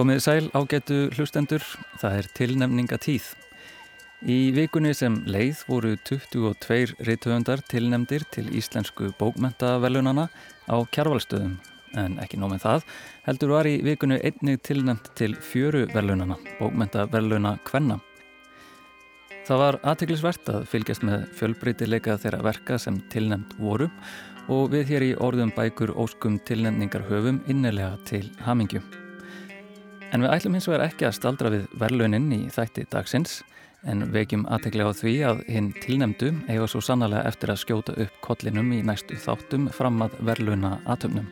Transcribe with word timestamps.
Komið 0.00 0.20
sæl 0.24 0.46
ágætu 0.56 1.10
hlustendur, 1.12 1.60
það 2.00 2.14
er 2.16 2.26
tilnemningatíð. 2.32 3.24
Í 4.24 4.36
vikunni 4.56 4.94
sem 4.96 5.18
leið 5.28 5.58
voru 5.68 5.90
22 6.08 6.94
reytöfundar 7.04 7.60
tilnemdir 7.68 8.24
til 8.32 8.46
íslensku 8.48 9.10
bókmentavelunana 9.18 10.24
á 10.72 10.76
kjárvalstöðum. 10.96 11.58
En 12.00 12.16
ekki 12.24 12.40
nómið 12.40 12.64
það, 12.64 12.86
heldur 13.26 13.52
var 13.52 13.68
í 13.68 13.74
vikunni 13.84 14.16
einnig 14.24 14.62
tilnemt 14.64 15.10
til 15.20 15.34
fjöru 15.36 15.84
velunana, 15.92 16.38
bókmentaveluna 16.62 17.58
Kvenna. 17.68 17.98
Það 19.44 19.62
var 19.66 19.80
aðteglisvert 19.92 20.48
að 20.54 20.64
fylgjast 20.72 21.04
með 21.04 21.28
fjölbreytileika 21.36 22.16
þeirra 22.24 22.40
verka 22.48 22.80
sem 22.80 23.02
tilnemt 23.12 23.52
voru 23.60 23.90
og 24.48 24.72
við 24.72 24.94
hér 24.94 25.08
í 25.10 25.12
orðum 25.20 25.52
bækur 25.52 25.92
óskum 25.92 26.40
tilnemningar 26.48 27.04
höfum 27.12 27.44
innilega 27.52 28.00
til 28.08 28.24
hamingjum. 28.48 28.99
En 30.10 30.24
við 30.24 30.32
ætlum 30.34 30.56
hins 30.56 30.66
vegar 30.66 30.88
ekki 30.88 31.06
að 31.06 31.16
staldra 31.20 31.50
við 31.54 31.66
verðlaunin 31.78 32.30
í 32.34 32.40
þætti 32.50 32.86
dagsins 32.90 33.40
en 33.88 34.08
vekjum 34.12 34.46
aðteklega 34.50 34.92
á 34.92 34.98
því 34.98 35.12
að 35.24 35.42
hinn 35.48 35.68
tilnemdu 35.80 36.32
eiga 36.50 36.66
svo 36.68 36.82
sannlega 36.84 37.22
eftir 37.28 37.52
að 37.52 37.60
skjóta 37.62 37.94
upp 38.04 38.16
kollinum 38.24 38.72
í 38.76 38.80
næstu 38.84 39.16
þáttum 39.20 39.68
fram 39.72 40.02
að 40.04 40.18
verðlauna 40.26 40.78
aðtöfnum. 40.84 41.28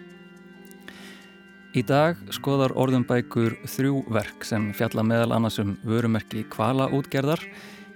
Í 1.76 1.82
dag 1.84 2.16
skoðar 2.32 2.72
orðumbækur 2.80 3.58
þrjú 3.68 4.00
verk 4.14 4.46
sem 4.48 4.70
fjalla 4.74 5.04
meðal 5.04 5.34
annars 5.36 5.58
um 5.60 5.74
vörumerki 5.84 6.46
kvala 6.48 6.88
útgerðar, 6.96 7.42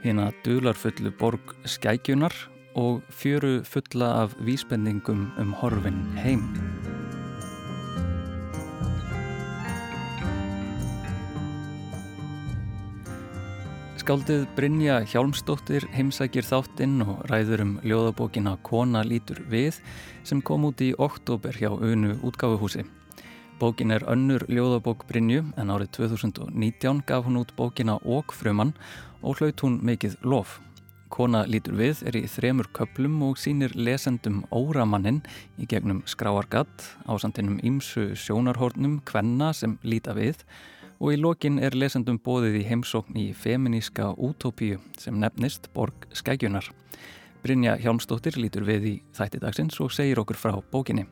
hérna 0.03 0.29
dularfullu 0.45 1.15
borg 1.19 1.55
skækjunar 1.65 2.37
og 2.77 3.01
fjöru 3.09 3.63
fulla 3.65 4.13
af 4.25 4.37
vísbendingum 4.45 5.31
um 5.41 5.57
horfin 5.63 6.05
heim. 6.21 6.45
Skáldið 14.03 14.49
Brynja 14.57 14.97
Hjálmsdóttir 15.07 15.85
heimsækir 15.95 16.43
þáttinn 16.43 17.05
og 17.05 17.21
ræður 17.31 17.61
um 17.63 17.75
ljóðabókina 17.87 18.57
Kona 18.67 19.05
lítur 19.07 19.39
við 19.47 19.77
sem 20.27 20.41
kom 20.43 20.65
út 20.67 20.83
í 20.83 20.89
oktober 20.99 21.55
hjá 21.55 21.69
Unu 21.71 22.17
útgáfuhúsi. 22.27 22.83
Bókin 23.61 23.95
er 23.95 24.03
önnur 24.11 24.43
ljóðabók 24.51 25.05
Brynju 25.07 25.45
en 25.55 25.71
árið 25.71 25.93
2019 26.01 27.05
gaf 27.07 27.29
hún 27.29 27.39
út 27.45 27.55
bókina 27.55 28.01
Ókfröman 28.03 28.75
og 29.23 29.39
hlaut 29.39 29.63
hún 29.63 29.79
mikið 29.87 30.19
lof. 30.27 30.59
Kona 31.07 31.45
lítur 31.47 31.79
við 31.79 32.03
er 32.03 32.19
í 32.19 32.27
þremur 32.27 32.73
köplum 32.75 33.23
og 33.23 33.39
sínir 33.39 33.71
lesendum 33.79 34.43
óramannin 34.51 35.23
í 35.63 35.71
gegnum 35.71 36.03
skráargatt 36.11 36.91
á 37.07 37.15
samtinnum 37.23 37.63
ímsu 37.63 38.17
sjónarhórnum 38.19 38.99
Kvenna 39.07 39.55
sem 39.55 39.79
líta 39.87 40.19
við 40.19 40.43
og 41.03 41.11
í 41.11 41.19
lokin 41.19 41.59
er 41.59 41.75
lesendum 41.75 42.21
bóðið 42.23 42.61
í 42.61 42.67
heimsókn 42.69 43.17
í 43.19 43.25
feminíska 43.35 44.13
útópíu 44.23 44.79
sem 45.03 45.17
nefnist 45.19 45.67
Borg 45.75 46.07
Skægjunar. 46.15 46.69
Brynja 47.43 47.75
Hjálmstóttir 47.83 48.39
lítur 48.39 48.63
við 48.69 48.87
í 48.87 48.93
þætti 49.19 49.41
dagsins 49.43 49.81
og 49.83 49.91
segir 49.91 50.21
okkur 50.23 50.39
frá 50.39 50.55
bókinni. 50.71 51.09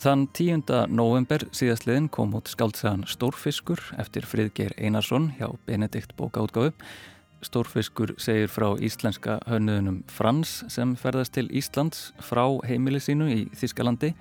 Þann 0.00 0.24
10. 0.32 0.88
november 0.88 1.44
síðastliðin 1.56 2.08
kom 2.12 2.32
út 2.36 2.48
skaldsagan 2.48 3.04
Stórfiskur 3.08 3.82
eftir 4.00 4.24
Friðgeir 4.28 4.72
Einarsson 4.80 5.34
hjá 5.36 5.50
Benedikt 5.68 6.16
bókaútgáfu. 6.16 6.72
Stórfiskur 7.44 8.14
segir 8.16 8.48
frá 8.48 8.70
íslenska 8.80 9.36
hönnuðunum 9.50 10.00
Frans 10.08 10.62
sem 10.72 10.96
ferðast 10.96 11.36
til 11.36 11.50
Íslands 11.52 12.10
frá 12.24 12.46
heimili 12.64 13.04
sínu 13.04 13.28
í 13.28 13.40
Þískalandi 13.52 14.14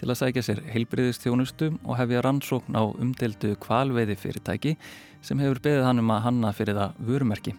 til 0.00 0.08
að 0.08 0.20
sækja 0.22 0.44
sér 0.46 0.60
heilbriðistjónustu 0.72 1.74
og 1.84 1.98
hefja 1.98 2.22
rannsókn 2.24 2.76
á 2.76 2.88
umdeldu 2.88 3.52
kvalveiði 3.60 4.16
fyrirtæki 4.16 4.76
sem 5.20 5.40
hefur 5.42 5.60
beðið 5.66 5.84
hann 5.84 6.00
um 6.00 6.14
að 6.14 6.22
hanna 6.24 6.52
fyrir 6.56 6.78
það 6.78 7.02
vörumerki. 7.10 7.52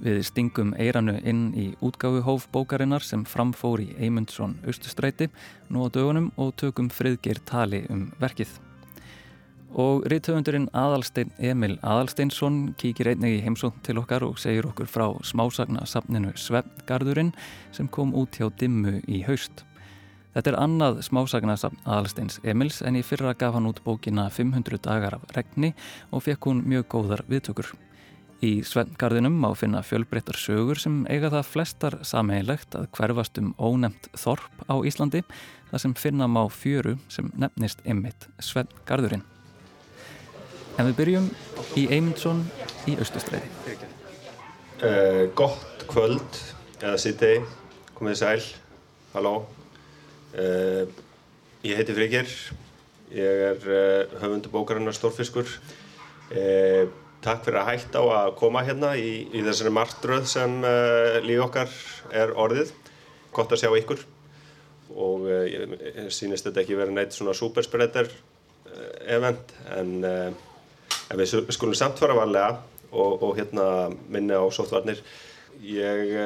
Við 0.00 0.22
stingum 0.24 0.72
eiranu 0.80 1.18
inn 1.28 1.50
í 1.54 1.66
útgáfuhóf 1.84 2.48
bókarinnar 2.50 3.04
sem 3.04 3.22
framfór 3.28 3.82
í 3.84 3.90
Eymundsson 4.00 4.56
Östustræti 4.66 5.28
nú 5.68 5.84
á 5.84 5.92
dögunum 5.92 6.32
og 6.40 6.56
tökum 6.56 6.88
friðgir 6.90 7.42
tali 7.46 7.84
um 7.92 8.08
verkið. 8.18 8.48
Og 9.70 10.02
rítöfundurinn 10.10 10.70
Adalstein 10.74 11.30
Emil 11.38 11.76
Adalsteinsson 11.86 12.72
kíkir 12.80 13.12
einnig 13.12 13.38
í 13.38 13.42
heimsókn 13.44 13.84
til 13.86 14.00
okkar 14.02 14.26
og 14.26 14.40
segir 14.42 14.66
okkur 14.66 14.90
frá 14.90 15.06
smásagna 15.22 15.86
safninu 15.86 16.32
Svefngarðurinn 16.34 17.30
sem 17.70 17.86
kom 17.86 18.16
út 18.18 18.40
hjá 18.40 18.50
Dimmu 18.58 18.98
í 19.06 19.22
haust. 19.28 19.62
Þetta 20.30 20.52
er 20.52 20.58
annað 20.62 21.00
smásagnasafn 21.02 21.80
aðalsteins 21.82 22.38
Emils 22.46 22.80
en 22.86 22.98
í 22.98 23.02
fyrra 23.02 23.32
gaf 23.34 23.56
hann 23.56 23.66
út 23.66 23.80
bókina 23.82 24.28
500 24.30 24.78
dagar 24.84 25.18
af 25.18 25.24
regni 25.34 25.72
og 26.14 26.22
fekk 26.26 26.46
hún 26.46 26.60
mjög 26.70 26.86
góðar 26.94 27.24
viðtökur. 27.30 27.72
Í 28.40 28.62
Svenngarðinum 28.64 29.34
má 29.42 29.50
finna 29.58 29.82
fjölbreyttar 29.84 30.38
sögur 30.38 30.78
sem 30.80 31.02
eiga 31.12 31.28
það 31.34 31.50
flestar 31.50 31.98
sameigilegt 32.06 32.78
að 32.78 32.86
hverfast 32.96 33.42
um 33.42 33.50
ónemt 33.58 34.08
þorp 34.16 34.64
á 34.70 34.80
Íslandi 34.86 35.20
þar 35.72 35.82
sem 35.82 35.98
finna 35.98 36.30
má 36.30 36.40
fjöru 36.48 36.96
sem 37.12 37.28
nefnist 37.36 37.84
Emmitt 37.84 38.30
Svenngarðurinn. 38.40 39.26
En 40.78 40.88
við 40.88 40.98
byrjum 41.02 41.30
í 41.76 41.88
Eymundsson 41.92 42.46
í 42.88 42.96
Östustræði. 43.02 43.50
Uh, 44.80 45.26
gott 45.36 45.84
kvöld 45.90 46.44
eða 46.80 46.96
sitt 47.02 47.20
komið 47.98 48.22
sæl, 48.22 48.44
halló. 49.12 49.42
Uh, 50.30 50.86
ég 51.66 51.74
heiti 51.74 51.94
Frigir, 51.96 52.28
ég 53.10 53.40
er 53.48 53.64
uh, 53.66 54.12
höfundu 54.22 54.50
bókarinnar 54.52 54.94
Stórfiskur. 54.94 55.48
Uh, 56.30 56.86
takk 57.24 57.42
fyrir 57.42 57.58
að 57.58 57.70
hætta 57.72 57.98
á 57.98 58.04
að 58.20 58.36
koma 58.38 58.62
hérna 58.62 58.92
í, 58.94 59.26
í 59.34 59.42
þessari 59.42 59.72
margtröð 59.74 60.28
sem 60.30 60.54
líf 61.26 61.42
okkar 61.44 61.74
er 62.16 62.30
orðið. 62.32 62.70
Gott 63.34 63.50
að 63.52 63.60
sjá 63.64 63.74
ykkur 63.76 64.06
og 64.90 65.26
ég 65.28 65.74
sýnist 66.14 66.46
þetta 66.48 66.62
ekki 66.62 66.78
verið 66.78 66.96
neitt 66.96 67.12
svona 67.14 67.34
superspreader 67.36 68.08
event 69.04 69.52
en, 69.76 69.92
en 70.08 71.20
við 71.20 71.34
skulum 71.52 71.76
samt 71.76 72.00
fara 72.00 72.16
varlega 72.16 72.56
og, 72.88 73.20
og 73.20 73.36
hérna 73.36 73.68
minna 74.08 74.40
á 74.40 74.48
sóttvarnir. 74.48 75.04
Ég 75.60 76.16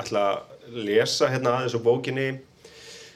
ætla 0.00 0.24
að 0.32 0.80
lesa 0.88 1.28
hérna 1.28 1.58
aðeins 1.58 1.76
úr 1.76 1.84
bókinni 1.84 2.30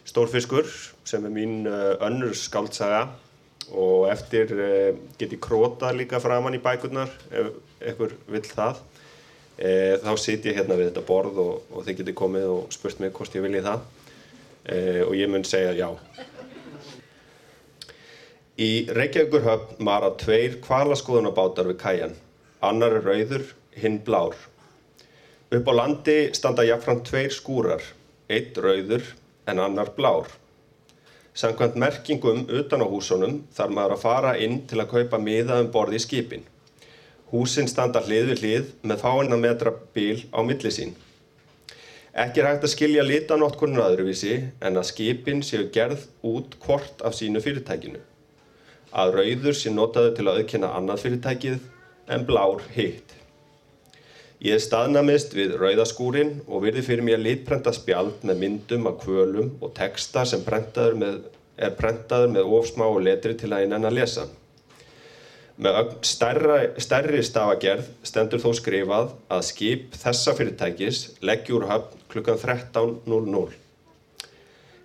Stórfiskur 0.08 0.68
sem 1.04 1.24
er 1.28 1.32
mín 1.32 1.66
uh, 1.68 1.96
önnur 2.06 2.32
skaldsaga 2.36 3.08
og 3.68 4.06
eftir 4.08 4.54
uh, 4.56 4.94
get 5.20 5.34
ég 5.34 5.42
króta 5.44 5.92
líka 5.92 6.20
framann 6.22 6.56
í 6.56 6.62
bækurnar 6.64 7.12
ef 7.28 7.52
einhver 7.84 8.14
vill 8.26 8.46
það. 8.48 8.80
E, 9.58 9.70
þá 9.98 10.12
sit 10.22 10.44
ég 10.46 10.54
hérna 10.54 10.76
við 10.78 10.92
þetta 10.92 11.02
borð 11.06 11.38
og, 11.42 11.54
og 11.74 11.86
þið 11.86 11.96
getur 12.00 12.14
komið 12.20 12.44
og 12.52 12.74
spurt 12.74 13.00
mig 13.02 13.10
hvort 13.16 13.32
ég 13.34 13.42
vilji 13.42 13.62
það 13.66 13.80
e, 14.70 14.76
og 15.02 15.14
ég 15.18 15.30
mun 15.32 15.46
segja 15.46 15.72
já. 15.74 15.88
Í 18.58 18.70
Reykjavíkurhöfn 18.94 19.82
mara 19.86 20.12
tveir 20.18 20.60
kvalaskoðunabátar 20.62 21.70
við 21.72 21.80
kæjan. 21.82 22.14
Annar 22.62 23.00
er 23.00 23.06
rauður, 23.06 23.44
hinn 23.78 23.98
blár. 24.06 24.38
Upp 25.54 25.70
á 25.70 25.72
landi 25.74 26.18
standa 26.38 26.66
jáfnfram 26.66 27.02
tveir 27.06 27.34
skúrar, 27.34 27.82
eitt 28.30 28.58
rauður 28.62 29.06
en 29.48 29.64
annar 29.64 29.90
blár. 29.96 30.28
Samkvæmt 31.38 31.76
merkingum 31.78 32.46
utan 32.60 32.82
á 32.82 32.86
húsunum 32.90 33.42
þarf 33.54 33.74
maður 33.74 33.96
að 33.96 34.04
fara 34.04 34.32
inn 34.44 34.62
til 34.70 34.80
að 34.82 34.90
kaupa 34.94 35.20
miða 35.22 35.60
um 35.62 35.68
borði 35.74 36.00
í 36.00 36.04
skipin. 36.04 36.46
Húsin 37.32 37.68
standa 37.70 38.00
hlið 38.06 38.32
við 38.32 38.42
hlið 38.42 38.72
með 38.88 39.04
fáinna 39.04 39.38
metra 39.40 39.74
bíl 39.94 40.24
á 40.34 40.40
milli 40.42 40.72
sín. 40.74 40.94
Ekki 42.18 42.42
er 42.42 42.48
hægt 42.48 42.64
að 42.66 42.72
skilja 42.72 43.04
litanótkunum 43.06 43.84
öðruvísi 43.84 44.38
en 44.64 44.80
að 44.80 44.88
skipin 44.90 45.44
séu 45.46 45.68
gerð 45.74 46.08
út 46.26 46.56
hvort 46.64 47.04
af 47.06 47.14
sínu 47.14 47.42
fyrirtækinu. 47.44 48.00
Að 48.90 49.14
rauður 49.20 49.54
sé 49.54 49.70
notaðu 49.70 50.16
til 50.16 50.26
að 50.26 50.40
auðkynna 50.40 50.72
annað 50.80 51.04
fyrirtækið 51.04 51.60
en 52.08 52.26
blár 52.26 52.64
hitt. 52.74 53.17
Ég 54.38 54.60
staðnamist 54.62 55.32
við 55.34 55.56
rauðaskúrin 55.58 56.36
og 56.46 56.62
virði 56.62 56.84
fyrir 56.86 57.02
mér 57.02 57.18
litprenta 57.18 57.72
spjald 57.74 58.22
með 58.22 58.36
myndum 58.38 58.84
af 58.86 59.00
kvölum 59.00 59.48
og 59.58 59.72
texta 59.74 60.22
sem 60.30 60.44
með, 60.46 61.24
er 61.58 61.74
prentaður 61.74 62.30
með 62.36 62.52
ofsmáu 62.54 63.00
letri 63.02 63.34
til 63.34 63.50
að 63.50 63.64
einan 63.64 63.88
að 63.90 63.96
lesa. 63.98 64.28
Með 65.58 65.90
stærra, 66.06 66.60
stærri 66.78 67.24
stafagerð 67.26 67.90
stendur 68.06 68.38
þó 68.38 68.52
skrifað 68.54 69.10
að 69.26 69.42
skip 69.48 69.98
þessa 69.98 70.36
fyrirtækis 70.38 71.02
leggjur 71.18 71.66
höfn 71.66 71.98
klukkan 72.08 72.38
13.00. 72.38 73.58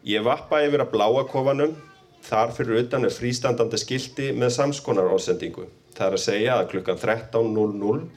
Ég 0.04 0.26
vappa 0.26 0.66
yfir 0.66 0.82
að 0.82 0.96
bláa 0.98 1.28
kofanum, 1.30 1.78
þar 2.26 2.58
fyrir 2.58 2.88
utan 2.88 3.06
er 3.06 3.14
frístandandi 3.14 3.78
skildi 3.78 4.34
með 4.34 4.56
samskonar 4.58 5.14
ásendingu. 5.14 5.70
Það 5.94 6.08
er 6.08 6.16
að 6.18 6.26
segja 6.26 6.56
að 6.58 6.72
klukkan 6.74 6.98
13.00 6.98 8.08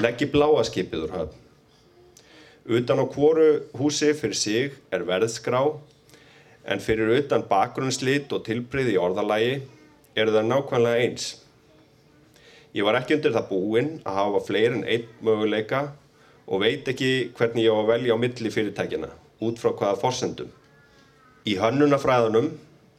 leggi 0.00 0.28
bláa 0.32 0.62
skipið 0.64 1.06
úr 1.06 1.14
höfn. 1.16 1.38
Utan 2.72 3.02
á 3.02 3.04
hvoru 3.10 3.48
húsi 3.76 4.12
fyrir 4.14 4.38
sig 4.38 4.76
er 4.94 5.04
verðskrá 5.04 5.62
en 6.64 6.80
fyrir 6.80 7.10
utan 7.18 7.44
bakgrunnslit 7.50 8.32
og 8.32 8.44
tilbreyði 8.46 8.94
í 8.94 9.00
orðalagi 9.02 9.54
eru 10.16 10.34
það 10.34 10.48
nákvæmlega 10.48 11.06
eins. 11.06 11.26
Ég 12.72 12.86
var 12.86 12.96
ekki 12.96 13.18
undir 13.18 13.34
það 13.34 13.48
búinn 13.50 13.90
að 14.06 14.18
hafa 14.20 14.44
fleiri 14.46 14.78
en 14.78 14.86
einn 14.88 15.08
möguleika 15.20 15.82
og 16.46 16.62
veit 16.62 16.88
ekki 16.88 17.32
hvernig 17.36 17.66
ég 17.66 17.74
á 17.74 17.80
að 17.82 17.90
velja 17.90 18.16
á 18.16 18.22
milli 18.22 18.52
fyrirtækina, 18.52 19.10
út 19.44 19.60
frá 19.60 19.72
hvaða 19.76 19.98
forsendum. 20.00 20.48
Í 21.44 21.58
hönnunafræðunum, 21.58 22.48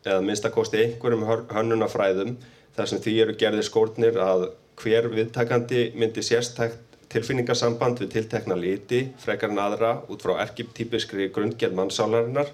eða 0.03 0.21
minnstakosti 0.27 0.81
einhverjum 0.83 1.25
hönnunafræðum, 1.49 2.35
þar 2.75 2.89
sem 2.91 3.01
því 3.01 3.15
eru 3.23 3.35
gerðir 3.39 3.65
skórnir 3.65 4.19
að 4.19 4.49
hver 4.79 5.09
viðtakandi 5.13 5.91
myndi 5.99 6.23
sérstækt 6.25 6.93
tilfinningarsamband 7.13 8.01
við 8.01 8.13
tiltekna 8.15 8.55
liti, 8.57 9.03
frekar 9.21 9.51
en 9.53 9.61
aðra, 9.61 9.91
út 10.09 10.23
frá 10.25 10.39
erkiptípiskri 10.47 11.29
grundgerð 11.33 11.77
mannsálarinnar, 11.77 12.49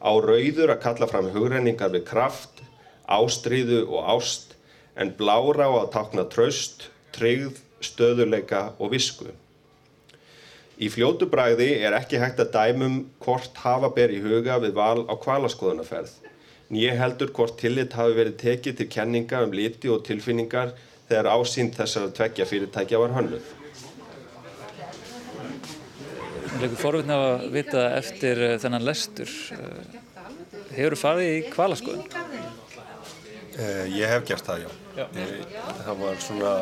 á 0.00 0.10
rauður 0.20 0.74
að 0.74 0.82
kalla 0.82 1.08
fram 1.08 1.30
hugrenningar 1.32 1.94
við 1.94 2.04
kraft, 2.10 2.60
ástríðu 3.08 3.86
og 3.86 4.10
ást, 4.16 4.52
en 4.96 5.14
blára 5.16 5.68
á 5.68 5.72
að 5.80 5.90
takna 5.96 6.26
tröst, 6.28 6.90
tryggð, 7.16 7.62
stöðuleika 7.84 8.70
og 8.80 8.92
visku. 8.92 9.30
Í 10.76 10.90
fljótu 10.92 11.28
bræði 11.32 11.70
er 11.80 11.96
ekki 11.96 12.20
hægt 12.20 12.40
að 12.42 12.52
dæmum 12.52 12.96
hvort 13.24 13.56
hafa 13.62 13.88
ber 13.96 14.12
í 14.12 14.20
huga 14.20 14.58
við 14.60 14.74
val 14.76 15.06
á 15.08 15.14
kvalaskoðunarferð. 15.16 16.10
Nýje 16.68 16.96
heldur 16.98 17.30
hvort 17.32 17.56
tillit 17.60 17.94
hafi 17.96 18.16
verið 18.16 18.36
tekið 18.42 18.76
til 18.80 18.88
kenninga 18.92 19.40
um 19.46 19.54
liti 19.56 19.88
og 19.92 20.02
tilfinningar 20.04 20.74
þegar 21.06 21.30
ásýnd 21.36 21.76
þessar 21.76 22.10
tveggja 22.16 22.46
fyrirtækja 22.48 23.00
var 23.02 23.14
hönnuð. 23.16 23.54
Það 26.46 26.62
er 26.62 26.64
eitthvað 26.66 26.80
forvitna 26.80 27.16
að 27.20 27.46
vita 27.52 27.82
eftir 27.98 28.42
uh, 28.46 28.54
þennan 28.62 28.86
lestur. 28.86 29.32
Uh, 29.52 29.96
hefur 30.72 30.96
þú 30.96 31.00
farið 31.02 31.32
í 31.34 31.40
kvalaskoðun? 31.52 32.06
Uh, 33.56 33.84
ég 33.92 34.08
hef 34.08 34.24
gert 34.28 34.48
það, 34.48 34.64
já. 34.64 34.70
já. 34.96 35.04
Ég, 35.20 35.58
það 35.84 36.00
var 36.00 36.22
svona 36.24 36.54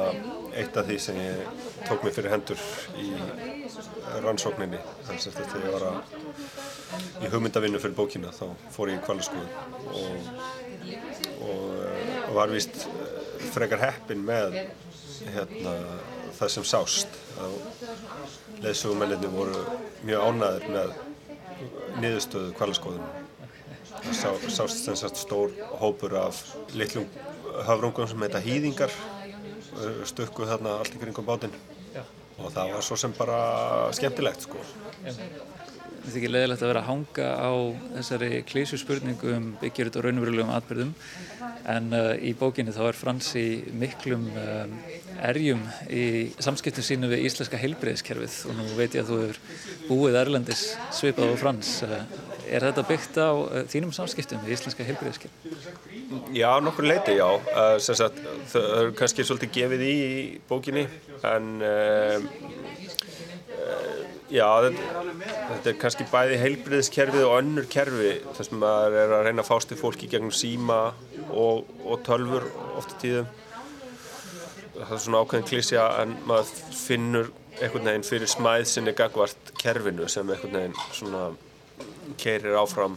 eitt 0.55 0.77
af 0.79 0.89
því 0.89 0.99
sem 1.03 1.21
ég 1.23 1.63
tók 1.87 2.05
mig 2.07 2.15
fyrir 2.17 2.35
hendur 2.35 2.61
í 2.99 3.09
rannsókninni. 4.25 4.83
Þannig 5.07 5.29
að 5.31 5.39
þegar 5.39 5.65
ég 5.69 5.75
var 5.77 5.87
að, 5.89 6.15
í 7.23 7.33
hugmyndavinnu 7.33 7.83
fyrir 7.83 7.97
bókina 7.99 8.35
þá 8.35 8.47
fór 8.75 8.93
ég 8.93 9.01
í 9.01 9.05
kvalaskoðun 9.07 9.51
og, 9.95 10.29
og, 11.49 11.65
og 12.29 12.37
var 12.39 12.55
vist 12.55 12.87
frekar 13.55 13.83
heppin 13.85 14.25
með 14.27 14.59
hérna, 15.35 15.75
það 16.39 16.55
sem 16.57 16.67
sást. 16.69 17.21
Leðsugumenninni 18.65 19.31
voru 19.33 19.65
mjög 20.05 20.29
ánæður 20.29 20.67
með 20.75 20.97
niðurstöðu 22.03 22.57
kvælaskoðunum 22.59 23.25
það 24.05 24.17
sá, 24.19 24.31
sást 24.53 24.85
sem 24.85 24.97
sagt 24.99 25.21
stór 25.21 25.53
hópur 25.81 26.17
af 26.19 26.41
litlum 26.77 27.07
hafrungum 27.67 28.09
sem 28.11 28.25
heita 28.25 28.43
hýðingar 28.43 28.93
stökkuð 30.09 30.53
þarna 30.55 30.79
allt 30.81 30.95
ykkur 30.95 31.11
yngum 31.13 31.27
bátinn. 31.29 31.55
Og 32.35 32.51
það 32.51 32.73
var 32.75 32.83
svo 32.83 32.99
sem 32.99 33.13
bara 33.15 33.39
skemmtilegt 33.95 34.47
sko. 34.47 34.63
Það 35.05 36.09
er 36.11 36.17
ekki 36.19 36.31
leðilegt 36.31 36.63
að 36.63 36.71
vera 36.73 36.83
að 36.83 36.89
hanga 36.91 37.29
á 37.39 37.53
þessari 37.99 38.31
klísu 38.47 38.79
spurningu 38.81 39.31
um 39.37 39.47
byggjurut 39.63 39.99
og 39.99 40.07
raunverulegum 40.07 40.53
atbyrðum 40.53 40.93
en 41.71 41.89
uh, 41.97 42.13
í 42.21 42.35
bókinni 42.37 42.75
þá 42.75 42.83
er 42.91 42.99
Frans 42.99 43.31
í 43.41 43.47
miklum 43.81 44.27
um, 44.37 44.75
erjum 45.25 45.63
í 45.89 46.05
samskiptum 46.43 46.85
sínu 46.85 47.09
við 47.13 47.25
íslenska 47.29 47.61
heilbreyðiskerfið 47.61 48.37
og 48.51 48.59
nú 48.59 48.67
veit 48.77 48.97
ég 48.97 49.05
að 49.05 49.11
þú 49.11 49.19
hefur 49.23 49.41
búið 49.89 50.21
Erlendis 50.21 50.65
svipað 50.93 51.33
á 51.33 51.37
Frans. 51.41 51.73
Uh, 51.87 52.03
er 52.45 52.67
þetta 52.69 52.87
byggt 52.91 53.17
á 53.17 53.33
uh, 53.33 53.63
þínum 53.73 53.95
samskiptum 53.97 54.45
við 54.45 54.59
íslenska 54.59 54.87
heilbreyðiskerfið? 54.91 55.61
Já, 56.37 56.51
nokkur 56.63 56.89
leiti, 56.89 57.17
já. 57.17 57.29
Uh, 57.33 57.77
sagt, 57.81 58.21
það 58.53 58.71
er 58.83 58.93
kannski 59.01 59.27
svolítið 59.27 59.55
gefið 59.57 59.87
í 59.89 59.97
bókinni 60.51 60.85
en 61.25 61.51
Já, 64.33 64.47
þetta, 64.65 65.03
þetta 65.51 65.69
er 65.69 65.79
kannski 65.83 66.05
bæði 66.09 66.37
heilbriðiskerfið 66.41 67.25
og 67.27 67.35
önnur 67.43 67.67
kerfi 67.69 68.13
þar 68.25 68.47
sem 68.49 68.61
maður 68.63 68.97
er 69.03 69.15
að 69.19 69.25
reyna 69.27 69.45
að 69.45 69.51
fást 69.51 69.75
í 69.75 69.77
fólki 69.77 70.09
gegnum 70.09 70.33
síma 70.33 70.79
og, 71.29 71.69
og 71.85 72.01
tölfur 72.07 72.47
ofta 72.79 72.97
tíðum. 73.03 73.29
Það 74.75 74.95
er 74.97 75.03
svona 75.05 75.21
ákveðin 75.21 75.49
klísja 75.51 75.85
en 76.01 76.17
maður 76.25 76.55
finnur 76.79 77.29
einhvern 77.61 77.91
veginn 77.91 78.07
fyrir 78.09 78.31
smæðsinni 78.33 78.95
gagvart 78.97 79.53
kerfinu 79.61 80.09
sem 80.11 80.33
einhvern 80.33 80.57
veginn 80.57 80.81
svona 80.97 81.27
keirir 82.21 82.57
áfram 82.59 82.97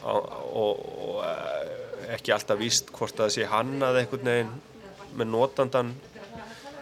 á, 0.00 0.14
og, 0.16 0.80
og 0.80 1.20
eh, 1.28 2.16
ekki 2.16 2.34
alltaf 2.34 2.58
víst 2.60 2.90
hvort 2.94 3.18
að 3.18 3.28
það 3.28 3.36
sé 3.36 3.50
hannað 3.52 4.00
einhvern 4.00 4.32
veginn 4.32 4.56
með 5.14 5.30
notandan 5.30 5.94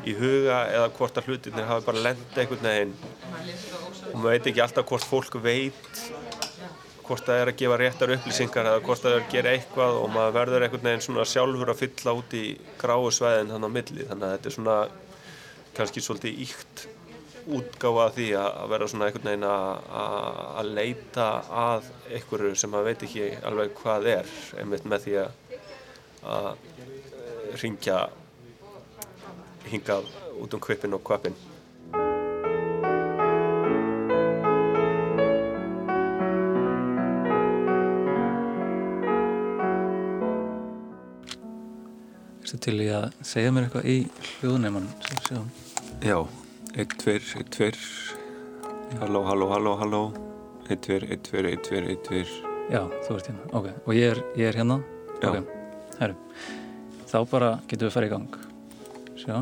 í 0.08 0.14
huga 0.18 0.58
eða 0.72 0.90
hvort 0.96 1.18
að 1.18 1.30
hlutinir 1.30 1.68
hafi 1.68 1.86
bara 1.86 2.04
lendið 2.08 2.40
einhvern 2.42 2.68
veginn. 2.68 2.94
Og 4.12 4.16
maður 4.18 4.32
veit 4.34 4.48
ekki 4.50 4.64
alltaf 4.64 4.88
hvort 4.88 5.08
fólk 5.08 5.38
veit 5.44 6.02
hvort 7.02 7.26
það 7.26 7.40
er 7.42 7.50
að 7.50 7.58
gefa 7.58 7.76
réttar 7.80 8.12
upplýsingar 8.14 8.68
eða 8.70 8.82
hvort 8.86 9.02
það 9.02 9.14
er 9.16 9.22
að 9.24 9.32
gera 9.34 9.52
eitthvað 9.56 9.98
og 9.98 10.10
maður 10.14 10.36
verður 10.38 10.66
einhvern 10.66 10.88
veginn 10.88 11.04
svona 11.06 11.28
sjálfur 11.28 11.72
að 11.72 11.80
fylla 11.82 12.14
út 12.18 12.36
í 12.38 12.42
gráu 12.80 13.10
sveðin 13.12 13.52
þannig 13.52 13.72
á 13.72 13.76
milli. 13.76 14.06
Þannig 14.08 14.26
að 14.26 14.34
þetta 14.36 14.50
er 14.50 14.56
svona 14.56 14.76
kannski 15.76 16.04
svolítið 16.04 16.42
íkt 16.46 16.84
útgáfa 17.42 18.06
því 18.14 18.28
að 18.38 18.70
vera 18.70 18.88
svona 18.90 19.08
einhvern 19.08 19.30
veginn 19.32 19.46
að 19.50 20.72
leita 20.76 21.28
að 21.62 21.90
einhverju 22.12 22.54
sem 22.58 22.72
maður 22.72 22.90
veit 22.90 23.06
ekki 23.08 23.28
alveg 23.50 23.76
hvað 23.80 24.10
er 24.12 24.34
einmitt 24.62 24.86
með 24.86 25.06
því 25.06 25.16
að 26.32 26.50
ringja 27.62 27.98
hingað 29.70 30.06
út 30.42 30.54
um 30.54 30.60
kvipin 30.62 30.96
og 30.96 31.02
kvapin. 31.06 31.36
Erstu 42.42 42.58
til 42.66 42.82
í 42.84 42.88
að 42.92 43.06
segja 43.24 43.52
mér 43.54 43.68
eitthvað 43.68 43.86
í 43.88 43.98
hljóðneimann? 44.40 44.88
Já, 46.02 46.18
1, 46.74 46.96
2, 47.00 47.14
1, 47.40 47.48
2, 47.54 47.70
halló, 49.00 49.22
halló, 49.24 49.48
halló, 49.54 49.76
halló, 49.80 50.02
1, 50.68 50.82
2, 50.84 50.98
1, 51.16 51.22
2, 51.30 51.44
1, 51.54 51.62
2, 51.70 51.82
1, 51.94 52.02
2. 52.10 52.24
Já, 52.72 52.82
þú 53.06 53.16
ert 53.16 53.30
hérna, 53.30 53.48
ok. 53.56 53.70
Og 53.86 53.92
ég 53.96 54.12
er, 54.12 54.24
ég 54.36 54.50
er 54.50 54.60
hérna? 54.60 54.82
Já. 55.22 55.30
Ok, 55.30 55.54
herru. 56.02 56.18
Þá 57.08 57.18
bara 57.30 57.52
getum 57.68 57.86
við 57.86 57.90
að 57.90 57.96
fara 57.96 58.10
í 58.10 58.12
gang. 58.12 58.51
Sjá. 59.22 59.36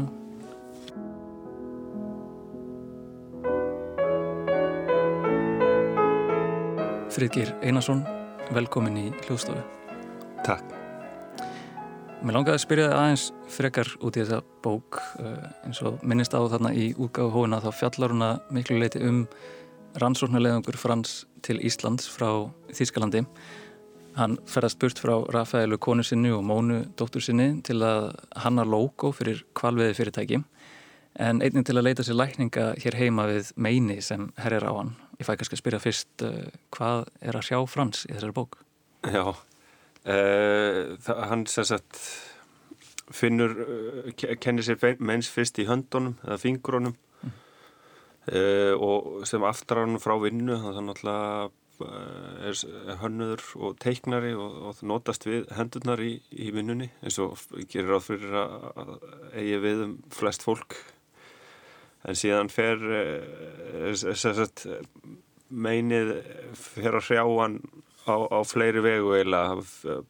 Fridgir 7.10 7.54
Einarsson, 7.64 8.02
velkomin 8.52 8.99
í 9.00 9.06
hljóðstofu. 9.25 9.62
Takk. 10.44 10.75
Mér 12.20 12.37
langaði 12.37 12.58
að 12.58 12.62
spyrja 12.66 12.90
það 12.90 12.99
aðeins 12.99 13.25
frekar 13.49 13.92
út 14.04 14.18
í 14.18 14.20
þessa 14.20 14.42
bók 14.60 15.00
uh, 15.00 15.49
eins 15.64 15.80
og 15.88 16.04
minnist 16.04 16.37
á 16.37 16.44
þarna 16.44 16.75
í 16.76 16.90
útgáðu 17.00 17.32
hóina 17.38 17.62
þá 17.64 17.70
fjallar 17.78 18.12
hún 18.12 18.26
að 18.26 18.52
miklu 18.52 18.76
leiti 18.82 19.00
um 19.08 19.22
rannsóknarleðungur 19.96 20.76
Frans 20.76 21.22
til 21.40 21.56
Íslands 21.64 22.04
frá 22.12 22.28
Þýskalandi. 22.68 23.25
Hann 24.18 24.38
ferðast 24.50 24.80
burt 24.82 24.98
frá 24.98 25.12
Rafaelu 25.30 25.78
konu 25.78 26.02
sinni 26.06 26.32
og 26.34 26.42
Mónu 26.46 26.80
dóttur 26.98 27.22
sinni 27.22 27.52
til 27.66 27.78
að 27.86 28.10
hanna 28.42 28.64
logo 28.66 29.12
fyrir 29.14 29.44
kvalveði 29.54 29.94
fyrirtæki 29.98 30.40
en 31.20 31.42
einnig 31.42 31.66
til 31.66 31.76
að 31.78 31.86
leita 31.86 32.06
sér 32.06 32.18
lækninga 32.18 32.66
hér 32.82 32.96
heima 32.98 33.26
við 33.30 33.52
meini 33.56 34.00
sem 34.02 34.28
herjar 34.40 34.66
á 34.66 34.72
hann. 34.74 34.96
Ég 35.20 35.28
fæ 35.28 35.34
kannski 35.36 35.58
að 35.58 35.62
spyrja 35.62 35.82
fyrst 35.82 36.24
uh, 36.26 36.48
hvað 36.74 37.06
er 37.20 37.38
að 37.38 37.46
sjá 37.50 37.58
Frans 37.70 38.02
í 38.08 38.14
þessari 38.14 38.36
bók? 38.36 38.58
Já, 39.04 39.24
uh, 39.34 41.14
hann 41.30 41.46
sagt 41.50 42.02
finnur, 43.14 43.56
uh, 43.62 44.10
kennir 44.42 44.66
sér 44.66 44.98
meins 44.98 45.30
fyrst 45.30 45.58
í 45.62 45.68
höndunum 45.70 46.16
eða 46.24 46.40
fingurunum 46.40 46.96
mm. 47.26 47.38
og 48.80 49.26
sem 49.28 49.44
aftar 49.46 49.84
hann 49.84 49.98
frá 50.02 50.14
vinnu 50.22 50.58
þannig 50.62 51.04
að 51.10 51.56
er 51.87 52.99
hönnuður 53.00 53.44
og 53.60 53.76
teiknari 53.82 54.32
og, 54.34 54.56
og 54.70 54.82
notast 54.87 55.26
við 55.28 55.49
hendurnar 55.56 56.02
í, 56.04 56.14
í 56.30 56.50
vinnunni 56.54 56.90
eins 57.00 57.18
og 57.22 57.40
gerir 57.70 57.96
áð 57.99 58.06
fyrir 58.08 58.38
að 58.40 58.94
eigi 59.34 59.60
við 59.64 59.84
um 59.87 59.94
flest 60.14 60.46
fólk. 60.46 60.78
En 62.08 62.16
síðan 62.16 62.49
fer 62.49 62.80
sagt, 64.16 64.64
meinið 65.50 66.14
fer 66.56 66.96
að 66.96 67.10
hrjá 67.10 67.25
hann 67.26 67.58
á, 68.06 68.16
á 68.30 68.38
fleiri 68.46 68.82
vegu 68.84 69.14
eila 69.18 69.42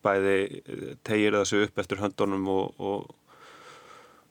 bæði 0.05 0.37
tegir 1.07 1.39
þessu 1.39 1.65
upp 1.67 1.81
eftir 1.83 2.03
höndunum 2.03 2.47
og, 2.53 2.79
og, 2.79 3.11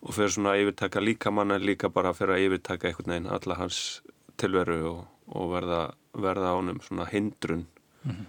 og 0.05 0.15
fer 0.15 0.31
svona 0.33 0.55
að 0.55 0.65
yfirtaka 0.65 1.03
líkamann 1.03 1.55
en 1.55 1.65
líka 1.65 1.91
bara 1.93 2.15
fer 2.17 2.33
að 2.35 2.47
yfirtaka 2.47 2.89
einhvern 2.89 3.15
veginn 3.15 3.31
alla 3.35 3.59
hans 3.59 3.81
tilveru 4.39 4.79
og, 4.93 5.01
og 5.35 5.51
verða, 5.51 5.93
verða 6.13 6.53
ánum 6.55 6.81
svona 6.81 7.05
hindrun 7.05 7.65
mm 8.03 8.11
-hmm. 8.11 8.25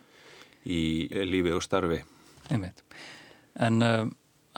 í 0.67 1.09
lífi 1.25 1.53
og 1.53 1.63
starfi 1.63 2.03
Einmitt. 2.51 2.83
En 3.55 3.83
uh, 3.83 4.07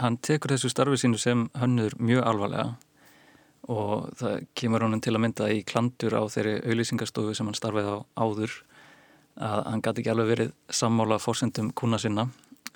hann 0.01 0.19
tekur 0.19 0.55
þessu 0.55 0.71
starfi 0.73 0.97
sínu 0.97 1.19
sem 1.19 1.49
hönnur 1.59 1.95
mjög 2.01 2.27
alvarlega 2.27 2.77
og 3.71 4.09
það 4.19 4.47
kemur 4.59 4.83
honum 4.83 5.01
til 5.01 5.15
að 5.15 5.23
mynda 5.23 5.49
í 5.55 5.63
klandur 5.63 6.17
á 6.19 6.23
þeirri 6.27 6.55
auðlýsingarstofu 6.67 7.35
sem 7.35 7.47
hann 7.47 7.59
starfið 7.59 7.91
á 7.95 7.97
áður 8.19 8.57
að 9.43 9.61
hann 9.69 9.83
gæti 9.85 10.03
ekki 10.03 10.13
alveg 10.13 10.31
verið 10.33 10.55
sammála 10.69 11.21
fórsendum 11.23 11.71
kuna 11.79 12.01
sinna 12.03 12.27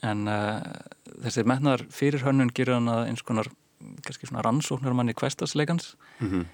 en 0.06 0.28
uh, 0.28 0.61
þessi 1.25 1.46
metnar 1.49 1.82
fyrir 1.90 2.23
hönnun 2.26 2.52
gerur 2.54 2.78
hann 2.78 2.92
að 2.92 3.08
eins 3.08 3.25
konar 3.26 3.50
kannski 4.04 4.28
svona 4.28 4.44
rannsóknar 4.46 4.94
manni 4.96 5.14
kvestasleikans 5.16 5.96
mm 6.20 6.28
-hmm. 6.30 6.44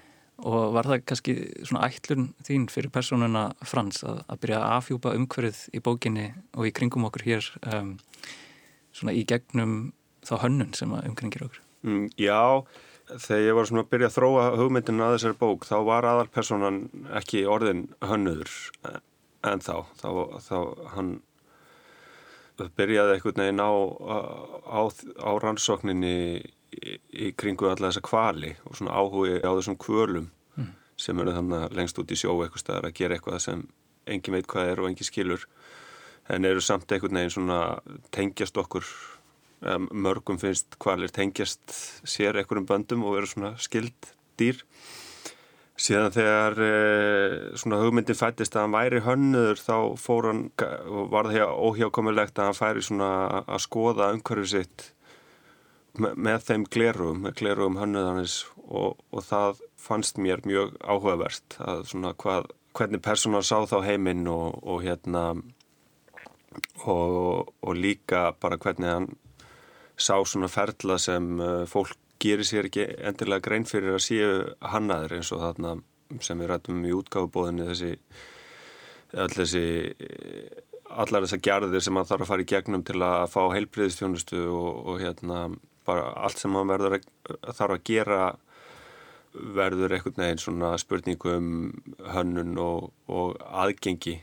Og 0.41 0.73
var 0.73 0.89
það 0.89 1.03
kannski 1.09 1.35
svona 1.61 1.89
ætlun 1.89 2.29
þín 2.45 2.69
fyrir 2.71 2.93
personuna 2.93 3.49
Frans 3.67 4.01
að, 4.07 4.23
að 4.27 4.39
byrja 4.45 4.61
að 4.61 4.77
afhjúpa 4.77 5.13
umhverfið 5.17 5.59
í 5.77 5.83
bókinni 5.83 6.29
og 6.57 6.69
í 6.69 6.73
kringum 6.75 7.05
okkur 7.09 7.27
hér 7.27 7.51
um, 7.69 7.93
svona 8.95 9.13
í 9.13 9.21
gegnum 9.29 9.93
þá 10.25 10.33
hönnun 10.45 10.73
sem 10.77 10.95
umkringir 10.97 11.45
okkur? 11.47 11.61
Mm, 11.83 12.09
Já 12.17 12.65
þegar 13.19 13.43
ég 13.43 13.57
var 13.57 13.67
svona 13.67 13.83
að 13.83 13.91
byrja 13.91 14.09
að 14.09 14.15
þróa 14.17 14.45
hugmyndinu 14.57 15.03
að 15.03 15.15
þessari 15.17 15.39
bók 15.41 15.67
þá 15.67 15.75
var 15.85 16.07
aðalpersonan 16.07 16.79
ekki 17.19 17.43
orðin 17.49 17.85
hönnuður 18.01 18.53
en 19.43 19.63
þá 19.63 19.75
þá, 19.99 20.09
þá 20.39 20.57
hann 20.95 21.13
byrjaði 22.77 23.17
einhvern 23.17 23.43
veginn 23.43 23.63
á, 23.63 23.73
á, 23.73 24.81
á 25.19 25.31
rannsókninni 25.43 26.15
í, 26.73 26.97
í 27.27 27.31
kringu 27.37 27.69
alla 27.69 27.89
þessa 27.89 28.03
kvali 28.05 28.53
og 28.67 28.77
svona 28.79 28.97
áhugi 28.97 29.39
á 29.41 29.51
þessum 29.51 29.79
kvölum 29.81 30.27
mm. 30.57 30.73
sem 31.05 31.23
eru 31.23 31.35
þannig 31.37 31.77
lengst 31.77 32.01
út 32.01 32.11
í 32.13 32.19
sjó 32.19 32.35
eitthvað 32.41 32.65
staðar 32.65 32.89
að 32.89 32.99
gera 32.99 33.17
eitthvað 33.17 33.41
sem 33.45 33.65
engin 34.09 34.37
veit 34.37 34.49
hvað 34.51 34.71
er 34.73 34.83
og 34.83 34.89
engin 34.89 35.09
skilur 35.09 35.47
en 36.31 36.47
eru 36.47 36.63
samt 36.63 36.91
einhvern 36.91 37.19
veginn 37.19 37.35
svona 37.35 37.59
tengjast 38.15 38.57
okkur 38.59 38.87
mörgum 39.91 40.39
finnst 40.39 40.75
kvalir 40.81 41.11
tengjast 41.13 41.71
sér 42.03 42.39
einhverjum 42.39 42.67
böndum 42.67 43.05
og 43.07 43.17
vera 43.17 43.29
svona 43.29 43.53
skild 43.61 44.11
dýr 44.39 44.59
síðan 45.79 46.13
þegar 46.13 46.59
e, 46.61 46.71
svona 47.57 47.79
hugmyndin 47.81 48.17
fættist 48.17 48.55
að 48.55 48.67
hann 48.67 48.75
væri 48.75 49.03
hönnuður 49.05 49.61
þá 49.61 49.77
fór 49.99 50.27
hann 50.29 50.43
og 50.61 51.07
var 51.13 51.31
það 51.31 51.55
óhjákomilegt 51.69 52.37
að 52.37 52.49
hann 52.49 52.59
færi 52.59 52.83
svona 52.85 53.13
að 53.43 53.63
skoða 53.65 54.11
umhverfið 54.13 54.51
sitt 54.51 54.85
með, 55.99 56.43
þeim 56.47 56.65
glerugum, 56.73 57.23
með 57.25 57.35
glerugum 57.41 57.79
hönnuðanis 57.81 58.43
og, 58.65 59.01
og 59.13 59.25
það 59.27 59.61
fannst 59.77 60.19
mér 60.21 60.41
mjög 60.47 60.77
áhugavert 60.81 61.57
að 61.61 61.83
svona 61.91 62.13
hvað, 62.17 62.49
hvernig 62.73 63.03
personar 63.05 63.45
sá 63.45 63.59
þá 63.69 63.77
heiminn 63.85 64.27
og, 64.31 64.57
og 64.63 64.81
hérna 64.85 65.25
og, 66.85 67.53
og 67.61 67.75
líka 67.77 68.31
bara 68.41 68.57
hvernig 68.57 68.89
hann 68.89 69.09
sá 69.97 70.15
svona 70.25 70.49
ferla 70.49 70.97
sem 71.01 71.35
uh, 71.39 71.63
fólk 71.69 71.97
gerir 72.23 72.47
sér 72.47 72.69
ekki 72.69 72.85
endilega 73.03 73.43
grein 73.45 73.65
fyrir 73.67 73.97
að 73.97 74.05
séu 74.05 74.29
hannaður 74.73 75.17
eins 75.17 75.31
og 75.35 75.43
þarna 75.43 75.75
sem 76.23 76.39
við 76.39 76.49
rættum 76.49 76.85
í 76.85 76.93
útgáfubóðinni 76.95 77.67
þessi 77.67 77.91
allar 79.13 79.35
þessi 79.43 79.65
allar 80.93 81.25
þessar 81.25 81.41
gerðir 81.45 81.83
sem 81.83 81.97
hann 81.97 82.07
þarf 82.07 82.25
að 82.25 82.31
fara 82.31 82.45
í 82.45 82.49
gegnum 82.49 82.83
til 82.85 82.99
að 83.01 83.27
fá 83.33 83.41
heilbriðistjónustu 83.53 84.41
og, 84.49 84.81
og 84.89 85.01
hérna 85.01 85.43
bara 85.85 86.09
allt 86.25 86.41
sem 86.41 86.55
hann 86.55 86.71
verður 86.71 86.97
að, 86.97 87.07
þarf 87.51 87.77
að 87.77 87.85
gera 87.89 88.19
verður 89.33 89.95
einhvern 89.95 90.21
veginn 90.21 90.41
svona 90.41 90.75
spurningu 90.77 91.31
um 91.37 91.53
hönnun 92.13 92.57
og, 92.61 92.91
og 93.07 93.37
aðgengi. 93.41 94.19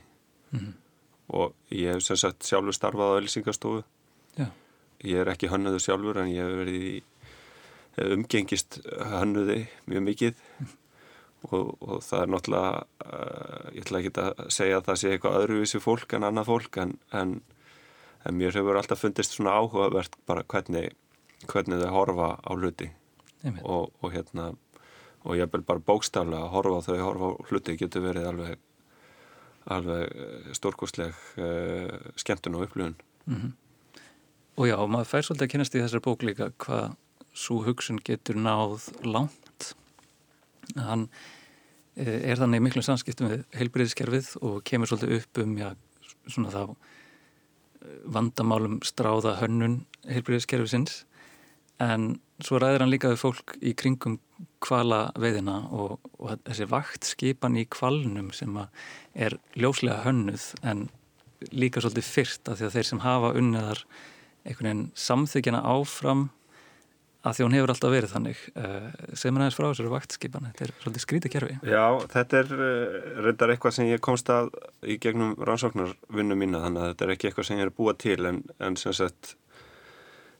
Mm 0.51 0.59
-hmm. 0.59 0.75
og 1.29 1.55
ég 1.71 1.95
hef 1.95 2.03
sem 2.03 2.17
sagt 2.17 2.47
sjálfur 2.47 2.75
starfað 2.75 3.15
á 3.15 3.19
Elsingastofu 3.21 3.83
ég 5.07 5.23
er 5.23 5.31
ekki 5.33 5.51
hönnuður 5.51 5.83
sjálfur 5.83 6.21
en 6.21 6.31
ég 6.33 6.45
hef 6.45 6.59
verið 6.61 6.85
í 6.91 6.95
umgengist 8.17 8.81
hönnuði 9.13 9.65
mjög 9.91 10.07
mikið. 10.09 10.45
Og, 11.49 11.71
og 11.81 12.03
það 12.05 12.23
er 12.23 12.33
náttúrulega 12.35 12.73
uh, 13.07 13.69
ég 13.73 13.87
ætla 13.87 14.01
ekki 14.03 14.11
að 14.21 14.41
segja 14.53 14.77
að 14.77 14.89
það 14.91 14.99
sé 15.01 15.13
eitthvað 15.15 15.37
öðruvísi 15.39 15.79
fólk 15.81 16.13
en 16.13 16.27
annað 16.29 16.51
fólk 16.51 16.77
en, 16.83 16.91
en, 17.17 17.31
en 18.29 18.37
mér 18.37 18.59
hefur 18.59 18.77
alltaf 18.77 19.01
fundist 19.01 19.33
svona 19.33 19.55
áhugavert 19.57 20.19
bara 20.29 20.45
hvernig, 20.45 20.93
hvernig 21.47 21.81
þau 21.81 21.93
horfa 21.95 22.33
á 22.41 22.51
hluti 22.53 22.91
og, 23.63 23.93
og 24.03 24.13
hérna 24.13 24.51
og 25.25 25.37
ég 25.37 25.49
vil 25.53 25.65
bara 25.65 25.81
bókstaflega 25.85 26.45
að 26.45 26.53
horfa 26.55 26.81
á 26.81 26.87
þau 26.89 27.01
horfa 27.05 27.31
á 27.33 27.39
hluti 27.49 27.77
getur 27.81 28.05
verið 28.05 28.29
alveg 28.33 28.59
alveg 29.71 30.55
stórkostleg 30.57 31.17
uh, 31.39 32.13
skemmtun 32.17 32.57
og 32.57 32.69
upplifun 32.69 32.97
mm 33.27 33.37
-hmm. 33.37 33.53
Og 34.61 34.69
já, 34.69 34.77
maður 34.85 35.09
fær 35.09 35.25
svolítið 35.25 35.47
að 35.47 35.53
kynast 35.55 35.75
í 35.75 35.81
þessar 35.81 36.03
bók 36.05 36.23
líka 36.27 36.51
hvað 36.61 36.97
svo 37.33 37.63
hugsun 37.65 38.01
getur 38.05 38.37
náð 38.37 38.91
langt. 39.07 39.71
Hann 40.77 41.07
eh, 41.97 42.31
er 42.31 42.37
þannig 42.37 42.65
miklu 42.67 42.83
samskiptum 42.85 43.31
við 43.31 43.45
heilbreyðiskerfið 43.57 44.35
og 44.43 44.59
kemur 44.69 44.91
svolítið 44.91 45.17
upp 45.17 45.41
um 45.45 45.55
já, 45.57 45.69
svona 46.27 46.53
þá 46.53 46.63
eh, 46.67 47.97
vandamálum 48.05 48.81
stráða 48.85 49.39
hönnun 49.41 49.81
heilbreyðiskerfið 50.11 50.73
sinns 50.75 50.99
en 51.81 52.11
svo 52.45 52.61
ræðir 52.61 52.85
hann 52.85 52.93
líka 52.93 53.11
við 53.13 53.23
fólk 53.23 53.57
í 53.61 53.75
kringum 53.77 54.19
kvala 54.65 55.11
veiðina 55.21 55.63
og, 55.77 55.99
og 56.21 56.41
þessi 56.47 56.69
vaktskipan 56.71 57.59
í 57.61 57.67
kvalnum 57.73 58.31
sem 58.37 58.57
er 59.15 59.37
ljóslega 59.57 60.05
hönnuð 60.07 60.51
en 60.65 60.89
líka 61.53 61.81
svolítið 61.81 62.09
fyrst 62.09 62.49
af 62.49 62.61
því 62.61 62.69
að 62.69 62.77
þeir 62.77 62.91
sem 62.91 63.05
hafa 63.05 63.33
unniðar 63.41 63.85
einhvern 64.45 64.69
veginn 64.69 64.85
samþykjana 64.97 65.65
áfram 65.69 66.29
að 67.21 67.37
því 67.37 67.45
hún 67.45 67.55
hefur 67.57 67.73
alltaf 67.75 67.93
verið 67.93 68.13
þannig. 68.15 68.43
Uh, 68.57 68.87
sem 69.19 69.37
er 69.37 69.43
aðeins 69.43 69.57
frá 69.59 69.67
þessari 69.67 69.93
vaktskipan 69.93 70.47
þetta 70.49 70.65
er 70.65 70.73
svolítið 70.81 71.05
skrítið 71.05 71.35
kerfi. 71.35 71.57
Já, 71.69 71.85
þetta 72.15 72.39
er 72.39 72.55
uh, 72.57 72.95
reyndar 73.27 73.53
eitthvað 73.53 73.77
sem 73.77 73.91
ég 73.91 74.05
komst 74.05 74.33
að 74.33 74.49
í 74.81 74.97
gegnum 75.03 75.35
rannsóknarvinnu 75.37 76.39
mína 76.41 76.63
þannig 76.65 76.85
að 76.85 76.93
þetta 76.95 77.07
er 77.07 77.15
ekki 77.17 77.31
eitthvað 77.31 77.51
sem 77.51 77.61
ég 77.61 77.69
er 77.69 77.75
búa 77.77 77.97
til 78.01 78.19
en, 78.31 78.41
en 78.61 78.79
sem 78.81 78.97
sagt 78.97 79.35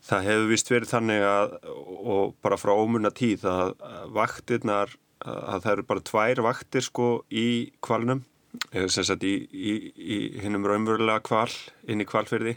það 0.07 0.27
hefur 0.29 0.49
vist 0.51 0.73
verið 0.73 0.93
þannig 0.95 1.27
að 1.27 1.55
og 1.71 2.35
bara 2.43 2.59
frá 2.61 2.73
ómunna 2.73 3.13
tíð 3.15 3.47
að 3.51 3.75
vaktirnar 4.17 4.97
að 5.21 5.63
það 5.65 5.73
eru 5.73 5.87
bara 5.91 6.09
tvær 6.11 6.43
vaktir 6.47 6.85
sko 6.87 7.09
í 7.29 7.73
kvalnum 7.85 8.25
eh, 8.73 8.89
sem 8.89 9.05
sagt 9.05 9.27
í, 9.29 9.35
í, 9.53 9.75
í 10.01 10.19
hinnum 10.41 10.65
raunverulega 10.65 11.21
kval 11.27 11.51
inn 11.85 12.01
í 12.01 12.09
kvalfyrði 12.09 12.57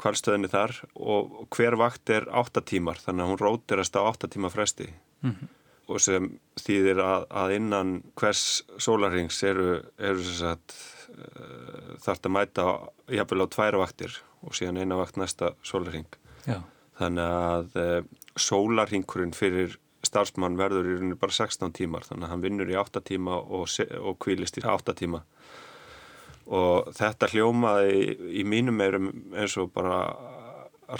kvalstöðinni 0.00 0.48
þar 0.48 0.72
og 0.96 1.44
hver 1.52 1.76
vakt 1.76 2.10
er 2.12 2.26
8 2.32 2.62
tímar 2.68 3.00
þannig 3.02 3.24
að 3.24 3.32
hún 3.32 3.42
rótirast 3.42 3.98
á 4.00 4.02
8 4.06 4.30
tíma 4.32 4.50
fresti 4.52 4.88
mm 4.88 5.30
-hmm. 5.30 5.48
og 5.92 6.00
sem 6.00 6.30
þýðir 6.56 7.02
að, 7.04 7.26
að 7.30 7.54
innan 7.58 7.90
hvers 8.16 8.64
sólarings 8.78 9.42
eru, 9.42 9.82
eru 9.98 10.22
sagt, 10.24 10.72
uh, 11.14 11.94
þarf 12.04 12.24
að 12.24 12.34
mæta 12.36 12.66
jafnvel 13.12 13.46
á 13.46 13.54
tvær 13.54 13.80
vaktir 13.82 14.18
og 14.44 14.56
síðan 14.56 14.82
eina 14.82 14.98
vakt 15.00 15.16
næsta 15.20 15.54
sólarring 15.66 16.18
Já. 16.44 16.60
þannig 17.00 17.34
að 17.38 17.80
uh, 17.80 18.00
sólarringurinn 18.36 19.34
fyrir 19.36 19.78
starfsmann 20.04 20.58
verður 20.60 20.88
í 20.88 20.96
rauninu 20.98 21.18
bara 21.20 21.34
16 21.34 21.72
tímar 21.78 22.04
þannig 22.06 22.28
að 22.28 22.34
hann 22.34 22.44
vinnur 22.44 22.70
í 22.70 22.78
8 22.78 23.02
tíma 23.08 23.38
og, 23.40 23.68
og 24.00 24.18
kvílist 24.22 24.58
í 24.60 24.64
8 24.68 24.96
tíma 24.98 25.22
og 26.44 26.90
þetta 26.96 27.30
hljómaði 27.32 27.92
í, 27.96 28.16
í 28.40 28.46
mínum 28.48 28.76
meirum 28.76 29.10
eins 29.32 29.56
og 29.60 29.72
bara 29.74 30.02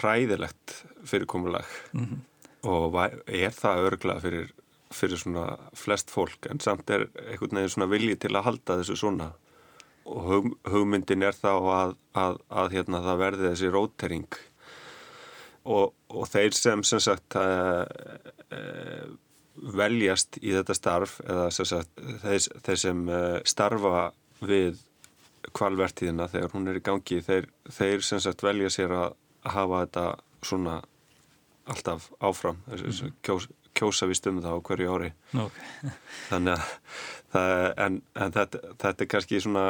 ræðilegt 0.01 0.85
fyrirkomulag 1.05 1.67
mm 1.93 2.05
-hmm. 2.05 2.21
og 2.69 2.97
er 3.27 3.53
það 3.53 3.87
örgla 3.91 4.21
fyrir, 4.21 4.53
fyrir 4.91 5.19
svona 5.21 5.59
flest 5.77 6.11
fólk 6.11 6.49
en 6.51 6.61
samt 6.61 6.91
er 6.91 7.09
einhvern 7.29 7.61
veginn 7.61 7.75
svona 7.77 7.91
vilji 7.91 8.17
til 8.17 8.37
að 8.37 8.45
halda 8.45 8.79
þessu 8.81 8.97
svona 8.97 9.33
og 10.05 10.25
hug, 10.29 10.49
hugmyndin 10.69 11.25
er 11.25 11.37
þá 11.37 11.53
að, 11.53 11.95
að, 12.21 12.41
að 12.63 12.75
hérna, 12.77 13.03
það 13.05 13.21
verði 13.23 13.51
þessi 13.51 13.71
rótering 13.73 14.39
og, 15.65 15.95
og 16.13 16.27
þeir 16.29 16.57
sem 16.57 16.83
sem 16.85 17.03
sagt 17.03 17.37
að, 17.41 17.87
e, 18.53 18.61
veljast 19.55 20.39
í 20.43 20.53
þetta 20.53 20.77
starf 20.77 21.19
eða 21.25 21.49
sem 21.55 21.69
sagt, 21.71 22.05
þeir, 22.25 22.49
þeir 22.67 22.81
sem 22.85 23.05
e, 23.09 23.23
starfa 23.49 24.11
við 24.45 24.83
kvalvertíðina 25.55 26.29
þegar 26.33 26.55
hún 26.57 26.69
er 26.69 26.81
í 26.81 26.85
gangi 26.85 27.21
þeir, 27.25 27.49
þeir 27.73 28.05
sem 28.05 28.21
sagt 28.23 28.45
velja 28.45 28.73
sér 28.73 28.95
að 28.97 29.17
hafa 29.55 29.85
þetta 29.85 30.07
svona 30.45 30.79
alltaf 31.71 32.11
áfram 32.21 32.61
mm. 32.69 33.15
kjós, 33.25 33.49
kjósa 33.79 34.09
við 34.11 34.21
stumum 34.21 34.45
það 34.45 34.59
á 34.59 34.67
hverju 34.69 34.93
ári. 34.95 35.11
Okay. 35.47 35.95
þannig 36.31 36.55
að 36.55 36.69
það, 37.35 37.55
en, 37.87 37.99
en 38.15 38.37
þetta, 38.37 38.63
þetta 38.85 39.07
er 39.07 39.11
kannski 39.15 39.41
svona 39.43 39.65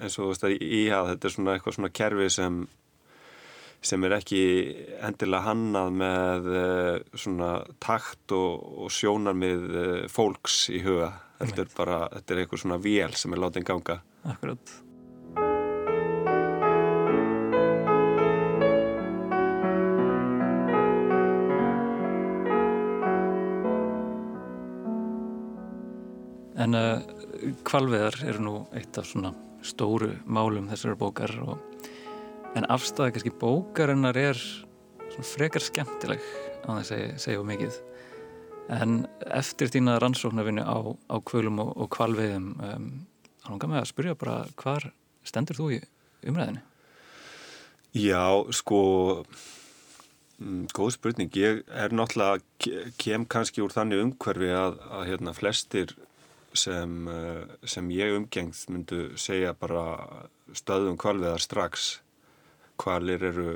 eins 0.00 0.16
og 0.18 0.24
þú 0.24 0.32
veist 0.32 0.48
að 0.48 0.56
íhað 0.56 1.12
þetta 1.12 1.28
er 1.28 1.36
svona 1.36 1.54
eitthvað 1.56 1.78
svona 1.78 1.94
kerfi 2.00 2.32
sem 2.36 2.64
sem 3.86 4.06
er 4.08 4.16
ekki 4.16 4.40
endilega 5.04 5.46
hannað 5.50 5.92
með 6.00 6.48
eh, 6.58 6.96
svona 7.14 7.50
takt 7.82 8.34
og, 8.34 8.64
og 8.86 8.90
sjónar 8.90 9.36
með 9.38 9.68
eh, 9.68 10.00
fólks 10.10 10.64
í 10.74 10.80
huga. 10.82 11.12
Þetta 11.36 11.62
er 11.62 11.70
bara, 11.76 12.00
þetta 12.16 12.34
er 12.34 12.42
eitthvað 12.42 12.62
svona 12.64 12.80
vél 12.82 13.14
sem 13.20 13.36
er 13.36 13.42
látið 13.44 13.68
ganga. 13.68 14.00
Akkurat 14.26 14.74
En 26.66 26.74
uh, 26.74 27.00
kvalveðar 27.66 28.20
eru 28.26 28.42
nú 28.42 28.54
eitt 28.74 28.98
af 28.98 29.06
svona 29.06 29.32
stóru 29.66 30.12
málum 30.26 30.68
þessari 30.70 30.98
bókar 30.98 31.32
og, 31.42 31.58
en 32.58 32.66
afstæða 32.72 33.12
kannski 33.14 33.34
bókarinnar 33.40 34.18
er 34.18 34.38
svona 34.38 35.28
frekar 35.30 35.62
skemmtileg 35.62 36.22
að 36.66 36.88
segja 36.90 37.40
um 37.40 37.46
mikið 37.46 37.76
en 38.72 38.94
eftir 39.30 39.70
þína 39.70 39.98
rannsóknarvinni 40.02 40.64
á, 40.66 40.78
á 40.82 41.16
kvölum 41.22 41.60
og, 41.62 41.74
og 41.78 41.90
kvalveðum 41.94 42.48
um, 42.58 42.88
þá 43.42 43.50
langar 43.52 43.70
mig 43.70 43.82
að 43.82 43.90
spyrja 43.92 44.16
bara 44.18 44.38
hvar 44.58 44.88
stendur 45.26 45.60
þú 45.60 45.68
í 45.76 45.78
umræðinu? 46.26 46.62
Já, 47.96 48.26
sko 48.52 48.80
mm, 50.42 50.66
góð 50.74 50.96
spurning, 50.96 51.30
ég 51.38 51.62
er 51.70 51.94
náttúrulega 51.94 52.90
kem 53.00 53.24
kannski 53.30 53.62
úr 53.64 53.74
þannig 53.74 54.02
umhverfi 54.02 54.50
að, 54.52 54.80
að 54.90 55.08
hérna 55.12 55.36
flestir 55.36 55.94
sem, 56.58 57.08
eh, 57.08 57.44
sem 57.64 57.88
ég 57.94 58.16
umgengð 58.16 58.66
myndu 58.72 59.00
segja 59.16 59.54
bara 59.54 59.84
stöðum 60.52 60.98
kvalveðar 61.00 61.42
strax. 61.42 62.00
Kvalir 62.76 63.22
eru 63.22 63.50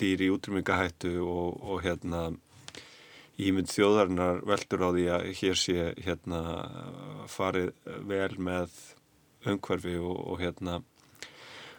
dýr 0.00 0.24
í 0.24 0.30
útrymingahættu 0.32 1.18
og, 1.24 1.60
og 1.60 1.82
hérna 1.84 2.30
ímynd 3.40 3.70
þjóðarinnar 3.72 4.42
veldur 4.48 4.84
á 4.84 4.88
því 4.92 5.04
að 5.14 5.26
hér 5.40 5.58
sé 5.58 5.76
hérna 6.04 6.40
farið 7.30 7.70
vel 8.08 8.32
með 8.36 8.74
umhverfi 9.48 9.96
og, 10.00 10.18
og 10.34 10.42
hérna 10.42 10.80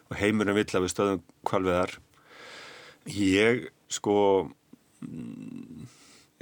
og 0.10 0.18
heimurinn 0.20 0.58
vill 0.58 0.72
að 0.74 0.86
við 0.86 0.94
stöðum 0.96 1.22
kvalveðar 1.48 1.94
ég 3.16 3.68
sko 3.92 4.16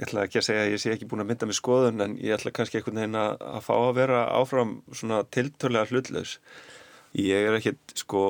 ég 0.00 0.06
ætla 0.06 0.24
ekki 0.24 0.40
að 0.40 0.46
segja 0.46 0.66
að 0.66 0.74
ég 0.74 0.80
sé 0.80 0.92
ekki 0.94 1.08
búin 1.10 1.20
að 1.20 1.30
mynda 1.30 1.48
með 1.50 1.58
skoðun 1.60 2.04
en 2.04 2.18
ég 2.24 2.32
ætla 2.38 2.54
kannski 2.56 2.80
einhvern 2.80 3.02
veginn 3.02 3.18
að, 3.20 3.34
að 3.44 3.64
fá 3.66 3.74
að 3.76 3.96
vera 3.98 4.20
áfram 4.32 4.76
svona 4.96 5.18
tiltölega 5.28 5.90
hlutlaus. 5.90 6.38
Ég 7.20 7.50
er 7.50 7.58
ekki 7.58 7.74
sko 7.98 8.22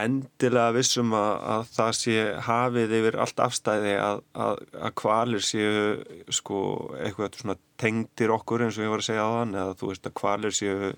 endilega 0.00 0.74
vissum 0.74 1.12
að, 1.14 1.32
að 1.52 1.66
það 1.76 1.90
sé 1.98 2.14
hafið 2.46 2.94
yfir 2.98 3.18
allt 3.22 3.42
afstæði 3.44 3.92
að, 4.02 4.22
að, 4.46 4.62
kvalir 4.98 5.44
séu 5.44 6.24
sko 6.34 6.62
eitthvað 6.98 7.38
svona 7.42 7.58
tengdir 7.80 8.34
okkur 8.34 8.64
eins 8.64 8.78
og 8.80 8.86
ég 8.86 8.94
var 8.94 9.04
að 9.04 9.10
segja 9.10 9.28
á 9.28 9.30
þann 9.36 9.54
eða 9.60 9.76
þú 9.78 9.92
veist 9.92 10.08
að 10.08 10.16
kvalir 10.22 10.56
séu 10.56 10.90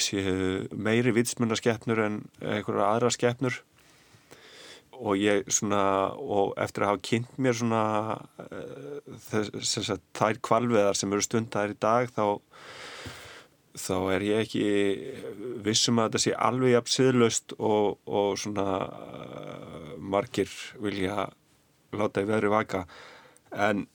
séu 0.00 0.38
meiri 0.72 1.12
vitsmunaskeppnur 1.14 2.02
en 2.06 2.22
einhverja 2.40 2.88
aðra 2.88 3.12
skeppnur 3.14 3.60
og 5.00 5.20
ég 5.20 5.48
svona 5.52 5.82
og 6.14 6.54
eftir 6.60 6.84
að 6.84 6.92
hafa 6.92 7.04
kynnt 7.10 7.38
mér 7.42 7.58
svona 7.58 7.84
uh, 8.44 8.98
þess 9.28 9.94
að 9.94 10.02
þær 10.16 10.42
kvalveðar 10.48 10.98
sem 10.98 11.14
eru 11.14 11.24
stundar 11.24 11.74
í 11.74 11.78
dag 11.80 12.10
þá 12.14 12.40
þá 13.74 13.96
er 14.14 14.22
ég 14.22 14.44
ekki 14.44 14.66
vissum 15.64 15.98
að 15.98 16.12
þetta 16.12 16.22
sé 16.22 16.34
alveg 16.48 16.74
jafn 16.76 16.92
siðlaust 16.94 17.56
og, 17.58 17.98
og 18.06 18.36
svona 18.38 18.68
uh, 18.86 19.88
margir 19.98 20.52
vilja 20.82 21.26
láta 21.94 22.22
í 22.22 22.28
veðri 22.28 22.50
vaka. 22.52 22.84
En 23.50 23.86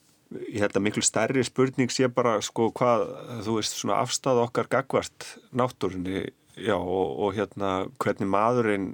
ég 0.50 0.62
held 0.62 0.76
að 0.76 0.86
miklu 0.86 1.04
stærri 1.04 1.44
spurning 1.48 1.92
sé 1.92 2.10
bara 2.12 2.38
sko 2.46 2.70
hvað 2.76 3.06
þú 3.46 3.58
veist 3.58 3.78
svona 3.80 4.02
afstæð 4.04 4.44
okkar 4.46 4.70
gagvart 4.72 5.34
náttúrunni. 5.56 6.28
Já 6.60 6.76
og, 6.76 7.16
og 7.24 7.38
hérna 7.38 7.88
hvernig 8.04 8.28
maðurinn 8.28 8.90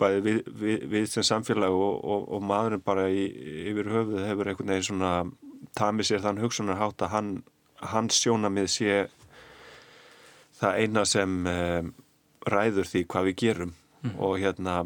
bæði 0.00 0.22
við, 0.24 0.40
við, 0.60 0.86
við 0.92 1.06
sem 1.10 1.26
samfélag 1.26 1.74
og, 1.74 1.98
og, 2.04 2.26
og 2.36 2.44
maðurinn 2.44 2.84
bara 2.84 3.08
í, 3.08 3.26
yfir 3.70 3.90
höfuð 3.92 4.26
hefur 4.26 4.50
einhvern 4.50 4.72
veginn 4.74 4.88
svona 4.90 5.12
tamið 5.76 6.10
sér 6.10 6.24
þann 6.24 6.42
hugsunarhátt 6.42 7.06
að 7.06 7.14
hann, 7.14 7.32
hans 7.92 8.20
sjónamið 8.22 8.68
sé 8.72 8.98
það 10.56 10.82
eina 10.82 11.04
sem 11.08 11.40
um, 11.50 11.90
ræður 12.46 12.88
því 12.92 13.02
hvað 13.10 13.28
við 13.30 13.42
gerum 13.42 13.74
mm. 13.74 14.14
og 14.16 14.38
hérna 14.40 14.78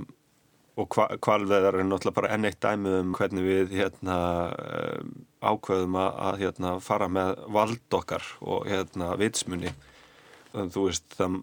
og 0.81 0.87
kvalveðar 1.21 1.77
er 1.77 1.85
náttúrulega 1.85 2.17
bara 2.17 2.31
enn 2.35 2.47
eitt 2.49 2.61
dæmið 2.63 2.97
um 3.03 3.13
hvernig 3.17 3.45
við 3.45 3.75
hérna 3.77 4.17
um, 4.55 5.13
ákveðum 5.41 5.99
að, 6.01 6.11
að 6.29 6.43
hérna 6.45 6.75
fara 6.85 7.09
með 7.13 7.33
vald 7.53 7.99
okkar 8.01 8.27
og 8.41 8.69
hérna 8.71 9.13
vitsmunni 9.21 9.75
þú 10.51 10.89
veist, 10.89 11.07
það 11.15 11.39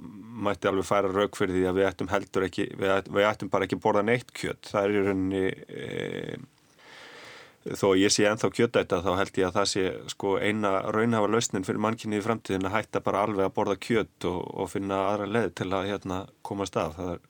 mætti 0.47 0.69
alveg 0.69 0.87
færa 0.87 1.13
rauk 1.13 1.39
fyrir 1.39 1.55
því 1.55 1.65
að 1.69 1.79
við 1.79 1.89
ættum 1.89 2.11
heldur 2.11 2.45
ekki 2.49 2.67
við 2.75 2.93
ættum, 2.97 3.17
við 3.17 3.29
ættum 3.29 3.51
bara 3.53 3.67
ekki 3.67 3.81
borða 3.81 4.03
neitt 4.07 4.33
kjött 4.35 4.71
það 4.71 4.83
er 4.83 4.95
í 4.95 5.03
rauninni 5.05 5.43
e, 5.67 6.39
þó 7.75 7.87
ég 7.97 8.11
sé 8.13 8.27
enþá 8.27 8.49
kjöttætta 8.53 8.99
þá 9.03 9.09
held 9.19 9.39
ég 9.39 9.47
að 9.47 9.57
það 9.57 9.69
sé 9.71 9.83
sko 10.13 10.35
eina 10.39 10.73
raunhafa 10.93 11.31
lausnin 11.31 11.65
fyrir 11.67 11.81
mannkynni 11.83 12.19
í 12.19 12.23
framtíðin 12.23 12.67
að 12.69 12.77
hætta 12.77 13.01
bara 13.03 13.23
alveg 13.25 13.47
að 13.47 13.55
borða 13.57 13.77
kjött 13.87 14.27
og, 14.29 14.39
og 14.61 14.71
finna 14.71 15.01
aðra 15.11 15.27
leð 15.31 15.49
til 15.59 15.69
að 15.71 15.89
hérna 15.91 16.21
komast 16.47 16.77
af. 16.79 16.99
Er, 17.01 17.21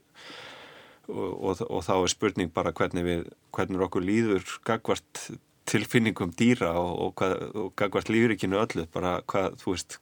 og, 1.08 1.32
og, 1.34 1.63
og 1.70 1.84
þá 1.88 1.94
er 1.98 2.13
spurning 2.13 2.54
bara 2.54 2.74
hvernig 2.76 3.08
við 3.08 3.28
hvernig 3.56 3.86
okkur 3.88 4.06
líður 4.06 4.58
gagvart 4.68 5.24
tilfinningum 5.68 6.34
dýra 6.38 6.74
og 6.80 7.18
gagvart 7.80 8.12
lífrikinu 8.12 8.60
öllu. 8.62 8.86
Bara 8.94 9.18
hvað, 9.28 9.58
þú 9.63 9.74
veist 9.74 9.98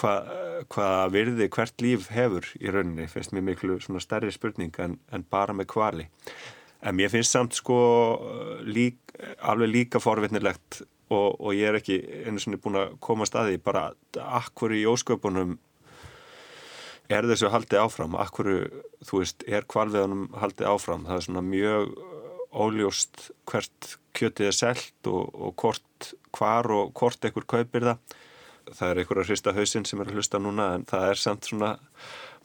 hvað 0.00 0.30
hva 0.70 1.08
virði 1.12 1.48
hvert 1.52 1.82
líf 1.84 2.08
hefur 2.12 2.46
í 2.60 2.72
rauninni, 2.72 3.08
finnst 3.08 3.32
mér 3.32 3.46
miklu 3.46 3.78
stærri 4.02 4.32
spurning 4.34 4.74
en, 4.82 4.98
en 5.12 5.24
bara 5.24 5.54
með 5.56 5.70
kvali 5.72 6.08
en 6.80 6.96
mér 6.96 7.12
finnst 7.12 7.34
samt 7.34 7.56
sko 7.56 7.78
lík, 8.64 8.98
alveg 9.40 9.72
líka 9.72 10.02
forvittnilegt 10.02 10.82
og, 11.10 11.40
og 11.40 11.56
ég 11.56 11.70
er 11.70 11.80
ekki 11.80 11.98
einu 12.26 12.40
svona 12.42 12.60
búin 12.62 12.80
að 12.80 12.94
koma 13.02 13.26
að 13.26 13.32
staði 13.32 13.60
bara 13.64 13.90
akkur 14.40 14.74
í 14.76 14.84
ósköpunum 14.88 15.58
er 17.10 17.26
þessu 17.26 17.50
haldið 17.50 17.82
áfram? 17.82 18.14
Akkur, 18.22 18.52
þú 19.02 19.22
veist, 19.22 19.42
er 19.50 19.66
kvalviðanum 19.66 20.28
haldið 20.38 20.68
áfram, 20.70 21.08
það 21.08 21.16
er 21.16 21.26
svona 21.26 21.42
mjög 21.42 21.88
óljóst 22.50 23.30
hvert 23.50 23.96
kjötið 24.16 24.50
er 24.50 24.56
selt 24.56 25.10
og, 25.10 25.34
og 25.34 25.54
hvort 25.58 26.12
hvar 26.34 26.66
og 26.74 26.94
hvort 26.98 27.26
ekkur 27.26 27.46
kaupir 27.50 27.86
það 27.90 28.18
það 28.76 28.90
er 28.92 29.02
einhverja 29.02 29.28
hrista 29.28 29.54
hausinn 29.56 29.86
sem 29.88 30.00
er 30.02 30.10
að 30.10 30.20
hlusta 30.20 30.40
núna 30.42 30.72
en 30.76 30.86
það 30.88 31.06
er 31.10 31.20
samt 31.20 31.48
svona 31.50 31.74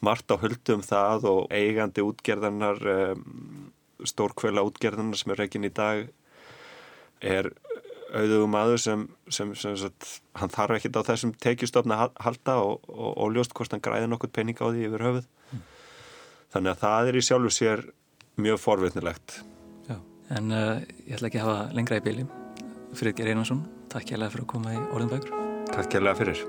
margt 0.03 0.31
á 0.31 0.35
höldum 0.41 0.83
það 0.85 1.27
og 1.31 1.53
eigandi 1.53 2.03
útgerðarnar 2.05 2.81
um, 2.91 3.71
stórkvöla 4.05 4.65
útgerðarnar 4.67 5.19
sem 5.19 5.33
er 5.33 5.41
reygin 5.43 5.67
í 5.67 5.73
dag 5.73 6.07
er 7.25 7.51
auðvugum 8.15 8.55
aður 8.59 8.81
sem, 8.81 9.05
sem, 9.33 9.51
sem 9.57 9.75
sagt, 9.79 10.09
hann 10.37 10.51
þarf 10.53 10.77
ekkit 10.77 10.99
á 10.99 11.07
þessum 11.07 11.33
tekjustofna 11.41 11.97
að 12.05 12.19
halda 12.27 12.57
og, 12.63 12.89
og, 12.91 13.11
og 13.11 13.35
ljóst 13.35 13.55
hvort 13.57 13.73
hann 13.73 13.83
græði 13.83 14.09
nokkur 14.11 14.31
pening 14.35 14.59
á 14.61 14.67
því 14.67 14.87
yfir 14.89 15.05
höfuð. 15.07 15.29
Mm. 15.51 15.63
þannig 16.55 16.73
að 16.73 16.83
það 16.85 17.11
er 17.11 17.19
í 17.19 17.25
sjálfu 17.29 17.53
sér 17.53 17.87
mjög 18.41 18.61
forvittnilegt 18.63 19.39
Já, 19.89 19.97
en 20.37 20.51
uh, 20.51 20.83
ég 21.05 21.17
ætla 21.17 21.31
ekki 21.31 21.41
að 21.41 21.49
hafa 21.49 21.79
lengra 21.79 22.01
í 22.01 22.05
bíli 22.05 22.29
Friðger 22.95 23.33
Einarsson, 23.33 23.65
takk 23.91 24.13
ég 24.13 24.19
alveg 24.19 24.37
fyrir 24.37 24.47
að 24.47 24.53
koma 24.55 24.77
í 24.77 24.85
Orðinbækur 24.91 25.44
Takk 25.75 25.89
kærlega 25.91 26.15
fyrir. 26.15 26.39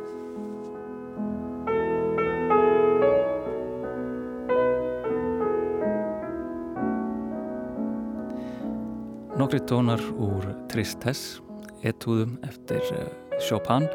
Nokkri 9.35 9.59
tónar 9.67 10.01
úr 10.15 10.47
Tristesse, 10.71 11.43
etúðum 11.83 12.39
eftir 12.47 12.87
eh, 12.95 13.11
Chopin, 13.43 13.91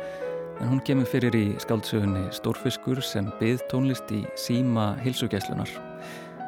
en 0.59 0.67
hún 0.67 0.83
kemur 0.83 1.07
fyrir 1.07 1.39
í 1.39 1.45
skáldsögunni 1.63 2.27
Stórfiskur 2.35 2.99
sem 2.99 3.31
byð 3.39 3.63
tónlist 3.71 4.11
í 4.11 4.25
síma 4.35 4.97
hilsugæslunar. 4.99 5.71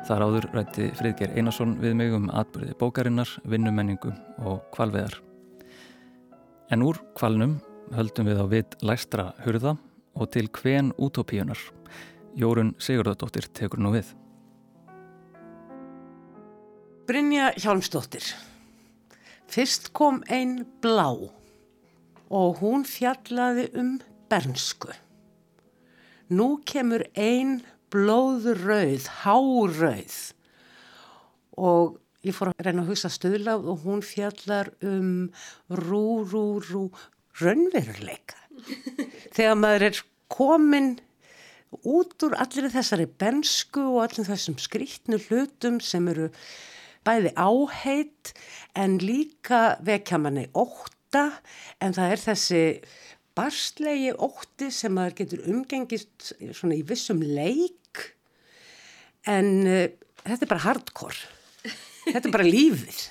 Þar 0.09 0.27
áður 0.27 0.51
rætti 0.59 0.91
Fridger 0.99 1.31
Einarsson 1.39 1.77
við 1.79 1.95
mig 2.03 2.11
um 2.19 2.27
atbyrði 2.35 2.75
bókarinnar, 2.83 3.31
vinnumenningu 3.47 4.11
og 4.43 4.59
kvalveðar. 4.75 5.21
En 6.67 6.83
úr 6.83 6.99
kvalnum 7.15 7.61
höldum 7.91 8.29
við 8.29 8.39
á 8.39 8.45
vitt 8.47 8.75
læstra 8.85 9.31
hurða 9.43 9.75
og 10.15 10.29
til 10.31 10.47
hven 10.47 10.93
útópíunar. 10.95 11.59
Jórun 12.39 12.73
Sigurðardóttir 12.81 13.49
tekur 13.53 13.81
nú 13.83 13.91
við. 13.93 14.13
Brynja 17.03 17.51
Hjálmsdóttir. 17.59 18.23
Fyrst 19.51 19.91
kom 19.93 20.21
einn 20.31 20.63
blá 20.81 21.11
og 22.33 22.61
hún 22.61 22.85
fjallaði 22.87 23.67
um 23.77 23.97
bernsku. 24.31 24.93
Nú 26.33 26.63
kemur 26.65 27.03
einn 27.13 27.59
blóðröð, 27.93 29.09
háröð 29.21 30.15
og 31.59 31.99
ég 32.25 32.33
fór 32.33 32.53
að 32.53 32.65
reyna 32.65 32.85
að 32.85 32.93
hugsa 32.93 33.11
stöðlað 33.13 33.67
og 33.69 33.83
hún 33.83 34.01
fjallar 34.05 34.71
um 34.81 35.27
rú, 35.69 36.23
rú, 36.23 36.45
rú, 36.63 36.87
raunveruleika 37.41 38.39
þegar 39.33 39.57
maður 39.59 39.87
er 39.89 40.01
komin 40.33 40.93
út 41.89 42.25
úr 42.25 42.35
allir 42.37 42.69
þessari 42.73 43.07
bensku 43.07 43.81
og 43.95 44.03
allir 44.05 44.27
þessum 44.27 44.59
skrítnu 44.61 45.19
hlutum 45.27 45.79
sem 45.83 46.05
eru 46.11 46.29
bæði 47.03 47.33
áheit 47.35 48.33
en 48.79 48.99
líka 49.01 49.79
vekja 49.83 50.19
manni 50.21 50.45
óta 50.53 51.25
en 51.83 51.95
það 51.95 52.13
er 52.13 52.23
þessi 52.27 52.63
barslegi 53.37 54.13
ótti 54.13 54.69
sem 54.73 54.93
maður 54.93 55.17
getur 55.23 55.47
umgengist 55.49 56.33
svona 56.53 56.77
í 56.77 56.85
vissum 56.87 57.23
leik 57.25 58.13
en 59.29 59.51
uh, 59.65 59.87
þetta 60.23 60.45
er 60.45 60.51
bara 60.51 60.65
hardcore. 60.67 61.31
Þetta 62.03 62.27
er 62.27 62.33
bara 62.33 62.47
lífið. 62.47 63.01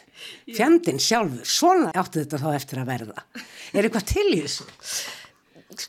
Fjandinn 0.52 1.00
sjálfur, 1.02 1.46
svona 1.48 1.90
áttu 1.96 2.22
þetta 2.22 2.40
þá 2.42 2.48
eftir 2.56 2.82
að 2.82 2.92
verða. 2.92 3.24
Er 3.72 3.88
eitthvað 3.88 4.08
til 4.12 4.28
í 4.30 4.38
þessu? 4.42 4.68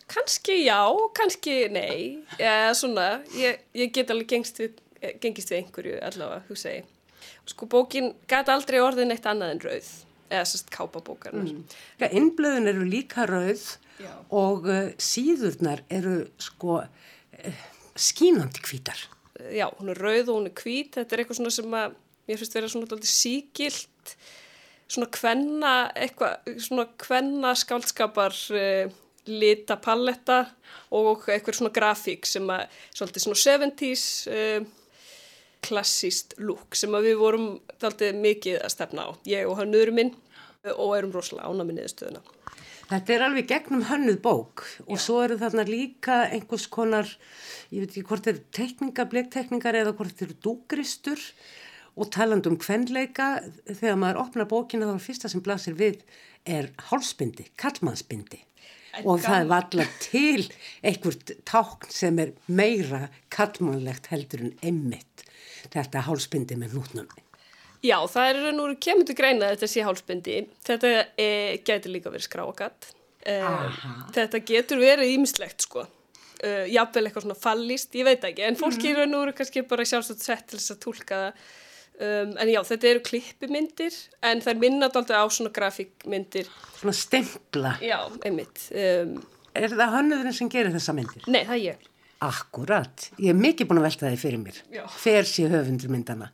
Kanski 0.08 0.58
já, 0.64 0.80
kannski 1.18 1.58
nei. 1.74 2.24
Eða 2.38 2.74
svona, 2.80 3.08
ég, 3.36 3.64
ég 3.76 3.92
get 3.96 4.14
alveg 4.14 4.32
gengst 4.36 4.62
við, 4.62 4.80
gengist 5.24 5.52
við 5.52 5.60
einhverju 5.60 6.00
allavega, 6.08 6.44
hugsa 6.50 6.78
ég. 6.78 6.90
Sko 7.50 7.68
bókin 7.72 8.14
gæti 8.30 8.54
aldrei 8.54 8.80
orðin 8.80 9.12
eitt 9.16 9.26
annað 9.28 9.56
en 9.56 9.64
rauð, 9.66 9.90
eða 10.30 10.46
sérst 10.48 10.70
kápabókarnar. 10.72 11.50
Mm. 11.52 12.06
Innblöðun 12.22 12.72
eru 12.72 12.86
líka 12.88 13.28
rauð 13.28 13.66
Já. 14.00 14.14
og 14.32 14.70
uh, 14.72 14.94
síðurnar 15.02 15.84
eru 15.92 16.22
sko 16.42 16.80
uh, 16.84 17.66
skínandi 18.00 18.64
hvítar. 18.64 19.02
Já, 19.52 19.68
hún 19.76 19.92
er 19.92 20.00
rauð 20.00 20.32
og 20.32 20.40
hún 20.40 20.48
er 20.48 20.56
hvít. 20.56 20.96
Þetta 20.96 21.16
er 21.16 21.24
eitthvað 21.24 21.42
svona 21.42 21.54
sem 21.54 21.78
að 21.78 22.00
mér 22.30 22.40
finnst 22.40 22.56
vera 22.56 22.72
svona 22.72 22.88
alltaf 22.88 23.10
síkilt, 23.12 23.90
svona 24.94 25.10
kvenna, 25.14 25.74
eitthvað, 25.96 26.54
svona 26.62 26.88
kvenna 27.02 27.54
skáldskapar 27.58 28.38
uh, 28.54 28.94
lita 29.30 29.78
palletta 29.80 30.44
og 30.94 31.26
eitthvað 31.32 31.60
svona 31.60 31.74
grafík 31.74 32.28
sem 32.28 32.50
að, 32.52 32.68
svolítið 32.98 33.26
svona 33.26 33.42
70s 33.44 34.06
uh, 34.30 34.72
klassíst 35.64 36.36
lúk 36.44 36.76
sem 36.76 36.94
að 36.94 37.10
við 37.10 37.20
vorum 37.22 37.50
alltaf 37.80 38.16
mikið 38.20 38.60
að 38.60 38.74
stefna 38.74 39.08
á. 39.08 39.10
Ég 39.30 39.48
og 39.48 39.60
hann 39.60 39.72
nöðrum 39.72 40.00
minn 40.02 40.14
og 40.64 40.96
erum 40.98 41.14
rosalega 41.16 41.50
ána 41.50 41.66
með 41.68 41.80
niðurstöðuna. 41.80 42.24
Þetta 42.94 43.14
er 43.16 43.24
alveg 43.26 43.48
gegnum 43.50 43.86
hönnuð 43.88 44.20
bók 44.24 44.64
og 44.86 45.00
svo 45.02 45.22
eru 45.24 45.40
þarna 45.40 45.64
líka 45.68 46.24
einhvers 46.28 46.68
konar, 46.72 47.10
ég 47.72 47.84
veit 47.84 47.94
ekki 47.94 48.04
hvort 48.10 48.28
eru 48.30 48.44
tekningar, 48.54 49.08
bleiktekningar 49.12 49.78
eða 49.80 49.96
hvort 49.98 50.24
eru 50.24 50.36
dúgristur 50.44 51.22
og 51.94 52.10
taland 52.14 52.48
um 52.50 52.58
kvenleika 52.58 53.36
þegar 53.68 54.00
maður 54.02 54.24
opnar 54.24 54.50
bókina 54.50 54.90
þá 54.90 54.96
er 54.96 55.06
fyrsta 55.08 55.30
sem 55.32 55.44
blasir 55.46 55.78
við 55.78 56.02
er 56.50 56.72
hálsbindi, 56.90 57.48
kallmannsbindi 57.60 58.42
og 59.02 59.22
það 59.24 59.40
er 59.40 59.54
allar 59.58 59.92
til 60.04 60.44
einhvert 60.86 61.34
tákn 61.50 61.94
sem 61.94 62.20
er 62.22 62.34
meira 62.46 63.08
kallmannlegt 63.34 64.10
heldur 64.12 64.46
en 64.46 64.56
emmitt 64.62 65.26
þetta 65.74 66.04
hálsbindi 66.08 66.58
með 66.60 66.78
nútnum. 66.78 67.08
Já, 67.84 67.98
það 68.08 68.30
er 68.30 68.54
nú 68.56 68.68
kemur 68.80 69.08
til 69.08 69.16
greina 69.18 69.50
þetta 69.52 69.70
sé 69.72 69.84
hálsbindi. 69.84 70.38
Þetta 70.64 70.92
e, 71.20 71.28
getur 71.68 71.92
líka 71.92 72.14
verið 72.14 72.30
skráagat. 72.30 72.94
E, 73.26 73.40
þetta 74.16 74.40
getur 74.48 74.80
verið 74.84 75.16
ímislegt 75.18 75.66
sko. 75.66 75.84
E, 76.40 76.70
Jáfnvel 76.72 77.08
eitthvað 77.10 77.26
svona 77.26 77.40
fallist, 77.40 77.92
ég 78.00 78.08
veit 78.08 78.24
ekki. 78.24 78.46
En 78.48 78.60
fólki 78.60 78.94
eru 78.94 79.08
nú 79.10 79.26
kannski 79.36 79.66
bara 79.68 79.88
sjálfsagt 79.88 80.24
sett 80.24 80.48
til 80.52 80.62
þess 80.62 80.78
að 80.78 80.82
tólka 80.86 81.20
það. 81.26 81.44
Um, 81.94 82.34
en 82.42 82.50
já, 82.50 82.60
þetta 82.66 82.90
eru 82.90 83.02
klippimyndir 83.06 83.98
en 84.26 84.42
það 84.42 84.52
er 84.56 84.62
minnat 84.64 84.96
alltaf 84.98 85.20
á 85.22 85.26
svona 85.30 85.54
grafíkmyndir. 85.54 86.50
Svona 86.80 86.96
stempla. 86.98 87.76
Já, 87.86 88.00
einmitt. 88.26 88.66
Um, 88.74 89.20
er 89.54 89.70
það 89.70 89.94
hannuðurinn 90.00 90.38
sem 90.40 90.50
gerir 90.52 90.74
þessa 90.74 90.96
myndir? 90.98 91.28
Nei, 91.30 91.44
það 91.46 91.56
er 91.60 91.64
ég. 91.68 91.86
Akkurat. 92.24 93.08
Ég 93.20 93.34
hef 93.34 93.40
mikið 93.40 93.70
búin 93.70 93.82
að 93.82 93.88
velta 93.90 94.08
það 94.08 94.20
fyrir 94.24 94.42
mér. 94.42 94.60
Hver 94.98 95.30
sé 95.30 95.48
höfundur 95.52 95.92
myndana. 95.94 96.30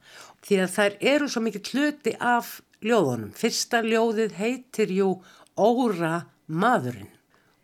Því 0.45 0.59
að 0.63 0.73
þær 0.77 0.97
eru 1.11 1.29
svo 1.29 1.43
mikið 1.43 1.71
hluti 1.73 2.13
af 2.21 2.59
ljóðunum. 2.85 3.31
Fyrsta 3.35 3.81
ljóðið 3.83 4.35
heitir 4.39 4.93
jú 4.95 5.13
Óra 5.59 6.21
maðurinn 6.47 7.09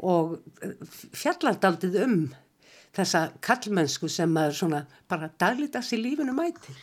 og 0.03 0.41
fjallardaldið 1.15 1.95
um 2.03 2.17
þessa 2.95 3.29
kallmennsku 3.43 4.09
sem 4.11 4.31
maður 4.31 4.57
svona 4.59 4.81
bara 5.11 5.29
daglítas 5.39 5.93
í 5.95 5.99
lífinu 6.01 6.35
mætir. 6.35 6.75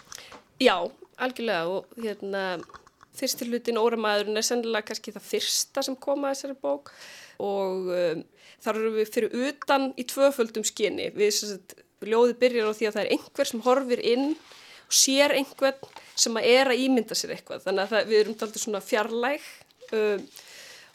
Já, 0.62 0.77
algjörlega 1.24 1.70
og 1.70 1.98
hérna 1.98 2.44
fyrsti 3.16 3.48
hlutin 3.48 3.80
Óra 3.80 3.98
maðurinn 4.00 4.40
er 4.40 4.46
sennilega 4.46 4.88
kannski 4.88 5.12
það 5.14 5.28
fyrsta 5.28 5.85
sem 5.85 5.96
kom 6.00 6.24
að 6.24 6.37
þessari 6.37 6.58
bók 6.62 6.92
og 7.42 7.90
um, 7.92 8.22
þar 8.62 8.78
eru 8.78 8.92
við 8.96 9.11
fyrir 9.12 9.37
utan 9.48 9.90
í 9.98 10.06
tvöföldum 10.08 10.64
skinni. 10.66 11.11
Við 11.16 11.32
sagt, 11.37 11.76
ljóðið 12.02 12.38
byrjar 12.40 12.70
á 12.70 12.76
því 12.78 12.88
að 12.88 12.96
það 12.96 13.04
er 13.04 13.12
einhver 13.16 13.50
sem 13.50 13.64
horfir 13.66 14.04
inn 14.12 14.30
og 14.32 14.96
sér 14.96 15.35
einhvern 15.37 15.92
sem 16.22 16.38
að 16.38 16.48
er 16.52 16.70
að 16.72 16.85
ímynda 16.85 17.18
sér 17.18 17.35
eitthvað. 17.37 17.64
Þannig 17.66 17.85
að 17.85 17.92
það, 17.94 18.08
við 18.11 18.20
erum 18.20 18.37
alltaf 18.38 18.62
svona 18.62 18.82
fjarlæg 18.85 19.48
um, 19.98 20.24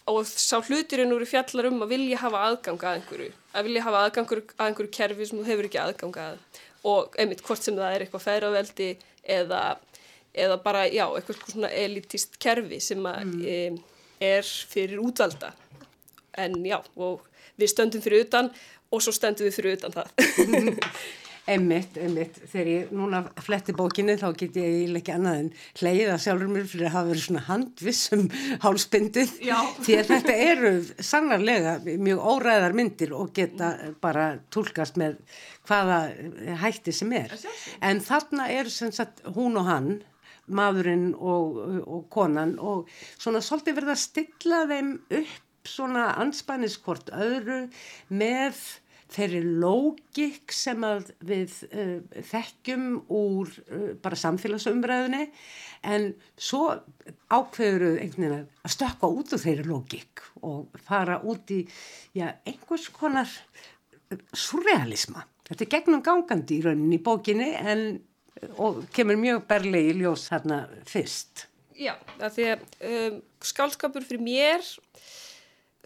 og 0.08 0.22
sá 0.30 0.56
hlutirinn 0.62 1.12
úr 1.16 1.26
fjallar 1.28 1.68
um 1.72 1.84
að 1.84 1.94
vilja 1.96 2.22
hafa 2.22 2.46
aðgang 2.48 2.86
að 2.86 3.00
einhverju. 3.00 3.34
Að 3.52 3.68
vilja 3.68 3.86
hafa 3.88 4.04
aðgang 4.06 4.34
að 4.38 4.66
einhverju 4.68 4.94
kerfi 4.96 5.28
sem 5.28 5.42
þú 5.42 5.48
hefur 5.50 5.68
ekki 5.68 5.82
aðgang 5.84 6.22
að. 6.24 6.40
Og 6.88 7.18
einmitt 7.20 7.44
hvort 7.44 7.66
sem 7.66 7.76
það 7.76 7.96
er 7.96 8.06
eitthvað 8.06 8.24
færaveldi 8.24 8.90
eða, 9.38 9.64
eða 10.38 10.58
bara, 10.64 10.86
já, 10.90 11.06
eitthvað 11.10 11.44
svona 11.52 11.72
elitist 11.84 12.40
kerfi 12.42 12.82
sem 12.84 13.06
að, 13.10 13.22
mm. 13.26 13.46
e, 13.46 14.26
er 14.34 14.50
fyrir 14.74 15.02
útvalda. 15.04 15.54
En 16.38 16.60
já, 16.66 16.78
og 16.96 17.24
við 17.58 17.74
stöndum 17.74 18.04
fyrir 18.04 18.28
utan 18.28 18.52
og 18.94 19.02
svo 19.04 19.14
stöndum 19.16 19.50
við 19.50 19.58
fyrir 19.58 19.80
utan 19.80 19.96
það. 19.96 20.12
Emmitt, 21.48 21.96
emmitt, 22.04 22.42
þegar 22.52 22.68
ég 22.68 22.90
núna 22.92 23.22
fletti 23.40 23.72
bókinni 23.76 24.18
þá 24.20 24.26
get 24.36 24.58
ég 24.60 24.98
ekki 25.00 25.14
annað 25.14 25.38
en 25.46 25.52
hleyða 25.80 26.18
sjálfur 26.20 26.50
mér 26.52 26.66
fyrir 26.68 26.90
að 26.90 26.96
hafa 26.98 27.08
verið 27.08 27.24
svona 27.24 27.44
handvissum 27.46 28.26
hálspindið 28.66 29.32
því 29.86 29.96
að 29.96 30.10
þetta 30.10 30.36
eru 30.44 30.72
sannarlega 31.00 31.78
mjög 31.88 32.26
óræðar 32.34 32.76
myndir 32.76 33.16
og 33.16 33.32
geta 33.38 33.72
bara 34.04 34.26
tólkast 34.52 35.00
með 35.00 35.16
hvaða 35.70 36.02
hætti 36.66 36.92
sem 37.00 37.16
er. 37.16 37.32
En 37.80 38.04
þarna 38.04 38.52
er 38.52 38.68
sem 38.74 38.92
sagt 38.92 39.24
hún 39.38 39.56
og 39.62 39.72
hann 39.72 39.90
maðurinn 40.48 41.12
og, 41.16 41.60
og 41.84 42.08
konan 42.14 42.56
og 42.64 42.90
svona 43.18 43.42
svolítið 43.44 43.80
verða 43.82 43.96
að 43.98 44.04
stilla 44.04 44.64
þeim 44.70 44.92
upp 45.22 45.44
svona 45.68 46.10
anspæniskvort 46.24 47.12
öðru 47.12 47.66
með 48.08 48.60
þeirri 49.12 49.40
lógik 49.62 50.52
sem 50.52 50.84
að 50.84 51.12
við 51.28 51.54
uh, 51.70 52.22
þekkjum 52.28 52.88
úr 53.14 53.54
uh, 53.68 53.94
bara 54.04 54.20
samfélagsumræðinni 54.20 55.30
en 55.88 56.10
svo 56.36 56.74
ákveður 57.32 58.02
einhvern 58.02 58.26
veginn 58.26 58.68
að 58.68 58.76
stökka 58.76 59.12
út 59.12 59.32
úr 59.36 59.44
þeirri 59.44 59.68
lógik 59.68 60.26
og 60.44 60.80
fara 60.88 61.22
út 61.24 61.56
í 61.56 61.64
já, 62.16 62.34
einhvers 62.48 62.90
konar 62.96 63.32
surrealisma. 64.36 65.26
Þetta 65.48 65.64
er 65.64 65.72
gegnum 65.72 66.04
gangandi 66.04 66.60
í 66.60 66.64
rauninni 66.64 67.00
í 67.00 67.04
bókinni 67.04 67.54
en 67.56 67.84
og 68.58 68.84
kemur 68.96 69.20
mjög 69.20 69.46
berlegi 69.50 69.94
ljós 70.00 70.28
hérna 70.34 70.64
fyrst. 70.88 71.48
Já, 71.78 71.94
það 72.18 72.36
því 72.36 72.48
að 72.52 72.66
um, 72.90 73.22
skálskapur 73.46 74.06
fyrir 74.06 74.24
mér 74.26 74.66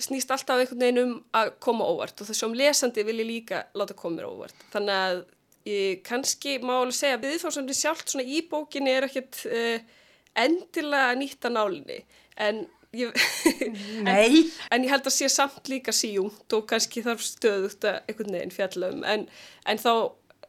snýst 0.02 0.32
alltaf 0.34 0.62
einhvern 0.62 0.82
veginn 0.82 1.02
um 1.04 1.14
að 1.38 1.52
koma 1.62 1.86
óvart 1.86 2.24
og 2.24 2.30
þessum 2.30 2.56
lesandi 2.58 3.04
vil 3.06 3.20
ég 3.22 3.28
líka 3.28 3.66
láta 3.78 3.98
koma 3.98 4.20
mér 4.20 4.30
óvart. 4.32 4.68
Þannig 4.74 4.98
að 4.98 5.24
ég 5.70 6.04
kannski 6.08 6.58
má 6.64 6.78
alveg 6.80 6.98
segja 6.98 7.20
að 7.20 7.26
viðfársandi 7.28 7.76
sjálft 7.78 8.14
svona 8.14 8.26
í 8.26 8.42
bókinni 8.50 8.96
er 8.96 9.08
ekkert 9.10 9.44
uh, 9.46 9.98
endilega 10.42 11.18
nýtt 11.20 11.46
að 11.46 11.58
nálinni 11.58 12.00
en 12.42 12.64
ég, 12.96 13.12
en, 14.10 14.40
en 14.72 14.86
ég 14.86 14.92
held 14.92 15.06
að 15.08 15.16
sé 15.16 15.30
samt 15.32 15.70
líka 15.72 15.94
síjúnt 15.96 16.56
og 16.56 16.66
kannski 16.70 17.04
þarf 17.06 17.24
stöðugt 17.26 17.88
að 17.88 18.02
einhvern 18.08 18.38
veginn 18.38 18.56
fjallum 18.56 19.06
en, 19.08 19.28
en 19.70 19.82
þá 19.82 19.92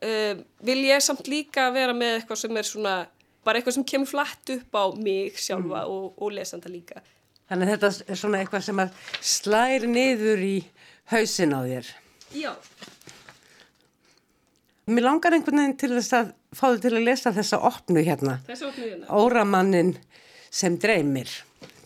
uh, 0.03 0.45
vil 0.67 0.81
ég 0.89 1.03
samt 1.05 1.31
líka 1.31 1.71
vera 1.75 1.95
með 1.97 2.21
eitthvað 2.21 2.43
sem 2.45 2.61
er 2.61 2.69
svona 2.69 2.97
bara 3.43 3.59
eitthvað 3.59 3.79
sem 3.79 3.89
kemur 3.89 4.11
flatt 4.11 4.55
upp 4.55 4.79
á 4.79 4.85
mig 4.99 5.39
sjálfa 5.41 5.83
mm. 5.83 5.91
og, 5.91 6.23
og 6.23 6.35
lesanda 6.37 6.71
líka. 6.71 7.03
Þannig 7.51 7.69
að 7.69 7.73
þetta 7.75 8.13
er 8.13 8.21
svona 8.21 8.41
eitthvað 8.41 8.67
sem 8.69 8.81
að 8.81 9.01
slæri 9.33 9.91
niður 9.91 10.45
í 10.47 10.57
hausin 11.13 11.53
á 11.53 11.61
þér. 11.67 11.91
Já. 12.33 12.53
Mér 14.93 15.07
langar 15.07 15.37
einhvern 15.37 15.61
veginn 15.61 15.79
til 15.79 15.93
þess 15.93 16.17
að 16.17 16.31
fá 16.57 16.65
þið 16.71 16.81
til 16.85 16.95
að 16.95 17.07
lesa 17.07 17.33
þessa 17.35 17.61
opnu 17.69 18.05
hérna. 18.07 18.39
Þessa 18.49 18.69
opnu 18.71 18.89
hérna. 18.89 19.09
Óramannin 19.15 19.93
sem 20.53 20.79
dreymir. 20.81 21.31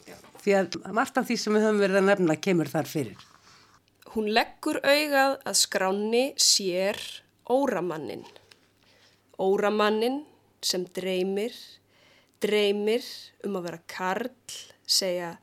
Já. 0.06 0.16
Því 0.44 0.56
að 0.60 0.78
margt 0.96 1.18
af 1.20 1.26
því 1.28 1.38
sem 1.40 1.56
við 1.56 1.66
höfum 1.66 1.82
verið 1.82 2.00
að 2.00 2.08
nefna 2.10 2.38
kemur 2.46 2.70
þar 2.72 2.90
fyrir. 2.90 3.26
Hún 4.14 4.30
leggur 4.32 4.78
augað 4.80 5.36
að 5.44 5.58
skráni 5.60 6.24
sér 6.40 7.00
óramannin. 7.50 8.24
Óramannin 9.38 10.24
sem 10.64 10.86
dreymir, 10.96 11.54
dreymir 12.42 13.04
um 13.46 13.58
að 13.58 13.68
vera 13.68 13.80
karl, 13.90 14.56
segja 14.86 15.36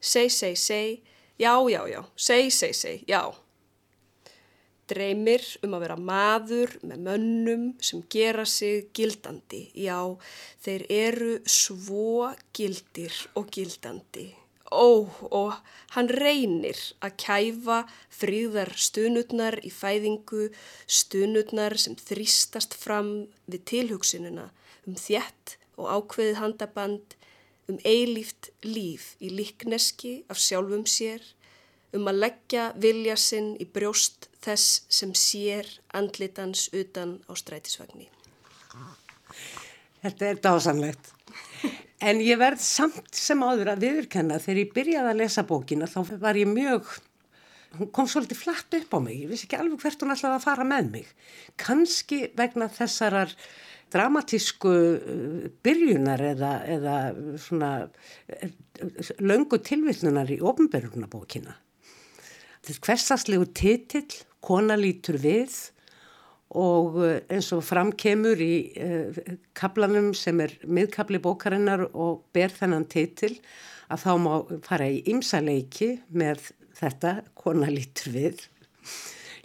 seg, 0.00 0.30
seg, 0.30 0.56
seg, 0.56 1.12
já, 1.40 1.52
já, 1.70 1.82
já, 1.90 2.02
seg, 2.16 2.50
seg, 2.54 2.74
seg, 2.76 3.04
já. 3.08 3.22
Dreymir 4.88 5.44
um 5.66 5.74
að 5.76 5.84
vera 5.84 5.98
maður 6.00 6.78
með 6.88 7.02
mönnum 7.04 7.64
sem 7.84 8.00
gera 8.08 8.46
sig 8.48 8.88
gildandi, 8.96 9.66
já, 9.76 10.00
þeir 10.64 10.86
eru 10.88 11.32
svo 11.44 12.30
gildir 12.56 13.16
og 13.36 13.50
gildandi. 13.52 14.30
Ó, 14.68 15.08
og 15.32 15.54
hann 15.94 16.10
reynir 16.12 16.78
að 17.00 17.16
kæfa 17.22 17.78
fríðar 18.12 18.74
stunutnar 18.76 19.56
í 19.64 19.70
fæðingu, 19.72 20.50
stunutnar 20.84 21.78
sem 21.80 21.96
þrýstast 21.96 22.76
fram 22.76 23.28
við 23.48 23.64
tilhugsununa 23.72 24.50
um 24.86 24.98
þjætt 24.98 25.56
og 25.78 25.88
ákveðið 25.88 26.40
handaband, 26.42 27.16
um 27.68 27.78
eilíft 27.84 28.50
líf 28.64 29.14
í 29.20 29.30
líkneski 29.32 30.22
af 30.32 30.40
sjálfum 30.40 30.86
sér, 30.88 31.20
um 31.92 32.08
að 32.08 32.22
leggja 32.24 32.70
vilja 32.76 33.16
sinn 33.20 33.54
í 33.60 33.66
brjóst 33.68 34.28
þess 34.44 34.82
sem 34.92 35.12
sér 35.16 35.68
andlitans 35.96 36.68
utan 36.72 37.18
á 37.28 37.32
strætisvagni. 37.36 38.08
Þetta 40.02 40.32
er 40.32 40.42
dásanlegt. 40.44 41.17
En 41.98 42.20
ég 42.22 42.38
verð 42.38 42.62
samt 42.62 43.10
sem 43.16 43.40
áður 43.42 43.72
að 43.72 43.84
viðurkenna 43.86 44.38
þegar 44.42 44.60
ég 44.60 44.74
byrjaði 44.74 45.12
að 45.12 45.20
lesa 45.22 45.42
bókina 45.46 45.88
þá 45.90 45.98
var 46.22 46.38
ég 46.38 46.50
mjög, 46.50 46.92
hún 47.78 47.90
kom 47.94 48.06
svolítið 48.10 48.38
flatt 48.38 48.76
upp 48.78 48.94
á 48.94 48.98
mig, 49.02 49.16
ég 49.24 49.32
vissi 49.32 49.48
ekki 49.48 49.58
alveg 49.58 49.82
hvert 49.82 50.04
hún 50.04 50.14
ætlaði 50.14 50.38
að 50.38 50.44
fara 50.46 50.66
með 50.68 50.92
mig. 50.92 51.08
Kanski 51.58 52.20
vegna 52.38 52.68
þessarar 52.70 53.34
dramatísku 53.90 54.70
uh, 54.70 55.48
byrjunar 55.64 56.22
eða, 56.34 56.52
eða 56.76 56.96
svona 57.40 57.72
uh, 57.88 58.52
löngu 59.18 59.58
tilvillunar 59.64 60.30
í 60.30 60.38
ofnbörjunabókina. 60.44 61.56
Þetta 62.62 62.74
er 62.76 62.80
hversaslegu 62.84 63.50
titill, 63.58 64.22
kona 64.44 64.76
lítur 64.78 65.18
við 65.18 65.56
og 66.56 67.00
eh, 67.04 67.18
eins 67.28 67.50
og 67.52 67.64
framkemur 67.66 68.40
í 68.40 68.52
uh, 68.80 69.18
kaplanum 69.58 70.14
sem 70.16 70.38
er 70.40 70.54
miðkapli 70.64 71.20
bókarinnar 71.20 71.84
og 71.92 72.22
ber 72.32 72.54
þennan 72.54 72.86
titil 72.88 73.34
að 73.92 74.04
þá 74.04 74.12
má 74.24 74.32
fara 74.64 74.88
í 74.88 75.02
ymsaleiki 75.12 75.98
með 76.08 76.50
þetta, 76.78 77.18
kona 77.36 77.68
lítur 77.72 78.14
við, 78.14 78.40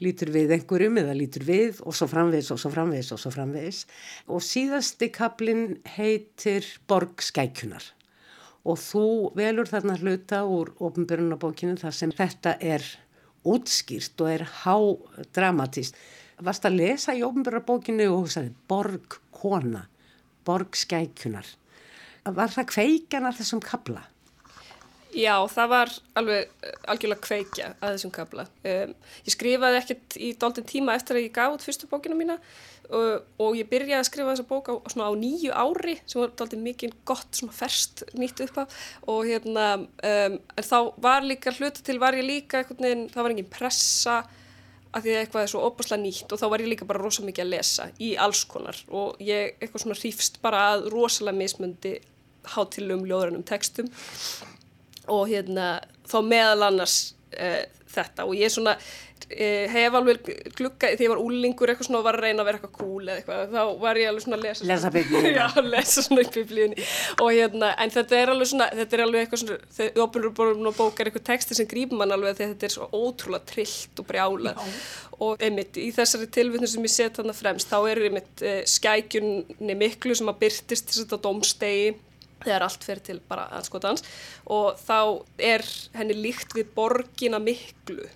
lítur 0.03 0.31
við 0.31 0.55
einhverjum 0.55 1.01
eða 1.03 1.17
lítur 1.17 1.47
við 1.47 1.81
og 1.83 1.95
svo 1.97 2.07
framvegs 2.11 2.51
og 2.53 2.61
svo 2.61 2.71
framvegs 2.71 3.11
og 3.15 3.19
svo 3.19 3.33
framvegs 3.35 3.83
og 4.31 4.43
síðasti 4.43 5.11
kaplin 5.11 5.79
heitir 5.97 6.67
Borg 6.87 7.23
skækjunar 7.23 7.91
og 8.63 8.79
þú 8.79 9.05
velur 9.35 9.67
þarna 9.67 9.99
hluta 9.99 10.43
úr 10.47 10.71
ofnbjörnabókinu 10.79 11.75
þar 11.81 11.95
sem 11.97 12.13
þetta 12.15 12.55
er 12.63 12.85
útskýrt 13.43 14.21
og 14.23 14.29
er 14.31 14.45
hádramatist 14.63 15.97
varst 16.43 16.65
að 16.67 16.79
lesa 16.79 17.15
í 17.15 17.23
ofnbjörnabókinu 17.25 18.07
og 18.11 18.23
hugsaði 18.23 18.53
borg 18.69 19.19
kona, 19.35 19.85
borg 20.47 20.75
skækjunar. 20.77 21.47
Var 22.23 22.51
það 22.55 22.69
kveikjan 22.71 23.27
af 23.27 23.39
þessum 23.39 23.63
kabla? 23.63 24.05
Já, 25.13 25.35
það 25.51 25.69
var 25.69 25.91
alveg 26.17 26.69
algjörlega 26.89 27.21
kveikja 27.21 27.67
að 27.77 27.95
þessum 27.95 28.13
kabla. 28.13 28.45
Um, 28.65 28.93
ég 29.27 29.35
skrifaði 29.35 29.79
ekkert 29.79 30.15
í 30.17 30.29
doldin 30.41 30.65
tíma 30.69 30.95
eftir 30.97 31.19
að 31.19 31.27
ég 31.27 31.35
gaf 31.35 31.53
út 31.53 31.65
fyrstu 31.65 31.89
bókina 31.91 32.17
mína 32.17 32.39
og, 32.89 33.27
og 33.41 33.57
ég 33.59 33.69
byrjaði 33.69 33.99
að 33.99 34.07
skrifa 34.09 34.33
þessa 34.33 34.47
bók 34.49 34.71
á, 34.73 34.75
á 34.81 35.13
nýju 35.19 35.53
ári 35.53 35.99
sem 36.01 36.21
var 36.23 36.33
doldin 36.39 36.65
mikið 36.65 36.95
gott, 37.05 37.43
ferst 37.53 38.05
nýtt 38.17 38.41
upp 38.47 38.63
af 38.63 38.79
og 39.05 39.27
hérna, 39.29 39.67
um, 39.85 40.39
en 40.39 40.67
þá 40.71 40.77
var 41.05 41.27
líka 41.27 41.53
hluta 41.59 41.85
til, 41.85 41.99
var 42.01 42.17
ég 42.17 42.25
líka, 42.25 42.63
veginn, 42.73 43.05
það 43.13 43.21
var 43.21 43.35
engin 43.35 43.53
pressa 43.53 44.23
að 44.93 45.05
því 45.05 45.13
að 45.13 45.19
eitthvað 45.23 45.43
er 45.43 45.51
svo 45.51 45.61
opaslega 45.67 46.03
nýtt 46.03 46.33
og 46.33 46.41
þá 46.41 46.45
var 46.53 46.63
ég 46.63 46.71
líka 46.71 46.87
bara 46.89 47.01
rosalega 47.01 47.31
mikið 47.31 47.45
að 47.45 47.53
lesa 47.53 47.87
í 47.97 48.09
alls 48.21 48.43
konar. 48.49 48.79
Og 48.93 49.21
ég 49.23 49.55
eitthvað 49.57 49.85
svona 49.85 49.99
hrífst 49.99 50.41
bara 50.43 50.65
að 50.73 50.89
rosalega 50.93 51.39
mismundi 51.39 51.93
hátilum 52.53 53.05
ljóðrannum 53.09 53.45
textum. 53.47 53.89
Og 55.09 55.25
hérna 55.31 55.77
þá 56.09 56.17
meðal 56.27 56.67
annars 56.69 56.97
uh, 57.33 57.63
þetta. 57.93 58.27
Og 58.27 58.37
ég 58.37 58.53
svona 58.53 58.75
uh, 58.77 58.91
hef 59.29 59.95
alveg 59.97 60.27
glukka 60.57 60.89
þegar 60.93 61.03
ég 61.05 61.11
var 61.13 61.21
úlingur 61.23 61.71
eitthvað 61.71 61.87
svona 61.87 62.01
og 62.01 62.07
var 62.07 62.17
að 62.17 62.25
reyna 62.27 62.43
að 62.43 62.49
vera 62.49 62.59
eitthvað 62.59 62.75
cool 62.77 63.03
eða 63.07 63.15
eitthvað 63.19 63.53
þá 63.53 63.81
var 63.83 63.99
ég 64.01 64.11
alveg 64.11 64.25
svona 64.25 64.39
að 64.39 64.45
lesa 64.47 64.67
lesa 64.69 64.91
biblíuna. 64.93 65.33
Já, 65.39 65.63
lesa 65.67 66.05
svona 66.05 66.25
í 66.25 66.29
biblíunni. 66.35 66.87
Og 67.17 67.31
hérna, 67.31 67.71
en 67.83 67.93
þetta 67.93 68.19
er 68.19 68.33
alveg 68.33 68.51
svona 68.51 68.69
þetta 68.81 68.97
er 68.97 69.05
alveg 69.05 69.25
eitthvað 69.25 69.43
svona, 69.43 69.59
þegar 69.79 70.05
opinur 70.05 70.77
bókar 70.77 71.09
eitthvað 71.09 71.27
texti 71.31 71.57
sem 71.57 71.69
grípum 71.69 72.01
mann 72.01 72.15
alveg 72.15 72.37
því 72.37 72.49
þetta 72.53 72.69
er 72.69 72.75
svo 72.77 72.89
ótrúlega 72.91 73.49
trillt 73.53 74.03
og 74.03 74.09
brjála 74.09 74.55
já. 74.55 74.71
og 75.19 75.43
einmitt 75.43 75.79
í 75.81 75.89
þessari 75.95 76.29
tilvitnum 76.33 76.69
sem 76.69 76.87
ég 76.87 76.95
set 76.95 77.19
þarna 77.19 77.35
fremst, 77.37 77.69
þá 77.71 77.91
er 77.91 78.01
einmitt 78.09 78.43
uh, 78.45 78.57
skækjunni 78.69 79.77
miklu 79.79 80.17
sem 80.17 80.31
að 80.31 80.41
byrtist 80.45 80.91
þess 80.91 81.07
að 81.07 81.23
domstegi 81.27 81.93
þegar 82.43 82.65
allt 82.67 82.83
fer 82.85 83.01
til 83.03 83.19
bara 83.27 83.47
anskotans 83.57 84.03
og 84.51 84.79
þá 84.81 85.23
er 85.39 85.63
henni 85.95 86.17
líkt 86.17 86.55
við 86.57 86.73
borgina 86.75 87.39
miklu 87.43 88.07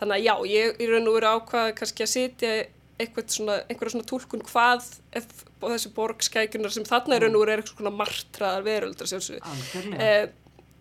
þannig 0.00 0.16
að 0.16 0.26
já, 0.26 0.34
ég 0.50 0.80
er 0.80 0.92
raun 0.94 1.08
og 1.10 1.16
veru 1.18 1.32
ákvað 1.36 1.72
kannski 1.80 2.06
að 2.06 2.12
sitja 2.14 2.52
svona, 3.00 3.60
einhverja 3.68 3.94
svona 3.94 4.08
tólkun 4.08 4.44
hvað 4.48 4.90
ef, 5.16 5.30
þessi 5.62 5.94
borgskækjunar 5.96 6.74
sem 6.74 6.88
þarna 6.88 7.16
er 7.16 7.26
raun 7.26 7.38
og 7.38 7.44
veru 7.44 7.54
er 7.54 7.62
eitthvað 7.62 7.80
svona 7.80 7.96
martraðar 7.96 8.66
veröldra 8.66 9.08
eh, 9.96 10.28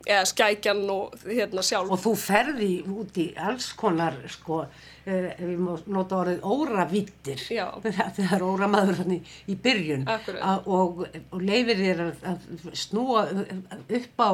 eða 0.07 0.25
skækjan 0.25 0.85
og 0.91 1.17
hérna 1.27 1.63
sjálf. 1.65 1.91
Og 1.91 1.99
þú 2.01 2.13
ferði 2.19 2.71
út 2.87 3.19
í 3.19 3.27
alls 3.35 3.71
konar 3.77 4.15
sko 4.31 4.63
ef 5.09 5.39
við 5.41 5.61
nota 5.89 6.19
orðið 6.19 6.43
óravittir. 6.45 7.43
Þegar 8.17 8.45
óramaður 8.45 9.03
hann 9.03 9.15
í, 9.17 9.19
í 9.49 9.57
byrjun. 9.59 10.07
A, 10.07 10.57
og, 10.65 11.05
og 11.05 11.39
leifir 11.43 11.79
þér 11.81 12.03
að, 12.07 12.25
að 12.33 12.75
snúa 12.77 13.25
upp 13.99 14.23
á 14.23 14.31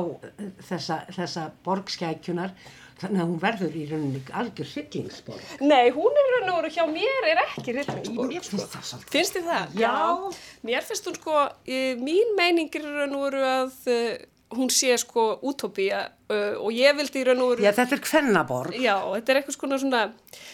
þessa, 0.69 1.03
þessa 1.15 1.47
borgskækjunar 1.65 2.55
þannig 3.01 3.23
að 3.23 3.31
hún 3.31 3.41
verður 3.41 3.73
í 3.75 3.85
rauninni 3.89 4.21
algjör 4.41 4.69
hryllingsborg. 4.71 5.49
Nei, 5.65 5.89
hún 5.95 6.21
er 6.21 6.31
raun 6.35 6.53
og 6.53 6.61
veru 6.61 6.71
hjá 6.75 6.85
mér 6.91 7.27
er 7.31 7.41
ekki 7.47 7.73
hryllingsborg. 7.73 8.31
Mér 8.31 8.45
finnst 8.45 8.71
það 8.75 8.87
svolítið. 8.91 9.11
Finnst 9.17 9.35
þið 9.35 9.49
það? 9.51 9.75
Já. 9.81 9.95
Mér 10.69 10.87
finnst 10.87 11.09
hún 11.09 11.19
sko, 11.19 11.41
mín 12.05 12.33
meining 12.39 12.79
er 12.79 12.87
raun 13.01 13.19
og 13.19 13.27
veru 13.27 13.43
að 13.49 13.83
hún 14.55 14.69
sé 14.71 14.93
sko 15.01 15.39
útópía 15.43 16.05
uh, 16.29 16.55
og 16.61 16.71
ég 16.71 16.95
vildi 16.95 17.19
í 17.19 17.27
raun 17.27 17.41
og 17.43 17.53
veru... 17.55 17.65
Já, 17.65 17.73
þetta 17.75 17.95
er 17.97 18.03
kvennaborg. 18.05 18.75
Já, 18.79 18.95
þetta 19.15 19.33
er 19.33 19.39
eitthvað 19.41 19.57
svona 19.57 19.79
svona, 19.81 20.01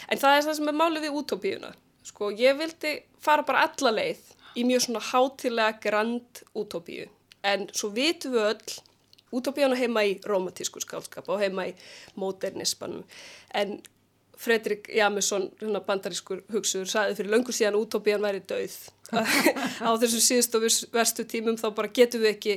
en 0.08 0.22
það 0.22 0.38
er 0.38 0.46
það 0.48 0.56
sem 0.58 0.72
er 0.72 0.78
málið 0.80 1.06
við 1.06 1.18
útópíuna. 1.22 1.74
Sko, 2.08 2.32
ég 2.34 2.58
vildi 2.58 2.94
fara 3.22 3.46
bara 3.46 3.66
alla 3.68 3.92
leið 4.00 4.24
í 4.58 4.64
mjög 4.68 4.88
svona 4.88 5.04
hátilega 5.12 5.78
grand 5.84 6.42
útópíu, 6.58 7.06
en 7.46 7.68
svo 7.76 7.92
vitum 7.94 8.34
við 8.34 8.48
öll, 8.50 8.80
útópíuna 9.36 9.80
heima 9.80 10.06
í 10.08 10.18
romantísku 10.28 10.84
skálskap 10.84 11.30
og 11.32 11.42
heima 11.44 11.70
í 11.72 11.74
modernismanum, 12.20 13.04
en 13.56 13.80
Fredrik 14.42 14.88
Jamesson, 14.90 15.52
bandarískur 15.86 16.40
hugsuður, 16.50 16.90
saði 16.90 17.18
fyrir 17.20 17.36
löngu 17.36 17.54
síðan 17.54 17.78
útópían 17.78 18.24
væri 18.26 18.40
döið. 18.50 18.78
á 19.86 19.90
þessum 20.02 20.24
síðust 20.24 20.56
og 20.58 20.66
verstu 20.96 21.28
tímum 21.30 21.60
þá 21.60 21.68
bara 21.78 21.92
getum 21.94 22.24
við 22.24 22.32
ekki 22.32 22.56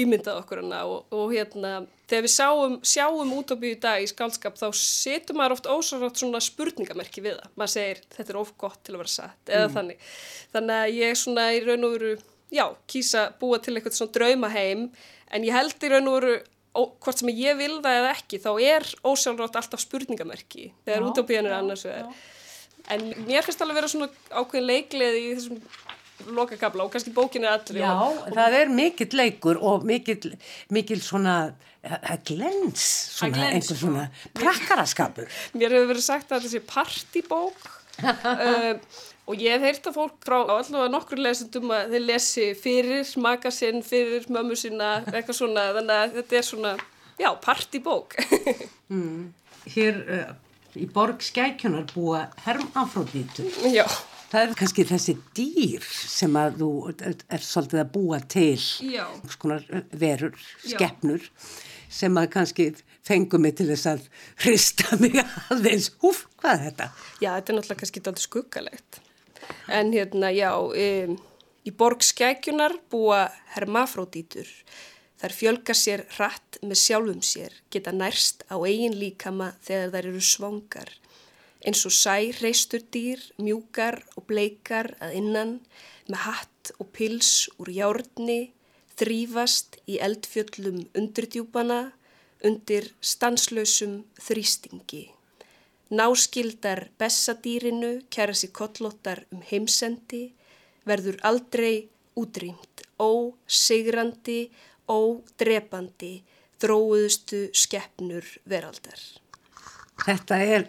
ímyndað 0.00 0.40
okkur 0.40 0.62
hana 0.62 0.80
og, 0.90 1.04
og 1.14 1.30
hérna 1.30 1.84
þegar 2.10 2.24
við 2.26 2.32
sjáum, 2.34 2.76
sjáum 2.82 3.32
út 3.36 3.54
á 3.54 3.56
bíu 3.60 3.76
dag 3.80 4.02
í 4.02 4.08
skálskap 4.10 4.56
þá 4.58 4.66
setur 4.74 5.38
maður 5.38 5.56
oft 5.56 5.68
ósarrátt 5.70 6.20
svona 6.20 6.40
spurningamerki 6.42 7.22
við 7.24 7.38
það 7.38 7.58
maður 7.60 7.74
segir 7.76 8.00
þetta 8.16 8.34
er 8.34 8.40
of 8.40 8.52
gott 8.60 8.80
til 8.82 8.94
að 8.96 9.02
vera 9.04 9.14
satt 9.14 9.52
eða 9.52 9.68
mm. 9.68 9.74
þannig 9.76 10.08
þannig 10.56 10.80
að 10.80 10.96
ég 10.98 11.20
svona 11.20 11.46
í 11.54 11.60
raun 11.64 11.86
og 11.86 11.94
veru 11.94 12.14
já, 12.54 12.66
kýsa 12.90 13.26
búa 13.40 13.60
til 13.62 13.76
eitthvað 13.76 13.98
svona 14.00 14.16
drauma 14.18 14.50
heim 14.54 14.88
en 15.32 15.46
ég 15.46 15.56
held 15.56 15.86
í 15.86 15.92
raun 15.92 16.10
og 16.10 16.18
veru 16.18 16.36
hvort 16.74 17.20
sem 17.20 17.30
ég 17.30 17.58
vil 17.58 17.78
það 17.78 17.98
eða 18.00 18.14
ekki 18.16 18.40
þá 18.42 18.50
er 18.66 18.86
ósarrátt 19.06 19.58
alltaf 19.60 19.82
spurningamerki 19.84 20.72
þegar 20.86 21.04
út 21.08 21.20
á 21.20 21.24
bíu 21.28 21.38
er 21.38 21.52
annars 21.54 21.84
vegar. 21.86 22.08
en 22.90 23.04
mér 23.28 23.46
finnst 23.46 23.62
alveg 23.62 23.76
að 23.76 23.80
vera 23.80 23.92
svona 23.92 24.08
ákveðin 24.34 24.70
leikleði 24.72 25.20
í 25.20 25.36
þessum 25.36 25.60
lokakabla 26.34 26.86
og 26.86 26.92
kannski 26.94 27.12
bókinu 27.14 27.48
allir 27.50 27.82
Já, 27.82 27.92
og, 27.94 28.26
það 28.34 28.58
er 28.60 28.72
mikill 28.72 29.18
leikur 29.18 29.60
og 29.60 29.86
mikill, 29.86 30.34
mikill 30.74 31.00
svona 31.04 31.54
glens, 32.24 32.84
svona 33.18 33.36
glens, 33.36 33.54
einhver 33.58 33.80
svona 33.80 34.04
prakkaraskapur. 34.36 35.26
Mér 35.58 35.74
hefur 35.76 35.90
verið 35.92 36.06
sagt 36.06 36.30
að 36.32 36.46
þetta 36.46 36.52
sé 36.54 36.62
partibók 36.64 37.66
uh, 38.02 38.72
og 39.28 39.40
ég 39.40 39.54
hef 39.54 39.66
heyrt 39.68 39.88
að 39.90 39.98
fólk 39.98 40.16
frá 40.26 40.38
allavega 40.42 40.90
nokkur 40.92 41.22
lesendum 41.22 41.72
að 41.74 41.94
þeir 41.94 42.06
lesi 42.08 42.48
fyrir 42.58 43.12
magasinn, 43.24 43.84
fyrir 43.86 44.26
mömmu 44.32 44.58
sína 44.58 44.96
eitthvað 45.12 45.40
svona, 45.40 45.68
þannig 45.78 46.00
að 46.00 46.18
þetta 46.18 46.40
er 46.40 46.48
svona 46.48 46.74
já, 47.20 47.30
partibók 47.44 48.18
mm. 48.92 49.20
Hér 49.74 50.02
uh, 50.12 50.34
í 50.76 50.88
borg 50.92 51.22
skækjunar 51.24 51.86
búa 51.94 52.26
hermafróðítur 52.44 53.70
Já 53.72 53.86
Það 54.34 54.48
er 54.48 54.54
kannski 54.58 54.84
þessi 54.88 55.12
dýr 55.38 55.84
sem 56.10 56.36
að 56.40 56.56
þú 56.58 56.70
er 57.06 57.44
svolítið 57.46 57.80
að 57.84 57.90
búa 57.94 58.16
til 58.34 58.56
skonar 59.30 59.68
verur, 59.94 60.34
skeppnur 60.64 61.28
sem 61.86 62.18
að 62.18 62.26
kannski 62.32 62.66
fengum 63.06 63.44
mig 63.46 63.54
til 63.60 63.68
þess 63.68 63.86
að 63.92 64.08
hrista 64.42 64.98
mig 64.98 65.20
aðeins, 65.22 65.92
húf, 66.02 66.24
hvað 66.42 66.56
er 66.56 66.64
þetta? 66.64 66.88
Já, 67.22 67.28
þetta 67.28 67.38
er 67.38 67.58
náttúrulega 67.60 67.80
kannski 67.84 68.02
alltaf 68.02 68.24
skuggalegt. 68.24 68.98
En 69.70 69.94
hérna, 69.94 70.32
já 70.34 70.50
um, 70.58 71.14
í 71.62 71.76
borg 71.78 72.02
skækjunar 72.02 72.74
búa 72.90 73.28
hermafródítur 73.54 74.50
Þær 75.24 75.32
fjölga 75.32 75.74
sér 75.78 76.02
hratt 76.18 76.58
með 76.60 76.76
sjálfum 76.82 77.22
sér, 77.24 77.54
geta 77.72 77.94
nærst 77.94 78.42
á 78.50 78.58
eigin 78.58 78.98
líkama 78.98 79.54
þegar 79.64 79.94
þær 79.94 80.08
eru 80.10 80.20
svangar. 80.20 80.90
Eins 81.64 81.86
og 81.88 81.94
sæ 81.96 82.18
reistur 82.42 82.82
dýr, 82.92 83.20
mjúkar 83.40 84.02
og 84.18 84.26
bleikar 84.28 84.90
að 85.00 85.14
innan, 85.20 85.52
með 86.12 86.20
hatt 86.26 86.72
og 86.76 86.90
pils 86.92 87.48
úr 87.56 87.70
járni, 87.72 88.52
þrýfast 89.00 89.78
í 89.88 89.96
eldfjöllum 90.04 90.82
undurdjúpana, 90.92 91.94
undir 92.44 92.90
stanslausum 93.00 94.02
þrýstingi. 94.20 95.06
Náskildar 95.94 96.90
bessadýrinu 97.00 97.94
kæra 98.12 98.36
sér 98.36 98.52
kollóttar 98.52 99.24
um 99.32 99.40
heimsendi, 99.48 100.34
verður 100.84 101.16
aldrei 101.24 101.88
útrýmt, 102.20 102.84
ósigrandi, 103.00 104.50
ódrepandi, 104.84 106.14
þróuðustu 106.60 107.46
skeppnur 107.56 108.28
veraldar. 108.44 109.23
Þetta 110.02 110.38
er 110.42 110.64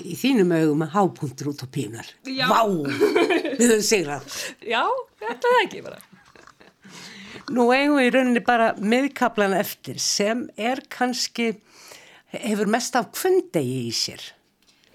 í 0.00 0.16
þínum 0.18 0.50
augum 0.56 0.82
að 0.82 0.94
hápunktur 0.96 1.52
út 1.52 1.62
á 1.62 1.68
pínar. 1.70 2.08
Já. 2.26 2.48
Vá, 2.50 2.66
við 2.66 3.68
höfum 3.70 3.84
sigrað. 3.86 4.26
Já, 4.66 4.82
þetta 5.22 5.52
er 5.52 5.60
ekki 5.60 5.82
bara. 5.84 6.00
Nú 7.54 7.68
eigum 7.70 7.98
við 8.00 8.08
í 8.08 8.14
rauninni 8.14 8.42
bara 8.44 8.72
miðkaplan 8.80 9.54
eftir 9.56 10.00
sem 10.02 10.46
er 10.56 10.82
kannski, 10.90 11.52
hefur 12.34 12.70
mest 12.72 12.96
af 12.98 13.12
kvöndegi 13.14 13.84
í 13.86 13.94
sér. 13.94 14.24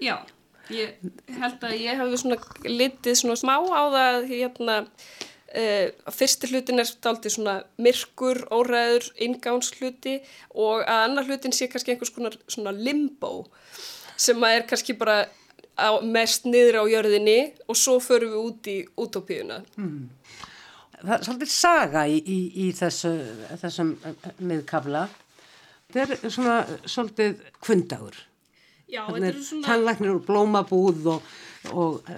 Já, 0.02 0.18
ég 0.74 0.98
held 1.40 1.64
að 1.64 1.76
ég 1.80 2.00
hefði 2.00 2.20
svona 2.20 2.40
litið 2.66 3.20
svona 3.22 3.38
smá 3.40 3.54
á 3.64 3.82
það 3.94 4.18
hérna 4.28 4.76
uh, 5.56 6.12
fyrsti 6.14 6.50
hlutin 6.50 6.82
er 6.82 6.92
daldið 7.02 7.36
svona 7.36 7.56
myrkur, 7.82 8.44
óræður, 8.54 9.10
ingánshluti 9.26 10.20
og 10.54 10.84
að 10.84 11.04
annar 11.08 11.28
hlutin 11.28 11.54
sé 11.56 11.68
kannski 11.70 11.94
einhvers 11.94 12.14
konar 12.14 12.38
svona 12.50 12.74
limbo 12.76 13.46
sem 14.20 14.40
að 14.44 14.58
er 14.58 14.66
kannski 14.68 14.96
bara 15.00 15.22
á, 15.80 15.90
mest 16.04 16.46
niður 16.48 16.82
á 16.82 16.92
jörðinni 16.92 17.38
og 17.68 17.78
svo 17.78 17.98
förum 18.04 18.34
við 18.34 18.40
út 18.44 18.70
í 18.70 18.78
útópíuna. 19.00 19.60
Það 21.00 21.14
er 21.16 21.24
svolítið 21.24 21.52
saga 21.54 22.06
í, 22.08 22.18
í, 22.20 22.38
í 22.66 22.66
þessu, 22.76 23.12
þessum 23.62 23.94
miðkapla. 24.44 25.06
Þetta 25.90 26.18
er 26.18 26.34
svona 26.34 26.58
svolítið 26.84 27.40
kvöndagur. 27.64 28.18
Já, 28.90 29.04
Þannig 29.06 29.30
er 29.30 29.64
tannlæknir 29.64 30.12
úr 30.16 30.22
blómabúð 30.26 31.08
og, 31.14 31.32
og 31.72 32.10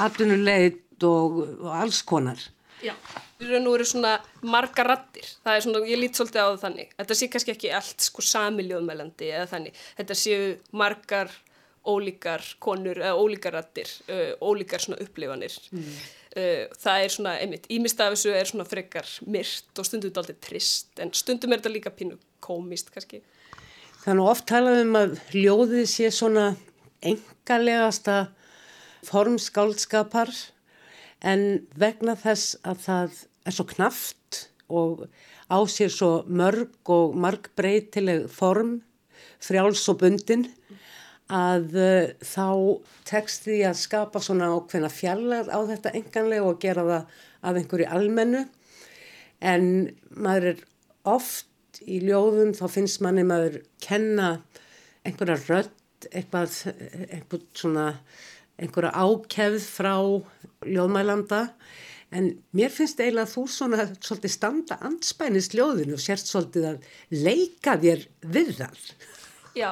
atvinnuleit 0.00 1.04
og, 1.04 1.38
og 1.60 1.70
alls 1.76 2.00
konar. 2.08 2.40
Já, 2.84 2.92
í 3.40 3.48
raun 3.48 3.68
og 3.70 3.76
veru 3.78 3.86
svona 3.88 4.12
marga 4.44 4.84
rattir, 4.86 5.26
það 5.44 5.56
er 5.56 5.64
svona, 5.64 5.82
ég 5.88 6.00
lít 6.00 6.18
svolítið 6.18 6.44
á 6.44 6.48
það 6.50 6.60
þannig, 6.66 6.92
þetta 6.98 7.16
sé 7.18 7.28
kannski 7.32 7.54
ekki 7.54 7.72
allt 7.78 8.04
sko 8.04 8.24
samiljóðmælandi 8.28 9.30
eða 9.30 9.48
þannig, 9.54 9.80
þetta 10.00 10.16
séu 10.20 10.50
margar 10.76 11.32
ólíkar 11.84 12.44
konur 12.64 13.00
eða 13.00 13.16
ólíkar 13.20 13.56
rattir, 13.58 13.90
uh, 14.08 14.32
ólíkar 14.40 14.80
svona 14.84 15.00
upplifanir. 15.04 15.56
Mm. 15.72 15.88
Uh, 16.34 16.62
það 16.80 17.02
er 17.04 17.12
svona, 17.16 17.34
einmitt, 17.40 17.68
ímist 17.72 18.00
af 18.00 18.14
þessu 18.14 18.32
er 18.34 18.48
svona 18.48 18.68
frekar 18.68 19.08
myrt 19.28 19.80
og 19.80 19.88
stundum 19.88 20.10
þetta 20.10 20.24
aldrei 20.24 20.38
trist, 20.48 20.94
en 21.00 21.12
stundum 21.16 21.52
er 21.52 21.60
þetta 21.60 21.74
líka 21.74 21.92
pínu 21.94 22.18
komist 22.44 22.92
kannski. 22.94 23.22
Þannig 24.04 24.30
oft 24.32 24.48
talaðum 24.50 24.90
um 24.90 25.00
að 25.00 25.14
ljóðið 25.32 25.86
sé 25.88 26.10
svona 26.12 26.50
engalegasta 27.04 28.26
form 29.04 29.38
skáldskapar 29.40 30.32
en 31.24 31.44
vegna 31.80 32.16
þess 32.20 32.58
að 32.66 32.82
það 32.84 33.20
er 33.44 33.56
svo 33.56 33.66
knaft 33.70 34.40
og 34.72 35.06
á 35.48 35.58
sér 35.68 35.92
svo 35.92 36.10
mörg 36.28 36.92
og 36.92 37.16
margbreytileg 37.20 38.28
form, 38.32 38.78
frjáls 39.44 39.84
og 39.92 40.00
bundin 40.00 40.48
að 41.32 41.76
uh, 41.76 42.12
þá 42.20 42.48
tekst 43.08 43.46
því 43.48 43.60
að 43.70 43.80
skapa 43.80 44.20
svona 44.20 44.50
ákveðna 44.52 44.90
fjallar 44.92 45.48
á 45.48 45.58
þetta 45.68 45.94
enganlega 45.96 46.48
og 46.48 46.60
gera 46.60 46.84
það 46.84 47.14
af 47.44 47.58
einhverju 47.60 47.88
almennu. 47.92 48.44
En 49.44 49.64
maður 50.10 50.50
er 50.52 50.60
oft 51.08 51.80
í 51.84 52.00
ljóðum 52.04 52.52
þá 52.56 52.66
finnst 52.72 53.02
manni 53.04 53.24
maður 53.28 53.62
kenna 53.84 54.36
einhverja 55.04 55.40
rödd 55.48 56.08
eitthvað, 56.12 56.54
eitthvað 57.08 57.44
svona 57.56 57.88
einhverja 58.60 58.92
ákefð 58.94 59.66
frá 59.66 59.94
ljóðmælanda 60.64 61.42
en 62.14 62.30
mér 62.54 62.72
finnst 62.72 63.00
eiginlega 63.02 63.26
að 63.26 63.34
þú 63.34 63.44
svona 63.50 63.86
svolítið 63.98 64.34
standa 64.34 64.78
anspænis 64.86 65.50
ljóðinu 65.54 65.96
og 65.96 66.02
sért 66.02 66.28
svolítið 66.30 66.68
að 66.70 66.88
leika 67.24 67.76
þér 67.82 68.04
við 68.36 68.52
það. 68.60 68.84
Já, 69.54 69.70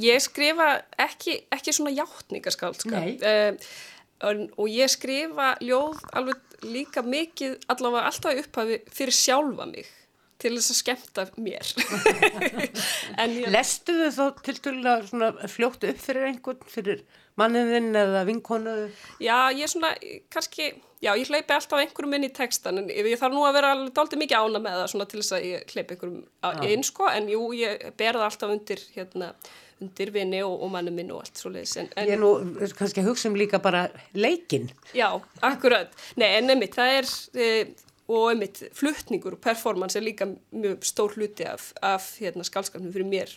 ég 0.00 0.24
skrifa 0.24 0.68
ekki, 1.00 1.36
ekki 1.52 1.74
svona 1.76 1.92
hjáttningaskaldskap 1.96 3.24
uh, 3.28 3.72
og 4.24 4.68
ég 4.72 4.90
skrifa 4.92 5.54
ljóð 5.64 6.00
alveg 6.16 6.44
líka 6.66 7.04
mikið 7.06 7.58
allavega 7.70 8.08
alltaf 8.08 8.40
upphafi 8.42 8.80
fyrir 8.92 9.14
sjálfa 9.14 9.68
mig 9.70 9.88
til 10.38 10.54
þess 10.54 10.72
að 10.72 10.78
skemmta 10.78 11.24
mér. 11.42 11.70
ég... 13.38 13.48
Lestu 13.50 13.96
þau 13.98 14.10
þá 14.14 14.42
til 14.46 14.56
dæla 14.64 15.30
fljótt 15.50 15.86
upp 15.88 16.02
fyrir 16.02 16.28
einhvern, 16.30 16.60
fyrir 16.70 17.02
manniðinn 17.38 17.94
eða 17.98 18.24
vinkonuðu? 18.28 18.88
Já, 19.22 19.36
ég 19.54 19.64
er 19.66 19.72
svona, 19.72 19.92
kannski, 20.34 20.72
já, 21.04 21.12
ég 21.12 21.30
hleypi 21.30 21.54
alltaf 21.54 21.82
einhverjum 21.82 22.18
inn 22.18 22.28
í 22.28 22.34
textan 22.34 22.82
en 22.82 22.90
ég 22.90 23.14
þarf 23.20 23.36
nú 23.36 23.46
að 23.46 23.60
vera 23.60 23.72
doldið 23.94 24.24
mikið 24.24 24.42
ána 24.42 24.64
með 24.64 24.82
það 24.82 24.92
svona 24.94 25.08
til 25.12 25.22
þess 25.22 25.38
að 25.38 25.48
ég 25.52 25.72
hleypi 25.72 25.96
einhverjum 25.96 26.68
inn 26.74 26.84
sko, 26.86 27.08
en 27.12 27.32
jú, 27.32 27.46
ég 27.58 27.88
ber 27.98 28.20
það 28.20 28.28
alltaf 28.28 28.54
undir 28.56 28.84
hérna 28.96 29.32
undir 29.82 30.10
vini 30.14 30.40
og, 30.42 30.54
og 30.64 30.72
mannum 30.74 30.96
minn 30.98 31.10
og 31.14 31.22
allt 31.22 31.40
svo 31.40 31.52
leiðis. 31.54 31.76
Ég 31.78 32.14
er 32.16 32.20
nú 32.20 32.32
kannski 32.78 33.02
að 33.02 33.12
hugsa 33.12 33.30
um 33.30 33.36
líka 33.38 33.60
bara 33.62 33.86
leikin. 34.16 34.68
Já, 34.96 35.10
akkurat. 35.46 35.92
Nei, 36.18 36.28
en 36.40 36.50
einmitt, 36.54 36.74
það 36.78 36.94
er, 36.96 37.12
e, 37.38 37.48
og 38.10 38.32
einmitt, 38.32 38.62
fluttningur 38.76 39.38
og 39.38 39.42
performance 39.44 39.98
er 39.98 40.06
líka 40.06 40.28
mjög 40.28 40.86
stór 40.88 41.14
hluti 41.18 41.46
af, 41.48 41.70
af 41.84 42.10
hérna, 42.18 42.46
skálskapnum 42.46 42.94
fyrir 42.94 43.08
mér. 43.08 43.36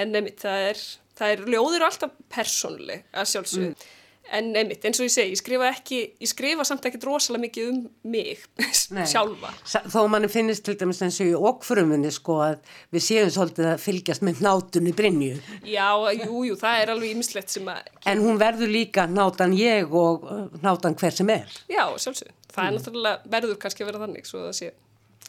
En 0.00 0.16
einmitt, 0.18 0.42
það 0.42 0.68
er, 0.72 0.84
það 1.22 1.34
er, 1.34 1.42
ljóður 1.54 1.88
alltaf 1.88 2.14
persónuleg 2.32 3.04
að 3.14 3.34
sjálfsögðu. 3.34 3.74
Mm. 3.74 3.98
En 4.32 4.52
einmitt, 4.54 4.84
eins 4.86 5.00
og 5.02 5.08
ég 5.08 5.12
segi, 5.12 5.32
ég 5.34 5.38
skrifa 5.40 5.66
ekki, 5.68 5.96
ég 6.22 6.30
skrifa 6.30 6.64
samt 6.64 6.84
ekkert 6.88 7.04
rosalega 7.08 7.42
mikið 7.42 7.70
um 7.72 7.80
mig 8.14 8.44
sjálfa. 9.12 9.50
Þó 9.90 9.98
manni 10.08 10.30
finnist 10.30 10.62
til 10.64 10.76
dæmis 10.78 11.02
eins 11.04 11.18
og 11.20 11.32
í 11.32 11.40
okkfrumunni 11.50 12.12
sko 12.14 12.38
að 12.46 12.70
við 12.94 13.04
séum 13.08 13.32
svolítið 13.34 13.72
að 13.72 13.82
fylgjast 13.82 14.24
með 14.24 14.44
nátunni 14.46 14.94
Brynju. 14.96 15.40
Já, 15.66 15.90
jú, 16.22 16.44
jú, 16.48 16.56
það 16.60 16.84
er 16.84 16.94
alveg 16.94 17.16
ímislegt 17.16 17.52
sem 17.52 17.68
að... 17.74 17.90
En 18.08 18.22
hún 18.22 18.38
verður 18.40 18.72
líka 18.72 19.08
nátan 19.10 19.58
ég 19.58 19.90
og 19.90 20.24
uh, 20.24 20.46
nátan 20.62 20.96
hver 21.02 21.18
sem 21.18 21.34
er. 21.34 21.58
Já, 21.66 21.84
sjálfsög. 21.90 22.32
Það 22.46 22.62
mm. 22.62 22.70
er 22.70 22.78
náttúrulega 22.78 23.34
verður 23.36 23.60
kannski 23.66 23.84
að 23.84 23.90
vera 23.90 24.04
þannig 24.06 24.30
svo 24.30 24.44
að 24.44 24.48
það 24.52 24.58
sé 24.62 24.72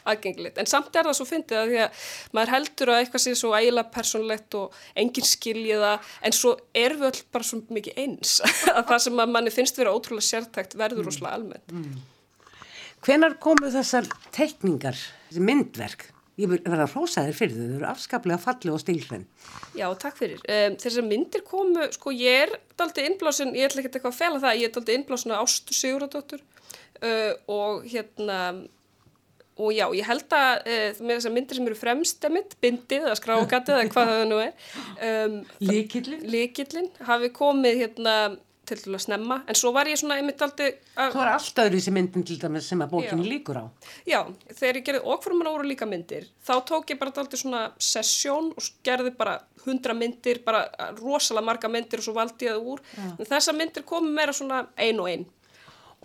aðgengilegt, 0.10 0.62
en 0.62 0.70
samt 0.70 0.96
er 0.96 1.08
það 1.10 1.18
svo 1.20 1.28
fyndið 1.30 1.60
að 1.60 1.74
því 1.74 1.82
að 1.86 2.08
maður 2.38 2.54
heldur 2.56 2.94
að 2.94 3.02
eitthvað 3.02 3.26
sé 3.26 3.36
svo 3.40 3.52
ægilega 3.56 3.94
personlegt 3.98 4.58
og 4.60 4.80
enginn 5.04 5.30
skilji 5.30 5.78
það 5.84 6.16
en 6.30 6.38
svo 6.40 6.56
er 6.84 6.98
við 7.00 7.10
öll 7.12 7.22
bara 7.36 7.50
svo 7.50 7.62
mikið 7.78 8.02
eins 8.06 8.40
að 8.78 8.82
það 8.92 9.06
sem 9.08 9.22
að 9.26 9.36
manni 9.36 9.54
finnst 9.54 9.80
vera 9.80 9.94
ótrúlega 9.96 10.30
sértækt 10.30 10.78
verður 10.80 11.08
mm. 11.08 11.14
óslega 11.14 11.38
almennt 11.40 11.78
mm. 11.78 12.02
Hvenar 13.04 13.34
komu 13.44 13.68
þessar 13.68 14.06
teikningar, 14.32 14.96
þessi 15.28 15.42
myndverk 15.44 16.06
ég 16.40 16.50
verði 16.50 16.82
að 16.82 16.94
hrósa 16.96 17.24
þér 17.28 17.36
fyrir 17.38 17.58
þau, 17.58 17.66
þau 17.66 17.76
eru 17.78 17.88
afskaplega 17.92 18.42
falli 18.42 18.72
og 18.74 18.80
stílfenn 18.82 19.26
Já, 19.78 19.86
takk 20.02 20.18
fyrir. 20.18 20.42
Um, 20.50 20.78
þessar 20.82 21.06
myndir 21.06 21.44
komu 21.46 21.86
sko 21.94 22.14
ég 22.16 22.48
er 22.48 22.54
daldi 22.80 23.06
innblásin, 23.06 23.54
ég 23.58 23.70
ætla 23.70 23.84
ekki 23.84 23.92
eitthvað 23.92 24.14
að 24.14 24.20
fela 24.20 24.42
það, 24.42 24.60
ég 24.62 24.70
er 24.70 24.74
daldi 24.78 24.98
innblásin 24.98 25.34
á 25.34 25.42
Ástu 25.42 25.78
Siguradóttur 25.78 26.42
uh, 26.42 27.34
og 27.54 27.86
hérna 27.90 28.40
og 29.64 29.74
já, 29.76 29.86
ég 29.96 30.08
held 30.08 30.38
að 30.38 30.68
e, 30.68 30.80
með 31.00 31.18
þessar 31.18 31.36
myndir 31.36 31.60
sem 31.60 31.70
eru 31.70 31.80
fremst 31.80 32.30
emitt, 32.30 32.56
bindið 32.64 33.10
eða 33.10 33.20
skrágatið 33.20 33.76
eða 33.80 33.92
hvað 33.94 34.14
það 34.14 34.26
nú 34.32 34.40
er 34.44 34.74
um, 35.10 35.38
Líkillin 35.64 36.26
Líkillin 36.34 36.90
hafi 37.08 37.32
komið 37.36 37.86
hérna 37.86 38.18
til 38.64 38.94
að 38.96 39.02
snemma, 39.04 39.42
en 39.50 39.58
svo 39.60 39.74
var 39.76 39.90
ég 39.92 40.00
svona 40.00 40.16
einmitt 40.20 40.42
aldrei 40.44 40.70
Svo 40.96 41.20
er 41.24 41.32
alltaf 41.34 41.66
öðru 41.66 41.80
þessi 41.82 41.94
myndin 41.96 42.24
til 42.28 42.38
dæmis 42.40 42.70
sem 42.72 42.80
að 42.84 42.94
bókinu 42.94 43.26
líkur 43.28 43.60
á. 43.60 43.66
Já, 44.08 44.22
þegar 44.54 44.80
ég 44.80 44.86
gerði 44.88 45.02
okkforman 45.16 45.50
ára 45.52 45.68
líka 45.68 45.88
myndir 45.90 46.30
þá 46.48 46.54
tók 46.70 46.94
ég 46.94 47.02
bara 47.02 47.12
aldrei 47.24 47.42
svona 47.42 47.64
sessjón 47.76 48.54
og 48.56 48.70
gerði 48.88 49.12
bara 49.20 49.36
hundra 49.66 49.96
myndir 49.98 50.40
bara 50.46 50.64
rosalega 51.02 51.48
marga 51.50 51.72
myndir 51.72 52.00
og 52.00 52.08
svo 52.08 52.16
valdi 52.16 52.48
ég 52.48 52.56
það 52.56 52.72
úr, 52.74 52.84
já. 52.96 53.10
en 53.12 53.32
þessar 53.34 53.60
myndir 53.60 53.88
komu 53.88 54.16
meira 54.16 54.36
svona 54.36 54.66
ein 54.80 55.04
og 55.04 55.12
ein 55.12 55.28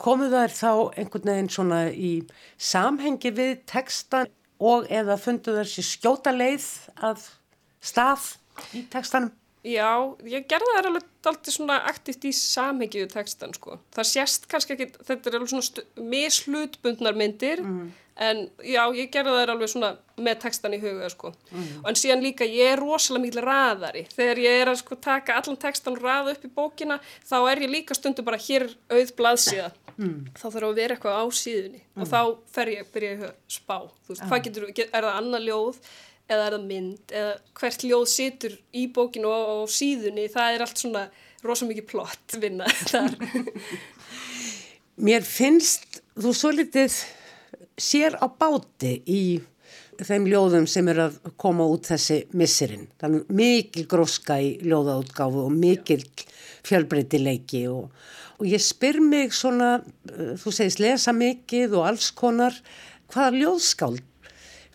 komu 0.01 0.31
þær 0.33 0.55
þá 0.55 0.73
einhvern 1.01 1.33
veginn 1.33 1.53
svona 1.53 1.81
í 1.93 2.13
samhengi 2.57 3.35
við 3.35 3.57
tekstan 3.71 4.31
og 4.59 4.89
eða 4.91 5.19
fundu 5.21 5.55
þær 5.59 5.71
sér 5.71 5.87
skjóta 5.87 6.35
leið 6.35 6.67
að 7.11 7.29
stað 7.85 8.33
í 8.75 8.85
tekstanum? 8.91 9.35
Já, 9.67 10.15
ég 10.25 10.47
gerði 10.49 10.75
það 10.75 10.87
alveg 10.89 11.07
alltaf 11.29 11.53
svona 11.53 11.79
aktivt 11.91 12.25
í 12.29 12.31
samhengiðu 12.33 13.09
textan 13.13 13.55
sko. 13.57 13.79
Það 13.95 14.07
sést 14.13 14.47
kannski 14.51 14.77
ekki, 14.77 14.87
þetta 15.05 15.29
er 15.31 15.39
alveg 15.39 15.51
svona 15.51 16.07
mislutbundnar 16.13 17.19
myndir 17.19 17.61
mm. 17.65 17.89
en 18.29 18.45
já, 18.63 18.81
ég 18.97 19.11
gerði 19.13 19.35
það 19.35 19.53
alveg 19.55 19.73
svona 19.75 19.91
með 20.17 20.41
textan 20.45 20.77
í 20.79 20.81
huga 20.83 21.11
sko. 21.13 21.35
Mm. 21.51 21.69
En 21.91 21.99
síðan 21.99 22.25
líka, 22.25 22.49
ég 22.49 22.77
er 22.77 22.83
rosalega 22.83 23.27
mikil 23.27 23.45
raðari. 23.45 24.07
Þegar 24.15 24.43
ég 24.47 24.63
er 24.63 24.73
að 24.73 24.81
sko 24.85 24.99
taka 25.09 25.37
allan 25.41 25.61
textan 25.61 25.99
og 25.99 26.07
raða 26.07 26.37
upp 26.37 26.47
í 26.47 26.55
bókina, 26.55 27.01
þá 27.29 27.39
er 27.43 27.67
ég 27.67 27.75
líka 27.75 27.99
stundu 27.99 28.25
bara 28.27 28.41
hér 28.41 28.71
auð 28.95 29.15
blaðsíða. 29.19 29.73
Mm. 29.99 30.29
Þá 30.39 30.45
þarf 30.47 30.67
að 30.69 30.77
vera 30.79 30.95
eitthvað 30.95 31.17
á 31.19 31.27
síðunni 31.35 31.81
og 31.99 32.07
þá 32.07 32.21
fer 32.55 32.71
ég 32.71 32.85
að 32.85 32.93
byrja 32.95 33.15
að 33.19 33.33
spá. 33.51 33.79
Veist, 34.07 34.27
hvað 34.29 34.45
getur, 34.47 34.69
er 34.71 34.93
það 34.95 35.17
annað 35.17 35.49
ljóð? 35.49 35.81
eða 36.29 36.45
er 36.45 36.55
það 36.57 36.65
mynd 36.69 37.13
eða 37.19 37.35
hvert 37.59 37.85
ljóð 37.89 38.07
situr 38.13 38.57
í 38.77 38.85
bókinu 38.93 39.31
og, 39.31 39.53
og 39.63 39.71
síðunni 39.73 40.27
það 40.33 40.55
er 40.55 40.65
allt 40.65 40.83
svona 40.83 41.05
rosalega 41.45 41.73
mikið 41.73 41.87
plott 41.89 42.39
vinna 42.43 42.69
þar 42.91 43.17
Mér 45.09 45.25
finnst 45.27 46.03
þú 46.19 46.35
svo 46.35 46.51
litið 46.57 46.99
sér 47.79 48.19
á 48.19 48.27
báti 48.27 48.99
í 49.07 49.23
þeim 49.99 50.27
ljóðum 50.31 50.67
sem 50.71 50.89
er 50.91 51.05
að 51.07 51.17
koma 51.39 51.65
út 51.67 51.89
þessi 51.91 52.21
misserinn. 52.39 52.87
Þannig 52.99 53.31
mikil 53.35 53.85
gróska 53.91 54.37
í 54.43 54.53
ljóðaútgáfu 54.63 55.45
og 55.47 55.55
mikil 55.55 56.01
fjölbreytileiki 56.67 57.65
og, 57.71 57.89
og 58.39 58.47
ég 58.47 58.63
spyr 58.63 59.01
mig 59.03 59.33
svona, 59.35 59.79
þú 60.39 60.53
segist 60.55 60.83
lesa 60.83 61.15
mikið 61.15 61.75
og 61.79 61.89
alls 61.91 62.11
konar, 62.15 62.55
hvaða 63.11 63.35
ljóðskáld 63.43 64.05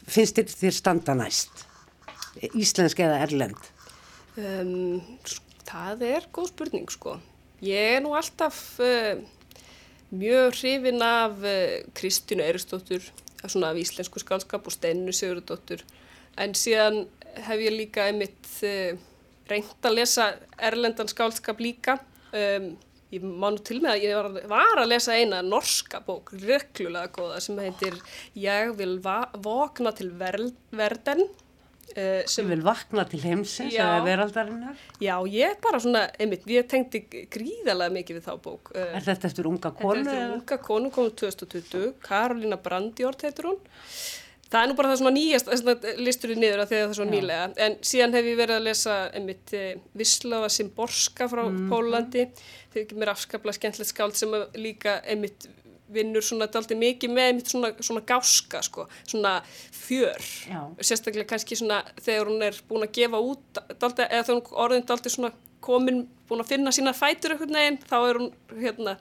finnst 0.08 0.40
þér, 0.40 0.56
þér 0.60 0.76
standa 0.76 1.16
næst? 1.18 1.64
Íslensk 2.52 3.00
eða 3.04 3.22
erlend? 3.24 3.70
Um, 4.36 5.00
það 5.68 6.06
er 6.10 6.28
góð 6.34 6.52
spurning 6.52 6.92
sko. 6.92 7.18
Ég 7.64 7.98
er 7.98 8.04
nú 8.04 8.16
alltaf 8.18 8.60
uh, 8.84 9.22
mjög 10.12 10.58
hrifin 10.58 11.04
af 11.06 11.38
uh, 11.40 11.80
Kristínu 11.96 12.44
Eiristóttur, 12.44 13.06
svona 13.46 13.72
af 13.72 13.80
íslensku 13.80 14.20
skálskap 14.24 14.68
og 14.68 14.76
Steinu 14.76 15.14
Sigurðardóttur. 15.16 15.86
En 16.42 16.56
síðan 16.58 17.06
hef 17.46 17.62
ég 17.62 17.78
líka 17.78 18.10
einmitt 18.10 18.50
uh, 18.66 18.98
reynd 19.48 19.86
að 19.86 20.02
lesa 20.02 20.34
erlendan 20.58 21.12
skálskap 21.12 21.62
líka. 21.64 22.02
Um, 22.34 22.74
ég 23.14 23.24
má 23.24 23.50
nú 23.54 23.62
til 23.62 23.80
með 23.84 23.96
að 23.96 24.08
ég 24.08 24.18
var, 24.18 24.50
var 24.52 24.82
að 24.84 24.92
lesa 24.92 25.18
eina 25.18 25.44
norska 25.46 26.02
bók, 26.06 26.34
rökklulega 26.42 27.14
góða 27.14 27.40
sem 27.44 27.62
heitir 27.62 28.00
Ég 28.40 28.74
vil 28.80 28.98
vakna 29.04 29.94
til 29.96 30.12
verden 30.18 31.28
Uh, 31.94 32.24
sem 32.26 32.48
vil 32.50 32.62
vakna 32.66 33.04
til 33.06 33.20
heimsins 33.22 33.76
eða 33.76 34.00
veraldarinnar. 34.02 34.80
Já, 35.04 35.14
ég 35.30 35.60
bara 35.62 35.78
svona, 35.84 36.08
einmitt, 36.18 36.48
ég 36.50 36.66
tengdi 36.72 37.04
gríðalega 37.30 37.94
mikið 37.94 38.18
við 38.18 38.24
þá 38.26 38.32
bók 38.42 38.72
uh, 38.72 38.96
Er 38.98 39.04
þetta 39.06 39.30
eftir 39.30 39.50
unga 39.52 39.70
konu? 39.78 40.00
Þetta 40.00 40.16
er 40.16 40.24
eftir 40.24 40.34
unga 40.40 40.58
konu, 40.64 40.90
komið 40.96 41.14
2020 41.22 41.92
Karolina 42.02 42.58
Brandjórn 42.64 43.28
heitur 43.28 43.52
hún 43.52 43.60
það 44.54 44.60
er 44.60 44.70
nú 44.70 44.78
bara 44.78 44.92
það 44.92 45.00
svona 45.02 45.16
nýjast 45.18 45.50
listur 46.06 46.34
í 46.34 46.38
niður 46.38 46.64
að 46.64 46.74
þegar 46.74 46.84
það 46.84 46.94
er 46.94 47.00
svo 47.00 47.08
nýlega. 47.10 47.50
En 47.66 47.80
síðan 47.90 48.14
hef 48.18 48.30
ég 48.30 48.38
verið 48.38 48.60
að 48.60 48.68
lesa 48.68 48.98
einmitt 49.18 49.54
eh, 49.58 49.74
Vislava 49.98 50.50
Simborska 50.54 51.28
frá 51.32 51.44
mm. 51.48 51.66
Pólandi 51.72 52.28
þau 52.74 52.80
ekki 52.84 53.00
mér 53.00 53.14
afskaplega 53.14 53.58
skemmtilegt 53.58 53.92
skáld 53.92 54.18
sem 54.20 54.34
líka 54.60 55.00
einmitt 55.10 55.48
vinnur 55.94 56.26
svona 56.26 56.48
daldi 56.52 56.78
mikið 56.80 57.14
með 57.14 57.30
einmitt 57.30 57.52
svona, 57.52 57.72
svona 57.84 58.04
gáska 58.08 58.62
sko, 58.66 58.88
svona 59.06 59.34
fjör. 59.46 60.30
Já. 60.50 60.62
sérstaklega 60.82 61.30
kannski 61.34 61.58
svona 61.60 61.82
þegar 62.02 62.32
hún 62.32 62.46
er 62.48 62.62
búin 62.70 62.88
að 62.88 62.96
gefa 62.98 63.22
út 63.22 63.62
daldi, 63.82 64.08
eða 64.08 64.24
þegar 64.30 64.40
hún 64.40 64.62
orðin 64.66 64.88
daldi 64.90 65.14
svona 65.14 65.34
komin 65.64 66.06
búin 66.30 66.44
að 66.44 66.54
finna 66.56 66.74
sína 66.76 66.96
fætur 66.98 67.36
eitthvað 67.36 67.54
neginn 67.56 67.82
þá 67.90 67.98
er 68.00 68.22
hún 68.22 68.32
hérna, 68.58 68.98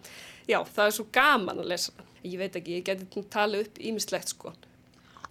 já 0.48 0.60
það 0.74 0.84
er 0.88 0.98
svo 0.98 1.08
gaman 1.14 1.62
að 1.62 1.72
lesa 1.72 2.10
ég 2.22 2.36
veit 2.38 2.58
ekki, 2.58 2.78
ég 2.78 2.86
geti 2.86 3.24
talið 3.32 3.66
upp 3.66 3.80
ímislegt 3.82 4.34
sko 4.34 4.52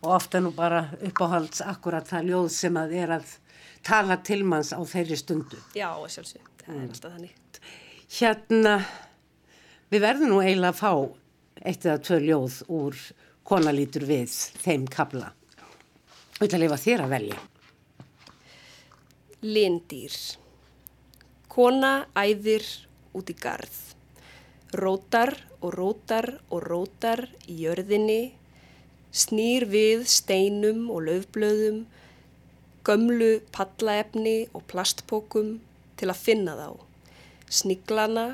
og 0.02 0.16
ofta 0.18 0.42
nú 0.42 0.52
bara 0.56 0.88
uppáhalds 1.06 1.62
akkurat 1.66 2.08
það 2.10 2.32
ljóð 2.32 2.50
sem 2.56 2.78
að 2.78 2.96
er 3.04 3.16
að 3.20 3.36
tala 3.86 4.18
til 4.26 4.42
manns 4.46 4.74
á 4.74 4.82
þeirri 4.82 5.18
stundu. 5.20 5.60
Já, 5.78 5.90
sjálfsög, 6.10 6.48
það 6.64 6.76
er 6.76 6.88
alltaf 6.88 7.16
þannig. 7.16 7.36
Hérna, 8.12 8.74
við 9.94 10.06
verðum 10.06 10.34
nú 10.34 10.42
eiginlega 10.42 10.74
að 10.74 10.82
fá 10.82 10.94
eitt 11.62 11.86
eða 11.86 12.02
tvö 12.08 12.20
ljóð 12.26 12.58
úr 12.74 13.00
konalítur 13.48 14.06
við 14.10 14.34
þeim 14.64 14.88
kabla. 14.92 15.32
Þú 16.38 16.48
ætla 16.48 16.58
að 16.58 16.64
lifa 16.66 16.82
þér 16.82 17.06
að 17.06 17.16
velja. 17.16 17.40
Lindýr. 19.42 20.18
Kona 21.52 21.94
æðir 22.18 22.66
út 23.18 23.30
í 23.30 23.38
garð. 23.38 23.80
Rótar 24.72 25.34
og 25.62 25.74
rótar 25.76 26.30
og 26.50 26.62
rótar 26.64 27.26
í 27.52 27.58
jörðinni 27.66 28.22
snýr 29.12 29.66
við 29.68 30.06
steinum 30.08 30.88
og 30.92 31.04
löfblöðum, 31.10 31.84
gömlu 32.88 33.42
pallaefni 33.52 34.48
og 34.56 34.64
plastpókum 34.72 35.58
til 36.00 36.10
að 36.10 36.22
finna 36.24 36.56
þá. 36.56 36.70
Sniglana 37.52 38.26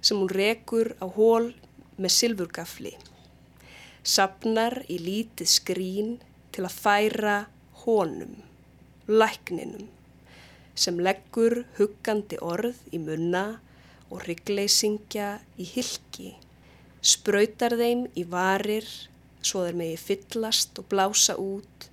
sem 0.00 0.18
hún 0.18 0.32
rekur 0.32 0.94
á 0.98 1.06
hól 1.06 1.52
með 2.00 2.14
silfurgafli. 2.16 2.94
Sapnar 4.02 4.80
í 4.90 4.96
lítið 4.98 5.50
skrín 5.52 6.14
til 6.52 6.64
að 6.66 6.78
færa 6.82 7.36
honum, 7.84 8.34
lækninum, 9.06 9.86
sem 10.74 10.98
leggur 10.98 11.62
huggandi 11.76 12.40
orð 12.42 12.80
í 12.90 12.98
munna 13.02 13.60
og 14.10 14.24
ryggleysingja 14.26 15.36
í 15.60 15.68
hilki, 15.68 16.32
spröytar 17.00 17.76
þeim 17.78 18.08
í 18.18 18.24
varir 18.28 18.88
svo 19.42 19.66
þeir 19.66 19.78
megi 19.78 19.98
fyllast 20.00 20.78
og 20.80 20.88
blása 20.90 21.36
út, 21.40 21.88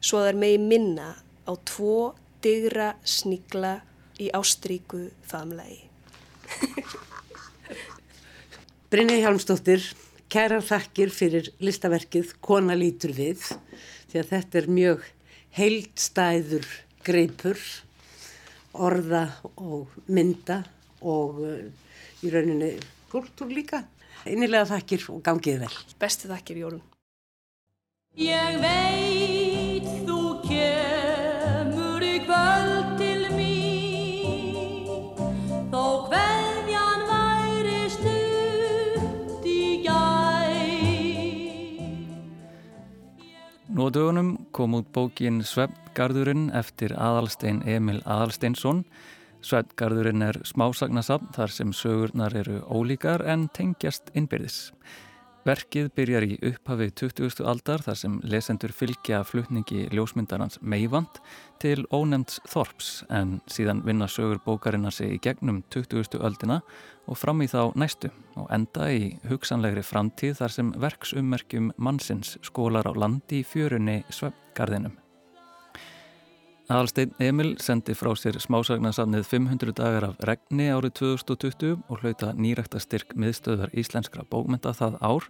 svo 0.00 0.22
þeir 0.26 0.38
megi 0.40 0.58
minna 0.62 1.10
á 1.48 1.52
tvo 1.68 2.14
digra 2.44 2.92
snigla 3.04 3.78
í 4.20 4.30
ástríku 4.34 5.08
famlegi. 5.26 5.84
Brynni 8.88 9.18
Hjálmstóttir, 9.20 9.82
kæra 10.32 10.62
þakkir 10.64 11.10
fyrir 11.12 11.50
listaverkið 11.60 12.34
Kona 12.44 12.76
lítur 12.78 13.12
við, 13.16 13.42
því 14.08 14.22
að 14.22 14.30
þetta 14.32 14.60
er 14.60 14.70
mjög 14.72 15.04
heildstæður 15.58 16.68
greipur, 17.04 17.60
orða 18.78 19.26
og 19.56 19.92
mynda 20.06 20.62
og 21.02 21.40
uh, 21.42 21.62
í 22.24 22.32
rauninni 22.32 22.74
kultúr 23.12 23.52
líka. 23.52 23.82
Einnilega 24.28 24.68
þakkir 24.74 25.08
og 25.14 25.22
gangið 25.24 25.62
vel. 25.64 25.74
Bestu 26.00 26.28
þakkir, 26.28 26.60
Jórun. 26.64 26.82
Ég 28.18 28.56
veit 28.58 29.86
þú 30.08 30.20
kemur 30.42 32.02
í 32.02 32.16
kvöld 32.24 32.96
til 32.98 33.28
mín 33.36 34.96
Þó 35.70 36.08
hverjan 36.08 37.04
væri 37.06 37.84
stutt 37.94 39.46
í 39.46 39.84
gæ 39.86 40.02
Nú 43.70 43.86
dögunum 43.94 44.34
kom 44.50 44.74
út 44.80 44.90
bókin 44.90 45.44
Svefngarðurinn 45.46 46.50
eftir 46.50 46.96
Aðalstein 46.98 47.62
Emil 47.62 48.02
Aðalsteinsson 48.02 48.82
Sveitgarðurinn 49.44 50.24
er 50.26 50.40
smásagnasafn 50.46 51.30
þar 51.36 51.52
sem 51.54 51.74
sögurnar 51.76 52.34
eru 52.40 52.58
ólíkar 52.66 53.22
en 53.22 53.46
tengjast 53.54 54.10
innbyrðis. 54.18 54.72
Verkið 55.46 55.86
byrjar 55.96 56.24
í 56.26 56.36
upphafi 56.44 56.90
20. 56.98 57.38
aldar 57.48 57.80
þar 57.86 57.96
sem 57.96 58.18
lesendur 58.26 58.74
fylgja 58.74 59.22
flutningi 59.24 59.86
ljósmyndarans 59.94 60.58
meivand 60.60 61.22
til 61.62 61.86
ónemnds 61.94 62.42
Þorps 62.50 62.90
en 63.08 63.38
síðan 63.48 63.80
vinna 63.86 64.10
sögur 64.10 64.42
bókarinnar 64.44 64.92
sig 64.92 65.14
í 65.16 65.22
gegnum 65.24 65.62
20. 65.72 66.18
öldina 66.18 66.60
og 67.06 67.16
fram 67.22 67.40
í 67.40 67.48
þá 67.48 67.72
næstu 67.78 68.12
og 68.36 68.52
enda 68.52 68.90
í 68.92 69.14
hugsanlegri 69.30 69.86
framtíð 69.86 70.40
þar 70.42 70.58
sem 70.58 70.72
verksummerkjum 70.84 71.72
mannsins 71.78 72.36
skólar 72.44 72.90
á 72.90 72.92
landi 72.92 73.40
í 73.40 73.46
fjörunni 73.46 74.02
Sveitgarðinum. 74.10 74.98
Aðalstein 76.68 77.14
Emil 77.16 77.54
sendi 77.64 77.94
frá 77.96 78.10
sér 78.20 78.36
smásagnasafnið 78.44 79.22
500 79.24 79.72
dagar 79.78 80.04
af 80.10 80.18
regni 80.28 80.66
árið 80.68 80.98
2020 80.98 81.78
og 81.88 82.02
hlauta 82.02 82.34
nýrækta 82.36 82.76
styrk 82.84 83.14
miðstöðar 83.16 83.70
íslenskra 83.72 84.26
bókmynda 84.28 84.74
það 84.76 84.98
ár. 85.00 85.28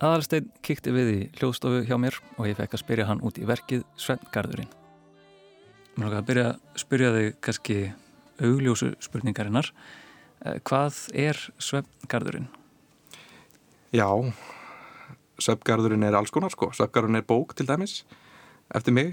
Aðalstein 0.00 0.46
kikti 0.64 0.94
við 0.96 1.10
í 1.12 1.18
hljóðstofu 1.36 1.82
hjá 1.84 1.98
mér 2.00 2.16
og 2.38 2.48
ég 2.48 2.56
fekk 2.56 2.78
að 2.78 2.80
spyrja 2.80 3.08
hann 3.10 3.20
út 3.20 3.36
í 3.36 3.44
verkið 3.44 3.82
Svenngarðurinn. 4.00 4.70
Mér 5.98 6.08
lóka 6.08 6.22
að 6.22 6.30
byrja 6.30 6.46
að 6.48 6.80
spyrja 6.80 7.10
þig 7.18 7.28
kannski 7.44 7.76
augljósu 8.40 8.88
spurningarinnar. 9.04 9.68
Eh, 10.46 10.56
hvað 10.64 11.02
er 11.12 11.42
Svenngarðurinn? 11.60 12.48
Já, 13.92 14.08
Svenngarðurinn 15.36 16.08
er 16.08 16.16
alls 16.16 16.32
konar 16.32 16.56
sko. 16.56 16.72
Svenngarðurinn 16.72 17.20
er 17.20 17.28
bók 17.28 17.52
til 17.52 17.68
dæmis 17.68 18.00
eftir 18.72 18.96
mig 18.96 19.12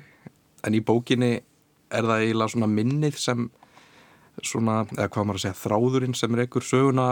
en 0.65 0.75
í 0.75 0.83
bókinni 0.85 1.39
er 1.89 2.05
það 2.05 2.23
eiginlega 2.23 2.53
svona 2.53 2.69
minnið 2.71 3.17
sem 3.19 3.47
svona, 4.45 4.83
eða 4.95 5.09
hvað 5.11 5.27
maður 5.27 5.39
að 5.39 5.45
segja, 5.45 5.59
þráðurinn 5.63 6.15
sem 6.17 6.35
er 6.35 6.43
einhver 6.45 6.65
söguna 6.65 7.07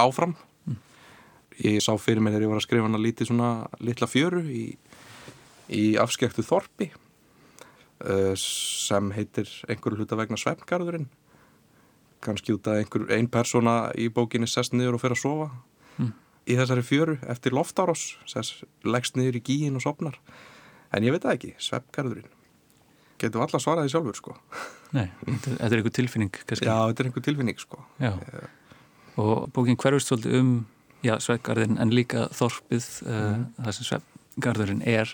áfram. 0.00 0.36
Ég 1.62 1.82
sá 1.84 1.92
fyrir 2.00 2.22
mér 2.24 2.36
þegar 2.36 2.46
ég 2.46 2.52
var 2.52 2.60
að 2.62 2.66
skrifa 2.66 2.86
hana 2.88 3.00
lítið 3.02 3.28
svona 3.28 3.50
litla 3.84 4.08
fjöru 4.08 4.42
í, 4.48 4.62
í 5.68 5.82
afskektu 6.00 6.44
þorpi 6.46 6.88
uh, 6.92 8.32
sem 8.40 9.10
heitir 9.14 9.50
einhverju 9.68 10.00
hluta 10.00 10.18
vegna 10.18 10.40
svefngarðurinn. 10.40 11.10
Kannski 12.24 12.56
út 12.56 12.70
að 12.70 12.80
einhver, 12.82 13.06
ein 13.12 13.28
persóna 13.30 13.76
í 13.98 14.08
bókinni 14.14 14.48
sest 14.48 14.72
niður 14.72 14.96
og 14.96 15.04
fer 15.04 15.16
að 15.16 15.24
sofa 15.26 15.50
í 16.48 16.56
þessari 16.58 16.82
fjöru 16.86 17.16
eftir 17.30 17.54
loftárós, 17.54 18.16
sess 18.26 18.64
leggst 18.82 19.18
niður 19.18 19.38
í 19.38 19.44
gíin 19.46 19.78
og 19.78 19.84
sopnar. 19.84 20.18
En 20.92 21.04
ég 21.06 21.14
veit 21.14 21.22
það 21.24 21.36
ekki, 21.36 21.52
svefngarðurinn. 21.62 22.41
Getum 23.22 23.44
alla 23.44 23.60
svaraði 23.62 23.92
sjálfur, 23.92 24.18
sko. 24.18 24.34
Nei, 24.96 25.06
þetta 25.22 25.68
er 25.68 25.78
einhver 25.78 25.94
tilfinning 25.94 26.32
kannski. 26.34 26.66
Já, 26.66 26.74
þetta 26.90 27.04
er 27.04 27.08
einhver 27.10 27.24
tilfinning, 27.28 27.60
sko. 27.62 27.80
Já. 28.02 28.12
Og 29.22 29.48
bókin 29.54 29.78
hverfust 29.78 30.10
svolítið 30.10 30.38
um 30.40 30.52
já, 31.04 31.14
svefgarðin 31.22 31.78
en 31.82 31.92
líka 31.94 32.26
þorpið 32.34 32.86
uh, 33.06 33.42
það 33.62 33.74
sem 33.78 33.88
svefgarðurinn 33.90 34.84
er 34.88 35.12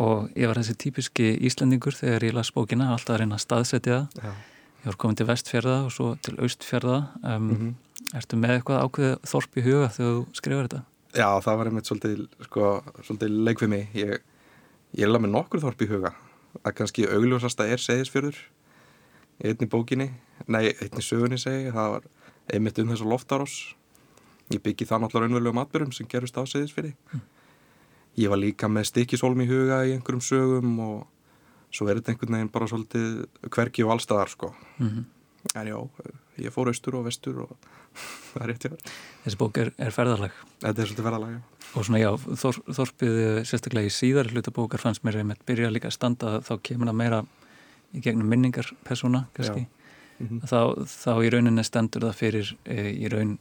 og 0.00 0.30
ég 0.38 0.48
var 0.48 0.56
þessi 0.60 0.76
típiski 0.80 1.26
Íslendingur 1.44 1.92
þegar 1.98 2.24
ég 2.24 2.36
las 2.36 2.50
bókina 2.56 2.88
alltaf 2.94 3.16
að 3.18 3.22
reyna 3.24 3.36
að 3.36 3.44
staðsetja 3.44 3.98
það. 4.14 4.24
Já. 4.24 4.32
Ég 4.80 4.88
var 4.88 4.96
komin 5.02 5.18
til 5.20 5.26
vestfjörða 5.28 5.74
og 5.84 5.90
svo 5.92 6.06
til 6.24 6.36
austfjörða. 6.40 6.98
Um, 7.20 7.48
Mhm. 7.50 7.70
Ertu 8.16 8.38
með 8.40 8.54
eitthvað 8.56 8.80
ákveðið 8.86 9.28
þorp 9.28 9.58
í 9.60 9.62
huga 9.66 9.88
þegar 9.92 10.14
þú 10.16 10.22
skrifar 10.38 10.66
þetta? 10.66 10.78
Já, 11.20 11.26
það 11.44 11.58
var 11.60 11.68
einmitt 11.68 11.86
svolítið, 11.90 12.22
sko, 12.46 12.70
svolítið 13.04 13.34
leik 13.46 13.60
við 13.60 13.68
mig. 13.68 13.84
Ég, 13.94 14.22
ég 14.96 15.04
alveg 15.06 15.22
með 15.26 15.30
nokkur 15.36 15.60
þorp 15.60 15.84
í 15.84 15.88
huga. 15.92 16.14
Að 16.60 16.74
kannski 16.80 17.06
augljósasta 17.08 17.66
er 17.70 17.82
seðisfjörður 17.82 18.38
í 19.40 19.50
einni 19.50 19.68
bókinni, 19.70 20.08
nei, 20.50 20.72
einni 20.72 21.04
sögunni 21.04 21.38
segi, 21.40 21.70
það 21.72 21.94
var 21.94 22.08
einmitt 22.50 22.80
um 22.82 22.90
þessu 22.90 23.06
loftarós. 23.08 23.54
Ég 24.50 24.62
byggi 24.64 24.88
það 24.88 25.04
náttúrulega 25.04 25.28
raunverulegum 25.28 25.62
atbyrjum 25.62 25.94
sem 25.94 26.08
gerust 26.10 26.36
á 26.36 26.42
seðisfjörði. 26.42 26.92
Ég 28.18 28.32
var 28.32 28.40
líka 28.42 28.68
með 28.68 28.90
stikkisólm 28.90 29.44
í 29.44 29.48
huga 29.48 29.84
í 29.86 29.94
einhverjum 29.94 30.24
sögum 30.26 30.74
og 30.82 31.06
svo 31.70 31.86
er 31.86 32.00
þetta 32.00 32.16
einhvern 32.16 32.36
veginn 32.36 32.52
bara 32.52 32.68
svolítið 32.68 33.22
hverki 33.46 33.86
og 33.86 33.94
allstaðar, 33.94 34.34
sko. 34.34 34.52
Mm 34.82 35.06
En 35.56 35.66
já, 35.66 35.76
ég 36.38 36.52
fór 36.54 36.68
austur 36.70 36.94
og 37.00 37.06
vestur 37.08 37.40
og 37.46 37.54
það 38.34 38.42
er 38.44 38.50
rétt 38.52 38.66
hjá 38.66 38.70
þér. 38.74 38.92
Þessi 39.24 39.38
bók 39.40 39.58
er, 39.62 39.72
er 39.78 39.90
ferðarlag 39.94 40.36
Þetta 40.60 40.82
er 40.84 40.90
svolítið 40.90 41.06
verðalega. 41.08 41.40
og 41.74 41.84
svona 41.86 42.00
já, 42.02 42.10
þor, 42.44 42.60
þorpið 42.78 43.18
eh, 43.24 43.40
sérstaklega 43.48 43.90
í 43.90 43.94
síðar 43.94 44.30
hluta 44.34 44.52
bókar 44.54 44.82
fannst 44.82 45.04
mér 45.06 45.20
einmitt 45.22 45.42
byrja 45.48 45.70
líka 45.72 45.90
að 45.90 45.96
standa 45.98 46.40
þá 46.46 46.52
kemur 46.66 46.90
það 46.92 46.98
meira 47.02 47.20
í 47.94 48.02
gegnum 48.04 48.28
minningar 48.30 48.72
persóna 48.86 49.26
kannski 49.36 49.66
Mhm. 50.20 50.42
þá, 50.44 50.84
þá 50.84 51.12
í 51.24 51.28
rauninni 51.32 51.62
stendur 51.64 52.02
það 52.04 52.16
fyrir 52.18 52.48
e, 52.68 52.74
í 52.92 53.08
raun 53.08 53.38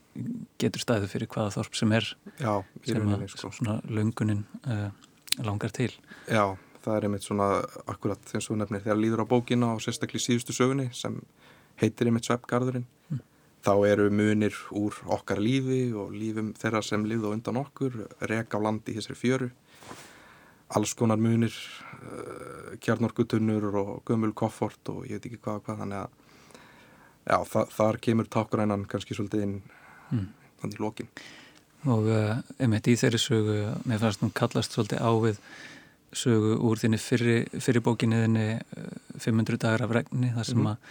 getur 0.63 0.79
stæðu 0.79 1.09
fyrir 1.11 1.27
hvaða 1.27 1.51
þorp 1.57 1.75
sem 1.75 1.91
er 1.91 2.05
Já, 2.39 2.53
sem 2.87 3.09
að 3.11 3.25
sko. 3.33 3.49
svona 3.51 3.73
löngunin 3.83 4.45
e, 4.63 4.77
langar 5.43 5.73
til 5.75 5.89
Já, 6.31 6.55
það 6.85 6.93
er 6.95 7.07
einmitt 7.09 7.27
svona 7.27 7.49
akkurat 7.83 8.31
eins 8.31 8.47
og 8.47 8.61
nefnir 8.61 8.79
þegar 8.85 8.95
líður 9.03 9.25
á 9.27 9.31
bókina 9.35 9.73
og 9.75 9.83
sérstaklega 9.83 10.23
í 10.23 10.25
síðustu 10.29 10.55
sögunni 10.55 10.87
sem 10.95 11.19
heitir 11.79 12.09
einmitt 12.09 12.27
Sveppgarðurinn 12.27 12.87
þá 13.65 13.73
eru 13.89 14.07
munir 14.13 14.55
úr 14.75 14.95
okkar 15.11 15.41
lífi 15.43 15.89
og 15.97 16.13
lífum 16.15 16.53
þeirra 16.57 16.81
sem 16.85 17.03
lífðu 17.07 17.31
á 17.31 17.35
undan 17.35 17.59
okkur 17.59 17.97
rek 18.29 18.55
á 18.55 18.59
landi 18.63 18.93
í 18.93 18.99
þessari 18.99 19.19
fjöru. 19.19 19.49
Alls 20.77 20.93
konar 20.95 21.19
munir 21.19 21.51
uh, 21.51 22.77
kjarnorkutunnur 22.79 23.67
og 23.81 23.91
gömul 24.07 24.31
koffort 24.37 24.93
og 24.93 25.03
ég 25.09 25.17
veit 25.17 25.27
ekki 25.31 25.41
hvað 25.43 25.63
hvað 25.65 25.83
þannig 25.83 26.03
að 26.03 26.15
já, 27.25 27.37
þa 27.51 27.65
þar 27.75 27.99
kemur 28.05 28.31
tákgrænan 28.31 28.87
kannski 28.89 29.17
svolítið 29.17 29.45
inn 29.47 29.57
þannig 30.61 30.79
í 30.79 30.83
lokin. 30.83 31.11
Og 31.89 32.07
e, 32.11 32.21
einmitt 32.59 32.87
í 32.91 32.95
þeirri 32.99 33.19
sögu 33.21 33.57
mér 33.87 34.01
fannst 34.01 34.23
nú 34.23 34.31
kallast 34.35 34.73
svolítið 34.75 34.99
á 34.99 35.11
við 35.23 35.37
sögu 36.19 36.57
úr 36.65 36.81
þinni 36.81 36.99
fyrri, 36.99 37.37
fyrri 37.61 37.81
bókinni 37.85 38.23
þinni 38.25 38.47
e, 38.57 38.87
500 39.21 39.61
dagar 39.61 39.85
af 39.85 39.93
regni 39.99 40.31
þar 40.35 40.49
sem 40.49 40.69
að 40.73 40.89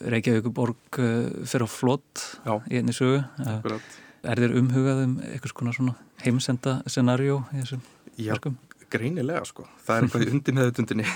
Reykjavíkuborg 0.00 1.00
e, 1.00 1.10
fer 1.48 1.64
á 1.64 1.68
flott 1.68 2.24
Já. 2.46 2.54
í 2.70 2.80
einni 2.80 2.94
sögu 2.96 3.20
Akkurat. 3.44 3.98
Er 4.20 4.40
þér 4.40 4.56
umhugað 4.60 5.04
um 5.06 5.14
konar 5.56 5.76
svona 5.76 5.94
heimsenda 6.24 6.80
scenarjó 6.88 7.42
í 7.52 7.62
þessum 7.62 7.84
Já, 8.20 8.34
verkum? 8.34 8.58
greinilega 8.90 9.44
sko. 9.48 9.66
Það 9.84 9.96
er 9.96 10.06
eitthvað 10.06 10.32
undir 10.34 10.56
meðutundinni. 10.56 11.06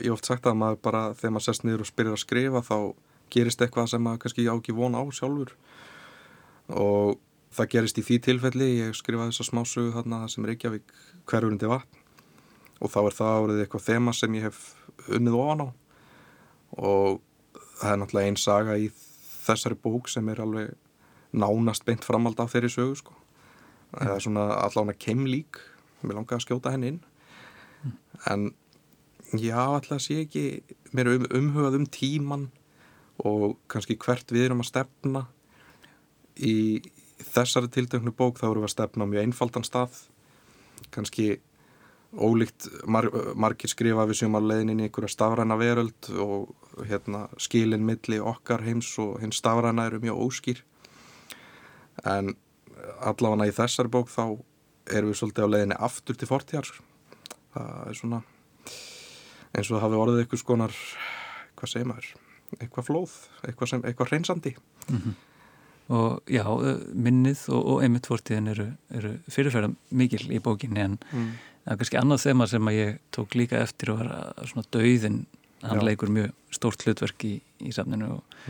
Ég 0.00 0.08
hef 0.08 0.16
oft 0.16 0.28
sagt 0.28 0.46
að 0.50 0.56
maður 0.58 0.80
bara, 0.82 1.02
þegar 1.18 1.34
maður 1.36 1.46
sest 1.46 1.66
niður 1.66 1.84
og 1.84 1.90
spyrir 1.90 2.14
að 2.14 2.22
skrifa, 2.24 2.62
þá 2.66 2.78
gerist 3.34 3.62
eitthvað 3.62 3.90
sem 3.92 4.02
maður 4.02 4.22
kannski 4.24 4.46
á 4.48 4.54
ekki 4.54 4.74
von 4.74 4.96
á 4.98 5.02
sjálfur. 5.14 5.52
Og 6.74 7.20
það 7.54 7.70
gerist 7.76 8.00
í 8.00 8.06
því 8.06 8.18
tilfelli, 8.26 8.70
ég 8.80 8.96
skrifaði 8.98 9.34
þessa 9.34 9.48
smásögu 9.50 9.92
þarna 9.94 10.24
sem 10.32 10.48
Reykjavík 10.48 10.96
hverfurundi 11.30 11.70
vatn. 11.70 12.02
Og 12.82 12.90
þá 12.90 12.98
er 13.04 13.16
það 13.20 13.38
árið 13.38 13.62
eitthvað 13.64 13.86
þema 13.86 14.16
sem 14.16 14.34
ég 14.40 14.48
hef 14.48 14.64
unnið 15.14 15.38
ofan 15.38 15.62
á. 15.62 15.68
Og 16.74 17.22
það 17.84 17.92
er 17.92 18.00
náttúrulega 18.00 18.30
einn 18.32 18.40
saga 18.40 18.76
í 18.80 18.88
þessari 19.44 19.76
bók 19.84 20.08
sem 20.08 20.28
er 20.32 20.40
alveg 20.40 20.72
nánast 21.34 21.84
beint 21.84 22.04
framald 22.06 22.40
af 22.40 22.54
þeirri 22.54 22.70
sögu 22.72 22.98
sko. 22.98 23.16
Það 23.94 24.14
er 24.16 24.24
svona 24.24 24.44
allavega 24.64 24.98
keimlík. 25.04 25.60
Mér 26.02 26.18
langaði 26.18 26.38
að 26.38 26.44
skjóta 26.46 26.72
henni 26.74 26.94
inn. 26.94 27.00
En 28.30 28.48
já, 29.36 29.60
alltaf 29.60 30.02
sé 30.02 30.22
ekki 30.24 30.62
mér 30.96 31.12
um, 31.12 31.26
umhugað 31.34 31.78
um 31.80 31.86
tíman 31.90 32.48
og 33.24 33.58
kannski 33.70 33.98
hvert 34.00 34.32
við 34.34 34.48
erum 34.48 34.64
að 34.64 34.70
stefna. 34.72 35.26
Í 36.34 36.82
þessari 37.20 37.70
tildöknu 37.74 38.14
bók 38.16 38.40
þá 38.40 38.48
erum 38.50 38.64
við 38.64 38.70
að 38.70 38.76
stefna 38.76 39.06
á 39.06 39.10
mjög 39.12 39.28
einfaldan 39.28 39.66
stað. 39.66 40.00
Kannski 40.94 41.28
ólíkt 42.14 42.68
mar, 42.86 43.08
margir 43.34 43.72
skrifa 43.72 44.06
við 44.08 44.20
sem 44.22 44.38
að 44.38 44.48
leiðin 44.50 44.72
inn 44.74 44.84
í 44.84 44.88
einhverja 44.88 45.12
stafræna 45.14 45.58
veröld 45.60 46.10
og 46.22 46.54
hérna 46.88 47.26
skilin 47.42 47.86
milli 47.86 48.20
okkar 48.22 48.64
heims 48.66 48.92
og 49.02 49.20
hins 49.22 49.40
stafræna 49.42 49.88
eru 49.90 50.02
mjög 50.04 50.24
óskýr. 50.28 50.64
En 52.04 52.34
allavega 53.00 53.48
í 53.50 53.54
þessari 53.54 53.92
bók 53.92 54.10
þá 54.12 54.24
erum 54.92 55.12
við 55.12 55.20
svolítið 55.20 55.46
á 55.46 55.52
leiðinni 55.54 55.80
aftur 55.80 56.18
til 56.18 56.28
fortíðar 56.28 56.70
það 57.54 57.88
er 57.88 57.98
svona 57.98 58.20
eins 59.54 59.68
og 59.68 59.76
það 59.76 59.84
hafi 59.86 60.00
orðið 60.02 60.22
eitthvað 60.24 60.42
skonar 60.42 60.74
hvað 61.54 61.70
segir 61.70 61.88
maður 61.90 62.10
eitthvað 62.60 62.86
flóð, 62.88 63.14
eitthvað, 63.46 63.70
sem, 63.70 63.80
eitthvað 63.88 64.10
hreinsandi. 64.12 64.52
Og 65.94 66.30
já, 66.30 66.44
minnið 66.94 67.40
og, 67.52 67.64
og 67.72 67.82
einmitt 67.84 68.06
fortíðin 68.08 68.52
eru, 68.52 68.68
eru 68.94 69.10
fyrirferða 69.28 69.72
mikil 69.90 70.22
í 70.32 70.38
bókinni 70.40 70.80
en 70.80 70.94
það 71.64 71.72
er 71.72 71.80
kannski 71.80 71.98
annað 72.00 72.22
þema 72.26 72.46
sem 72.50 72.68
að 72.70 72.78
ég 72.78 72.98
tók 73.14 73.34
líka 73.38 73.60
eftir 73.64 73.92
og 73.94 74.02
var 74.02 74.46
svona 74.50 74.66
dauðin 74.74 75.20
hann 75.64 75.80
Já. 75.80 75.86
leikur 75.88 76.10
mjög 76.12 76.32
stórt 76.52 76.84
hlutverk 76.84 77.24
í, 77.24 77.34
í 77.64 77.72
safninu 77.72 78.10
og 78.18 78.44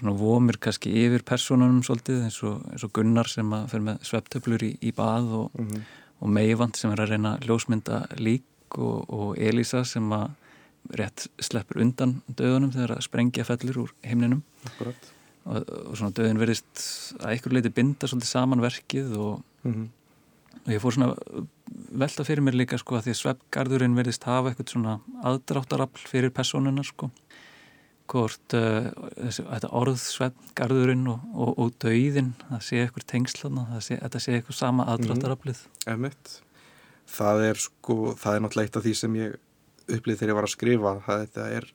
svona 0.00 0.14
vomir 0.16 0.56
kannski 0.60 0.92
yfir 1.04 1.22
personunum 1.24 1.82
svolítið 1.84 2.24
eins 2.26 2.40
og, 2.44 2.62
eins 2.72 2.84
og 2.84 2.92
Gunnar 2.96 3.28
sem 3.28 3.52
að 3.56 3.68
fyrir 3.72 3.84
með 3.90 4.02
sveptöflur 4.08 4.64
í, 4.66 4.72
í 4.88 4.92
bað 4.96 5.30
og, 5.42 5.60
og 6.20 6.32
Meivand 6.32 6.76
sem 6.76 6.92
er 6.92 7.04
að 7.04 7.12
reyna 7.14 7.34
ljósmynda 7.44 8.02
lík 8.20 8.78
og, 8.80 9.04
og 9.12 9.38
Elisa 9.40 9.84
sem 9.88 10.08
að 10.16 10.30
rétt 10.96 11.26
sleppur 11.42 11.80
undan 11.82 12.20
döðunum 12.38 12.72
þegar 12.72 12.96
að 12.96 13.04
sprengja 13.08 13.44
fellur 13.48 13.78
úr 13.84 13.92
heimninum 14.06 14.42
Akkurat. 14.68 15.08
og, 15.44 15.64
svona 15.98 16.12
döðin 16.14 16.38
verðist 16.40 16.84
að 17.20 17.32
einhver 17.34 17.56
leiti 17.56 17.72
binda 17.74 18.06
svolítið 18.08 18.32
saman 18.32 18.62
verkið 18.64 19.16
og, 19.18 19.42
Mhm. 19.66 19.88
Og 20.64 20.72
ég 20.72 20.82
fór 20.82 20.96
svona 20.96 21.14
velta 21.96 22.24
fyrir 22.26 22.44
mér 22.44 22.56
líka 22.58 22.78
sko 22.80 22.98
að 22.98 23.08
því 23.08 23.14
sveppgarðurinn 23.20 23.96
verðist 23.98 24.26
hafa 24.26 24.50
eitthvað 24.50 24.72
svona 24.72 24.96
aðdráttarafl 25.26 26.08
fyrir 26.10 26.34
personunar 26.34 26.86
sko. 26.86 27.10
Hvort 28.06 28.54
uh, 28.54 28.90
þessi, 29.16 29.44
þetta 29.48 29.70
orð 29.74 29.96
sveppgarðurinn 30.02 31.06
og, 31.10 31.24
og, 31.34 31.54
og 31.62 31.72
döiðin 31.82 32.34
það 32.44 32.60
sé 32.68 32.82
eitthvað 32.84 33.08
tengslana 33.12 33.80
sé, 33.80 33.98
þetta 34.02 34.22
sé 34.22 34.36
eitthvað 34.36 34.60
sama 34.60 34.86
aðdráttaraflið. 34.92 35.64
Emitt. 35.90 36.36
Það 37.16 37.42
er 37.48 37.62
sko, 37.62 37.96
það 38.18 38.36
er 38.36 38.44
náttúrulega 38.44 38.68
eitt 38.68 38.78
af 38.78 38.86
því 38.86 38.94
sem 39.00 39.18
ég 39.18 39.34
upplýði 39.96 40.20
þegar 40.20 40.32
ég 40.32 40.38
var 40.38 40.46
að 40.48 40.54
skrifa 40.54 40.94
það, 41.06 41.26
þetta, 41.26 41.48
er, 41.58 41.68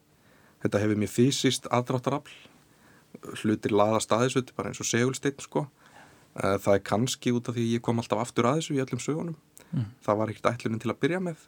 þetta 0.63 0.81
hefur 0.83 1.03
mér 1.03 1.11
fysiskt 1.11 1.69
aðdráttarafl. 1.71 2.39
Hlutir 3.41 3.75
laðast 3.75 4.11
að 4.15 4.25
þessu, 4.25 4.39
þetta 4.39 4.53
er 4.53 4.59
bara 4.59 4.71
eins 4.71 4.83
og 4.83 4.87
segulsteinn 4.87 5.43
sko 5.43 5.65
það 6.35 6.73
er 6.75 6.83
kannski 6.87 7.33
út 7.35 7.49
af 7.49 7.57
því 7.57 7.67
ég 7.75 7.83
kom 7.85 7.99
alltaf 8.01 8.21
aftur 8.23 8.47
að 8.49 8.61
þessu 8.61 8.75
í 8.77 8.81
öllum 8.83 9.01
sögunum. 9.03 9.37
Það 10.03 10.19
var 10.19 10.31
ekkert 10.31 10.49
ætlunin 10.51 10.81
til 10.83 10.91
að 10.91 10.99
byrja 11.03 11.21
með. 11.23 11.45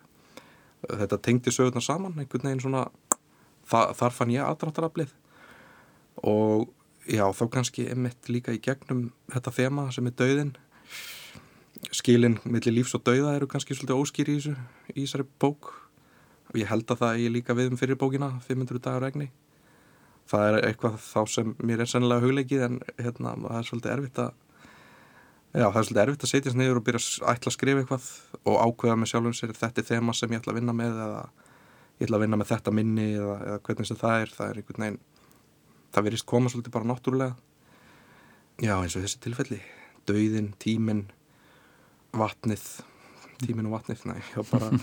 Eh, 0.90 0.96
þetta 1.04 1.20
tengdi 1.28 1.52
sögurnar 1.52 1.84
saman 1.84 2.18
einhvern 2.18 2.48
veginn 2.48 2.64
svona 2.64 2.86
þa 3.68 3.84
þar 4.00 4.16
fann 4.18 4.34
ég 4.34 4.48
aðdráttaraflið. 4.48 5.14
Og 6.24 6.70
já, 7.08 7.26
þá 7.32 7.46
kannski 7.52 7.88
emitt 7.92 8.30
líka 8.32 8.56
í 8.56 8.62
gegnum 8.64 9.12
þetta 9.32 9.56
þema 9.60 9.90
sem 9.92 10.08
er 10.08 10.18
dauðin 10.20 10.54
skilin 11.92 12.38
millir 12.48 12.78
lífs 12.78 12.96
og 12.96 13.04
dauða 13.04 13.36
eru 13.36 13.48
kannski 13.52 13.76
svolítið 13.76 14.00
óskýr 14.00 14.30
í 14.32 14.36
þessu 14.40 14.58
í 14.96 15.02
þessari 15.04 15.28
bók. 15.40 15.74
Og 16.54 16.60
ég 16.62 16.70
held 16.70 16.92
að 16.92 17.02
það 17.02 17.24
ég 17.24 17.34
líka 17.34 17.56
við 17.58 17.74
um 17.74 17.80
fyrir 17.80 18.00
bókina 18.00 18.38
500 18.48 18.84
dagar 18.84 19.08
regni 19.08 19.32
það 20.30 20.48
er 20.48 20.68
eitthvað 20.70 21.00
þá 21.04 21.20
sem 21.30 21.54
mér 21.64 21.84
er 21.84 21.90
sennilega 21.90 22.24
hugleikið 22.24 22.66
en 22.68 22.80
hérna, 23.00 23.36
það 23.44 23.58
er 23.60 23.68
svolítið 23.68 23.94
erfitt 23.96 24.22
að 24.24 24.32
já, 25.54 25.66
það 25.68 25.80
er 25.80 25.88
svolítið 25.88 26.04
erfitt 26.04 26.26
að 26.26 26.32
setjast 26.34 26.60
niður 26.60 26.80
og 26.80 26.86
byrja 26.88 27.02
að 27.24 27.34
ætla 27.36 27.52
að 27.52 27.56
skrifa 27.58 27.84
eitthvað 27.84 28.10
og 28.44 28.60
ákveða 28.68 29.00
með 29.00 29.12
sjálfum 29.12 29.36
sér 29.38 29.56
þetta 29.58 29.84
er 29.84 29.90
þema 29.90 30.16
sem 30.18 30.34
ég 30.34 30.42
ætla 30.42 30.54
að 30.54 30.60
vinna 30.60 30.78
með 30.78 31.02
eða 31.06 31.24
ég 32.00 32.08
ætla 32.08 32.20
að 32.20 32.26
vinna 32.26 32.40
með 32.42 32.52
þetta 32.54 32.76
minni 32.80 33.08
eða, 33.14 33.36
eða 33.48 33.60
hvernig 33.68 33.90
sem 33.90 34.02
það 34.02 34.24
er, 34.24 34.34
það 34.38 34.50
er 34.50 34.62
einhvern 34.62 34.86
veginn 34.86 35.02
það 35.94 36.08
verist 36.10 36.30
koma 36.34 36.54
svolítið 36.54 36.76
bara 36.78 36.90
náttúrulega 36.90 37.36
já, 38.64 38.74
eins 38.80 38.98
og 38.98 39.06
þessi 39.06 39.22
tilfelli 39.24 39.62
dauðin, 40.10 40.52
tímin 40.60 41.06
vatnið 42.18 42.66
tímin 43.44 43.70
og 43.70 43.78
vatnið, 43.78 44.04
næ, 44.10 44.18
já 44.34 44.42
bara 44.50 44.74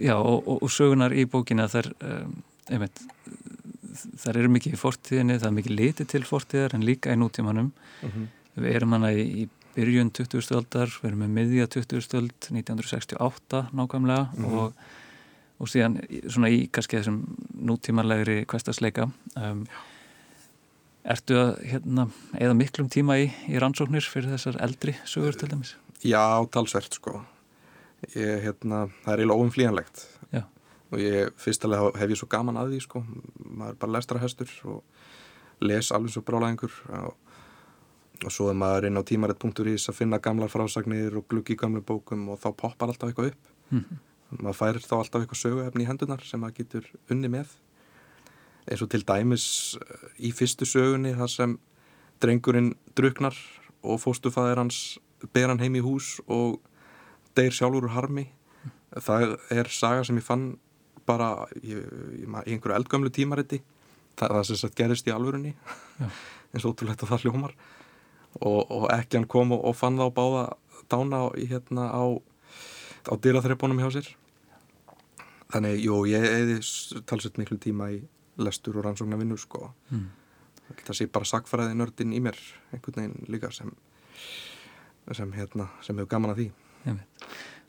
Já, 0.00 0.16
og, 0.16 0.46
og, 0.48 0.62
og 0.64 0.70
sögunar 0.72 1.12
í 1.12 1.26
bókina 1.28 1.66
þar, 1.68 1.90
um, 2.00 2.36
einmitt, 2.72 3.02
þar 4.22 4.38
eru 4.40 4.52
mikið 4.54 4.76
í 4.76 4.80
fortíðinni, 4.80 5.36
það 5.40 5.50
er 5.50 5.56
mikið 5.58 5.74
litið 5.80 6.08
til 6.14 6.22
fortíðar 6.24 6.76
en 6.78 6.86
líka 6.86 7.12
í 7.12 7.18
nútímanum. 7.20 7.72
Mhm. 8.00 8.30
Við 8.56 8.74
erum 8.76 8.92
hana 8.98 9.12
í, 9.16 9.22
í 9.44 9.48
byrjun 9.76 10.10
20. 10.12 10.50
öldar, 10.58 10.90
við 11.00 11.08
erum 11.12 11.22
með 11.24 11.30
miðja 11.38 11.68
20. 11.72 12.18
öld 12.18 12.48
1968 12.50 13.62
nákvæmlega 13.72 14.26
Mhm. 14.36 14.52
og, 14.58 14.74
og 15.62 15.68
síðan 15.72 15.96
svona 16.28 16.50
í 16.52 16.66
kannski 16.70 16.98
þessum 17.00 17.22
nútímanlegri 17.56 18.42
kvestasleika. 18.50 19.06
Um, 19.36 19.64
ertu 21.04 21.34
að 21.38 21.52
hérna, 21.66 22.04
eða 22.38 22.54
miklum 22.58 22.88
tíma 22.92 23.16
í, 23.18 23.30
í 23.50 23.58
rannsóknir 23.58 24.04
fyrir 24.06 24.30
þessar 24.36 24.60
eldri 24.62 24.94
sögur 25.08 25.34
til 25.38 25.48
dæmis? 25.50 25.74
Já, 26.04 26.22
talsvert 26.50 26.94
sko 26.98 27.22
ég, 28.14 28.42
hérna, 28.44 28.84
það 29.04 29.12
er 29.14 29.22
eiginlega 29.22 29.40
óumflýjanlegt 29.42 30.04
Já. 30.34 30.42
og 30.92 30.98
ég, 31.02 31.32
fyrstulega 31.38 31.90
hef 31.98 32.10
ég 32.14 32.18
svo 32.20 32.28
gaman 32.30 32.58
að 32.60 32.72
því 32.74 32.80
sko 32.86 33.02
maður 33.38 33.74
er 33.74 33.80
bara 33.82 33.92
lestrahestur 33.96 34.50
og 34.64 34.82
les 35.62 35.90
alveg 35.94 36.10
svo 36.14 36.22
brálæðingur 36.26 36.74
og, 37.02 37.14
og 38.22 38.32
svo 38.32 38.48
er 38.50 38.58
maður 38.58 38.88
inn 38.88 38.98
á 38.98 39.02
tímarit.is 39.06 39.88
að 39.90 39.98
finna 39.98 40.20
gamlar 40.22 40.50
frásagnir 40.52 41.16
og 41.18 41.26
gluggi 41.30 41.56
í 41.56 41.58
gamlu 41.58 41.82
bókum 41.86 42.28
og 42.32 42.40
þá 42.42 42.48
poppar 42.58 42.92
alltaf 42.92 43.10
eitthvað 43.10 43.32
upp. 43.32 43.52
Mhm. 43.70 44.00
maður 44.40 44.56
fær 44.56 44.78
þá 44.80 44.94
alltaf 44.96 45.22
eitthvað 45.22 45.40
söguefni 45.42 45.84
í 45.84 45.88
hendunar 45.88 46.22
sem 46.24 46.40
maður 46.40 46.56
getur 46.56 46.86
unni 47.10 47.28
með. 47.28 47.48
Eins 48.66 48.82
og 48.82 48.88
til 48.88 49.02
dæmis 49.04 49.76
eh, 49.76 50.06
í 50.28 50.32
fyrstu 50.32 50.64
sögunni 50.64 51.14
þar 51.18 51.28
sem 51.28 51.58
drengurinn 52.20 52.74
druknar 52.96 53.36
og 53.82 54.00
fóstufæðir 54.00 54.56
hans 54.62 54.98
ber 55.34 55.48
hann 55.48 55.60
heim 55.60 55.76
í 55.76 55.82
hús 55.82 56.20
og 56.28 56.60
deyr 57.36 57.52
sjálfur 57.52 57.84
úr 57.84 57.96
harmi. 57.96 58.30
Það 58.92 59.36
er 59.50 59.68
saga 59.68 60.04
sem 60.04 60.16
ég 60.16 60.24
fann 60.24 60.56
bara 61.06 61.46
í, 61.60 61.74
í, 61.74 62.24
í 62.24 62.54
einhverju 62.54 62.78
eldgömlu 62.78 63.10
tímariti. 63.10 63.60
Það, 64.16 64.38
það 64.38 64.56
sem 64.62 64.74
gerist 64.76 65.08
í 65.08 65.12
alvörunni. 65.12 65.54
Eins 66.52 66.64
og 66.64 66.72
ótrúlegt 66.72 67.02
að 67.02 67.12
það 67.12 67.26
hljómar 67.26 67.56
og, 68.40 68.60
og 68.70 68.88
ekki 68.94 69.20
hann 69.20 69.28
kom 69.30 69.54
og, 69.56 69.64
og 69.68 69.76
fann 69.76 70.00
þá 70.00 70.08
báða 70.14 70.44
dána 70.92 71.24
í, 71.38 71.46
hérna 71.50 71.88
á, 71.92 72.04
á 73.08 73.12
dyraþreipunum 73.16 73.80
hjá 73.82 73.90
sér. 73.98 74.10
Þannig, 75.52 75.82
jú, 75.84 76.02
ég 76.08 76.24
eði 76.24 76.58
talsett 77.08 77.38
miklu 77.40 77.58
tíma 77.60 77.90
í 77.92 78.02
lestur 78.40 78.78
og 78.80 78.86
rannsóknar 78.86 79.20
vinnu 79.20 79.36
sko. 79.40 79.72
Mm. 79.92 80.10
það 80.86 80.96
sé 80.96 81.06
bara 81.12 81.28
sagfræði 81.28 81.74
nördin 81.76 82.14
í 82.16 82.20
mér 82.24 82.38
einhvern 82.72 82.96
veginn 82.96 83.26
líka 83.28 83.50
sem 83.52 83.74
sem 85.10 85.32
hérna, 85.34 85.66
sem 85.82 85.98
hefur 85.98 86.10
gaman 86.14 86.32
að 86.32 86.40
því. 86.40 86.46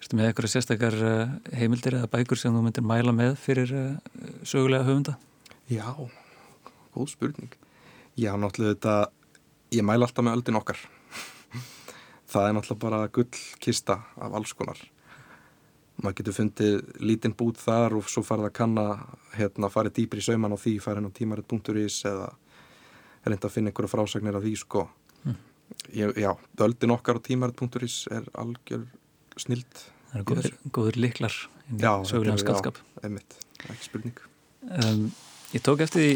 Erstu 0.04 0.18
með 0.20 0.30
eitthvað 0.30 0.52
sérstakar 0.54 0.96
uh, 1.00 1.34
heimildir 1.56 1.98
eða 1.98 2.12
bækur 2.12 2.40
sem 2.40 2.54
þú 2.54 2.62
myndir 2.66 2.86
mæla 2.86 3.14
með 3.16 3.36
fyrir 3.42 3.74
uh, 3.78 4.22
sögulega 4.46 4.86
höfunda? 4.88 5.16
Já, 5.72 5.88
góð 6.94 7.10
spurning. 7.14 7.56
Já, 8.20 8.34
náttúrulega 8.38 8.76
þetta 8.76 8.96
ég 9.74 9.86
mæla 9.86 10.08
alltaf 10.08 10.26
með 10.26 10.38
öldin 10.40 10.60
okkar. 10.60 10.80
Það 12.34 12.48
er 12.50 12.56
náttúrulega 12.58 12.82
bara 12.82 13.08
gullkista 13.14 14.00
af 14.18 14.34
alls 14.40 14.54
konar. 14.58 14.80
Maður 16.02 16.16
getur 16.20 16.36
fundið 16.40 16.80
lítinn 17.06 17.36
bút 17.38 17.60
þar 17.62 17.94
og 18.00 18.08
svo 18.10 18.24
farið 18.26 18.48
að 18.50 18.56
kanna 18.58 18.86
hérna, 19.38 19.70
farið 19.70 19.94
dýpri 20.00 20.24
í 20.24 20.26
sauman 20.26 20.56
á 20.56 20.58
því 20.58 20.74
farið 20.82 21.10
á 21.10 21.18
tímarit.is 21.20 22.00
eða 22.10 22.32
reynda 23.28 23.48
að 23.48 23.54
finna 23.54 23.70
einhverja 23.72 23.92
frásagnir 23.94 24.38
af 24.40 24.44
því 24.44 24.54
sko. 24.64 24.88
Mm. 25.24 25.38
ég, 25.94 26.18
Já, 26.18 26.32
öldin 26.66 26.96
okkar 26.98 27.22
á 27.22 27.26
tímarit.is 27.30 28.00
er 28.12 28.26
algjör 28.34 28.88
snild. 29.38 29.84
Það 30.10 30.18
eru 30.20 30.26
góður, 30.32 30.58
góður 30.74 31.00
liklar 31.06 31.38
í 31.70 31.78
Já, 31.82 31.94
er- 32.02 32.42
skaldskap. 32.42 32.82
einmitt, 33.04 33.38
ekki 33.70 33.86
spurning. 33.86 34.18
Um, 34.64 35.12
ég 35.54 35.62
tók 35.62 35.82
eftir 35.86 36.02
því 36.02 36.12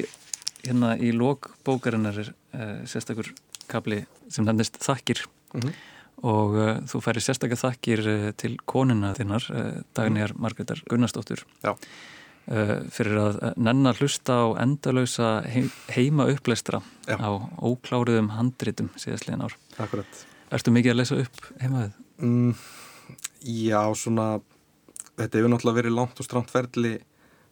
hérna 0.68 0.96
í 0.98 1.14
lok 1.14 1.52
bókarinnar 1.64 2.18
er 2.18 2.34
uh, 2.34 2.82
sérstakur 2.90 3.30
kapli 3.72 4.02
sem 4.30 4.46
nefnist 4.48 4.80
Þakkir 4.84 5.26
Mhm. 5.56 5.72
og 6.28 6.56
uh, 6.60 6.74
þú 6.90 7.00
færi 7.06 7.22
sérstakar 7.24 7.60
þakkir 7.62 8.00
uh, 8.04 8.32
til 8.36 8.58
konuna 8.68 9.14
þinnar, 9.16 9.46
uh, 9.54 9.82
Dagnýjar 9.96 10.34
Margreðar 10.36 10.82
Gunnarsdóttur 10.90 11.44
Já. 11.64 11.72
uh, 11.72 12.74
fyrir 12.92 13.16
að 13.22 13.38
uh, 13.44 13.54
nenna 13.56 13.94
hlusta 13.96 14.36
á 14.44 14.46
endalösa 14.60 15.30
heim, 15.48 15.70
heima 15.94 16.26
uppleistra 16.34 16.82
Já. 17.08 17.16
á 17.22 17.30
ókláruðum 17.64 18.32
handritum 18.36 18.90
síðastliðin 19.00 19.46
ár. 19.48 19.56
Akkurat 19.80 20.26
Ertu 20.52 20.72
mikið 20.72 20.94
að 20.94 21.00
lesa 21.02 21.16
upp 21.24 21.40
heimaðið? 21.62 21.96
Mm, 22.24 22.54
já, 23.44 23.82
svona 24.00 24.28
þetta 25.18 25.38
hefur 25.40 25.52
náttúrulega 25.52 25.80
verið 25.82 25.96
langt 25.98 26.20
og 26.22 26.26
stramt 26.28 26.52
ferli 26.54 26.94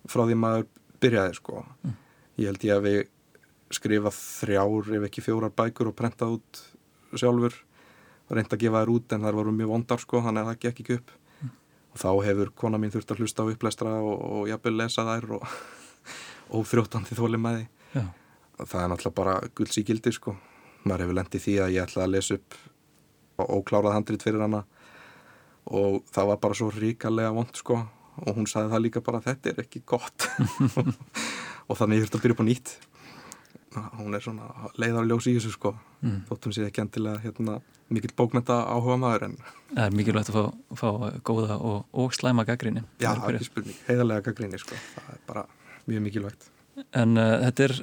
frá 0.08 0.24
því 0.28 0.38
maður 0.40 0.68
byrjaði 1.04 1.36
sko. 1.40 1.66
Ég 2.40 2.50
held 2.52 2.64
ég 2.68 2.76
að 2.78 2.86
við 2.88 3.02
skrifað 3.76 4.18
þrjár 4.18 4.92
ef 4.98 5.06
ekki 5.10 5.24
fjórar 5.26 5.54
bækur 5.54 5.92
og 5.92 5.96
prentað 5.98 6.38
út 6.38 6.62
sjálfur. 7.20 7.56
Reynd 8.32 8.54
að 8.54 8.64
gefa 8.64 8.82
þær 8.82 8.92
út 8.96 9.14
en 9.14 9.26
þær 9.28 9.38
voru 9.38 9.54
mjög 9.54 9.72
vondar 9.72 10.02
sko, 10.02 10.22
þannig 10.26 10.42
að 10.42 10.50
það 10.50 10.62
gekk 10.64 10.82
ekki 10.84 10.98
upp. 11.00 11.16
Og 11.96 12.02
þá 12.02 12.10
hefur 12.26 12.52
kona 12.58 12.80
mín 12.82 12.92
þurft 12.92 13.14
að 13.14 13.22
hlusta 13.24 13.46
á 13.46 13.52
upplestra 13.54 13.96
og, 14.02 14.16
og 14.40 14.48
jafnvel 14.50 14.76
lesa 14.80 15.06
þær 15.08 15.28
og, 15.38 15.46
og 16.58 16.66
frjótandi 16.68 17.18
þóli 17.18 17.40
með 17.42 17.60
því. 17.60 17.68
Já. 17.96 18.06
það 18.60 18.82
er 18.82 18.90
náttúrulega 18.92 19.20
bara 19.22 19.36
gulds 19.56 19.80
í 19.80 19.86
gildi 19.88 20.16
sko. 20.16 20.36
Maður 20.86 21.06
hefur 21.06 21.20
lendið 21.20 21.46
því 21.46 21.54
að 21.64 21.76
ég 21.76 21.86
ætlaði 21.86 22.06
að 22.06 22.16
lesa 22.16 22.40
upp 22.40 22.58
óklárað 23.46 23.96
handrit 23.96 24.26
fyrir 24.26 24.44
hana. 24.44 24.64
Og 25.66 26.02
það 26.14 26.32
var 26.32 26.42
bara 26.44 26.58
svo 26.58 26.72
ríkalega 26.74 27.36
vond 27.36 27.62
sko. 27.62 27.80
Og 28.26 28.38
hún 28.38 28.48
sagði 28.48 28.72
það 28.74 28.84
líka 28.86 29.06
bara 29.06 29.24
þetta 29.24 29.52
er 29.52 29.64
ekki 29.66 29.84
gott. 29.88 30.28
Og 31.70 31.80
þannig 31.80 32.02
ég 32.02 32.06
þurfti 32.06 32.20
að 32.20 32.26
byrja 32.26 32.36
upp 32.36 32.44
á 32.44 32.50
nýtt 32.50 32.76
hún 34.00 34.16
er 34.16 34.22
svona 34.26 34.50
leiðarljós 34.82 35.28
í 35.32 35.36
þessu 35.40 35.52
sko 35.58 35.76
Mm. 36.06 36.20
þótt 36.30 36.44
hún 36.46 36.54
sé 36.54 36.66
ekki 36.68 36.82
endilega 36.84 37.18
hérna, 37.24 37.54
mikill 37.90 38.12
bókmenta 38.18 38.60
áhuga 38.70 38.98
maður 39.02 39.24
en 39.26 39.38
Það 39.74 39.86
er 39.88 39.96
mikilvægt 39.98 40.30
að 40.30 40.36
fá, 40.36 40.44
fá 40.78 40.90
góða 41.26 41.56
og, 41.58 41.86
og 41.94 42.12
slæma 42.14 42.46
gaggrinni. 42.46 42.84
já, 43.00 43.16
ekki 43.16 43.46
spurning, 43.48 43.76
heiðarlega 43.88 44.22
gaggrinni 44.28 44.60
sko 44.62 44.76
það 44.76 45.14
er 45.16 45.20
bara 45.28 45.46
mjög 45.88 46.02
mikilvægt 46.06 46.52
En 46.94 47.18
uh, 47.18 47.40
þetta 47.46 47.64
er 47.64 47.74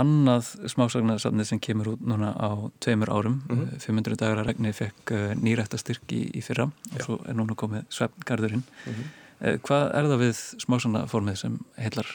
annað 0.00 0.46
smásagnarsamnið 0.72 1.46
sem 1.50 1.60
kemur 1.60 1.90
út 1.92 2.00
núna 2.08 2.30
á 2.32 2.48
tveimur 2.80 3.10
árum. 3.12 3.42
Mhm. 3.50 3.62
Uh, 3.74 3.78
500 3.84 4.16
dagar 4.16 4.40
að 4.40 4.46
regni 4.48 4.72
fekk 4.72 5.12
uh, 5.12 5.34
nýrættastyrk 5.36 6.08
í, 6.16 6.22
í 6.32 6.40
fyrra 6.42 6.64
og 6.70 6.96
Já. 6.98 7.04
svo 7.04 7.18
er 7.28 7.36
núna 7.36 7.54
komið 7.54 7.84
svefngarðurinn. 7.92 8.64
Mhm. 8.86 9.04
Uh, 9.44 9.58
hvað 9.68 9.84
er 9.94 10.08
það 10.08 10.22
við 10.24 10.40
smásagnarformið 10.64 11.36
sem 11.36 11.58
heillar? 11.78 12.08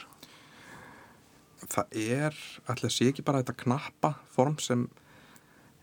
Það 1.70 1.98
er, 2.16 2.38
að 2.66 2.86
sé 2.94 3.10
ekki 3.10 3.24
bara 3.26 3.42
þetta 3.42 3.56
knappa 3.64 4.12
form 4.34 4.58
sem 4.62 4.86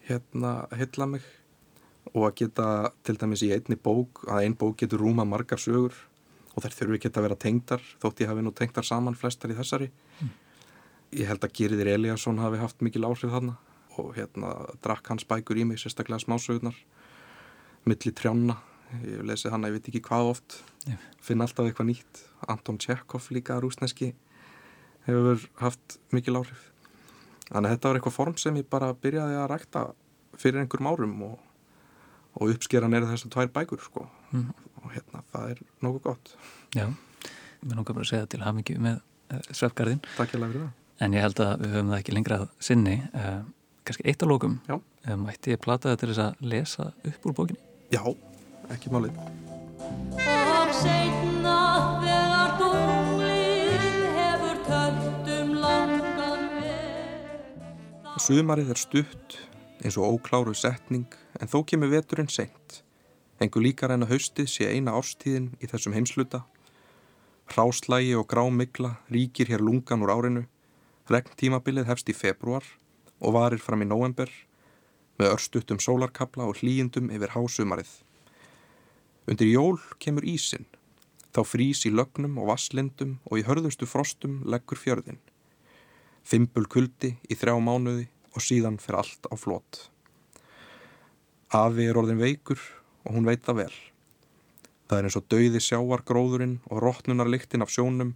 hérna 0.08 0.64
heilla 0.76 1.08
mig 1.10 1.26
og 2.14 2.28
að 2.28 2.36
geta 2.42 2.68
til 3.06 3.16
dæmis 3.20 3.44
í 3.46 3.52
einni 3.56 3.78
bók 3.80 4.26
að 4.28 4.44
ein 4.44 4.58
bók 4.60 4.78
getur 4.82 5.02
rúma 5.04 5.26
margar 5.28 5.62
sögur 5.62 5.96
og 6.54 6.64
þær 6.64 6.76
þurfi 6.78 7.00
ekki 7.00 7.14
að 7.14 7.28
vera 7.28 7.40
tengdar 7.40 7.86
þótt 8.02 8.24
ég 8.24 8.32
hafi 8.32 8.44
nú 8.46 8.54
tengdar 8.56 8.86
saman 8.86 9.18
flestar 9.18 9.54
í 9.54 9.58
þessari. 9.58 9.90
Ég 11.14 11.30
held 11.30 11.46
að 11.46 11.56
Geriðir 11.58 11.94
Eliasson 11.96 12.42
hafi 12.42 12.60
haft 12.62 12.84
mikil 12.86 13.06
áhrif 13.08 13.32
þarna 13.34 13.56
og 14.02 14.14
hérna 14.18 14.54
drakk 14.84 15.10
hans 15.12 15.26
bækur 15.30 15.62
í 15.62 15.66
mig 15.70 15.82
sérstaklega 15.82 16.22
smásögurnar 16.26 16.78
milli 17.86 18.14
trjána 18.16 18.58
ég 19.02 19.18
hef 19.18 19.26
lesið 19.26 19.54
hana, 19.56 19.70
ég 19.70 19.78
veit 19.78 19.90
ekki 19.90 20.04
hvað 20.06 20.30
oft. 20.34 20.60
Já. 20.84 20.98
finn 21.24 21.42
alltaf 21.42 21.66
eitthvað 21.66 21.90
nýtt. 21.90 22.22
Anton 22.52 22.78
Tjerkov 22.78 23.30
líka 23.32 23.56
rúsneski 23.64 24.12
hefur 25.08 25.48
haft 25.62 25.98
mikil 26.16 26.38
áhrif 26.40 26.62
þannig 27.50 27.68
að 27.70 27.74
þetta 27.76 27.90
var 27.92 28.00
eitthvað 28.00 28.18
form 28.18 28.38
sem 28.42 28.56
ég 28.62 28.68
bara 28.72 28.94
byrjaði 28.94 29.36
að 29.42 29.50
rækta 29.54 29.82
fyrir 30.42 30.62
einhverjum 30.64 30.90
árum 30.94 31.16
og, 31.28 31.40
og 32.40 32.54
uppskeran 32.56 32.94
er 32.98 33.06
þessar 33.12 33.34
tvær 33.38 33.52
bækur 33.60 33.84
sko 33.90 34.08
Mm. 34.34 34.48
og 34.82 34.90
hérna 34.96 35.20
það 35.30 35.52
er 35.52 35.60
nokkuð 35.86 36.02
gott 36.08 36.30
Já, 36.74 36.88
mér 37.62 37.76
langar 37.78 37.94
bara 37.94 38.02
að 38.02 38.10
segja 38.10 38.26
til 38.34 38.40
hafmyggju 38.42 38.80
með 38.82 38.96
uh, 39.30 39.44
svefngarðin. 39.54 40.00
Takk 40.18 40.34
ég 40.34 40.42
lega 40.42 40.56
fyrir 40.56 40.64
það 40.64 41.06
En 41.06 41.14
ég 41.14 41.22
held 41.22 41.42
að 41.46 41.54
við 41.62 41.76
höfum 41.76 41.92
það 41.94 42.00
ekki 42.00 42.16
lengra 42.18 42.40
að 42.42 42.48
sinni. 42.66 42.96
Uh, 43.14 43.44
kannski 43.86 44.08
eitt 44.10 44.26
á 44.26 44.28
lókum. 44.30 44.56
Já. 44.70 44.76
Uh, 45.06 45.18
mætti 45.22 45.54
ég 45.54 45.62
plata 45.62 45.92
það 45.94 46.00
til 46.02 46.10
þess 46.14 46.24
að 46.26 46.44
lesa 46.54 46.90
upp 47.12 47.30
úr 47.30 47.38
bókinni? 47.44 47.62
Já, 47.94 48.02
ekki 48.74 48.90
málið 48.94 49.14
Sumarið 58.24 58.70
er 58.72 58.80
stutt 58.80 59.34
eins 59.84 59.98
og 60.00 60.14
ókláru 60.16 60.54
setning 60.56 61.12
en 61.44 61.50
þó 61.52 61.58
kemur 61.68 61.90
veturinn 61.92 62.30
seint. 62.32 62.78
Engur 63.44 63.66
líkar 63.66 63.92
en 63.92 64.06
að 64.06 64.14
haustið 64.14 64.48
sé 64.48 64.70
eina 64.72 64.94
árstíðin 64.96 65.50
í 65.60 65.68
þessum 65.68 65.92
heimsluta. 65.98 66.40
Hráslægi 67.52 68.14
og 68.16 68.30
grámigla 68.32 68.94
ríkir 69.12 69.52
hér 69.52 69.60
lungan 69.60 70.06
úr 70.06 70.14
árinu. 70.14 70.46
Regntímabilið 71.12 71.90
hefst 71.90 72.14
í 72.14 72.16
februar 72.16 72.64
og 73.20 73.36
varir 73.36 73.60
fram 73.60 73.84
í 73.84 73.90
november 73.90 74.32
með 75.20 75.34
örstuttum 75.34 75.84
sólarkabla 75.84 76.48
og 76.48 76.62
hlýjendum 76.62 77.12
yfir 77.12 77.36
hásumarið. 77.36 77.92
Undir 79.28 79.52
jól 79.52 79.82
kemur 80.00 80.24
ísin. 80.24 80.64
Þá 81.36 81.44
frýs 81.44 81.84
í 81.84 81.92
lögnum 81.92 82.40
og 82.40 82.54
vasslindum 82.54 83.18
og 83.28 83.44
í 83.44 83.46
hörðustu 83.52 83.84
frostum 83.84 84.46
leggur 84.48 84.80
fjörðin. 84.80 85.20
Fimbul 86.24 86.70
kuldi 86.72 87.18
í 87.28 87.36
þrjá 87.36 87.60
mánuði 87.60 88.13
og 88.34 88.42
síðan 88.42 88.80
fer 88.82 89.00
allt 89.00 89.30
á 89.30 89.36
flót. 89.38 89.88
Afi 91.54 91.86
er 91.86 91.98
orðin 92.00 92.22
veikur 92.22 92.62
og 93.06 93.18
hún 93.18 93.28
veit 93.30 93.44
það 93.46 93.60
vel. 93.64 93.76
Það 94.90 94.98
er 94.98 95.08
eins 95.08 95.18
og 95.20 95.28
dauði 95.32 95.62
sjáargróðurinn 95.64 96.56
og 96.70 96.82
rótnunarliktin 96.84 97.66
af 97.66 97.72
sjónum 97.74 98.16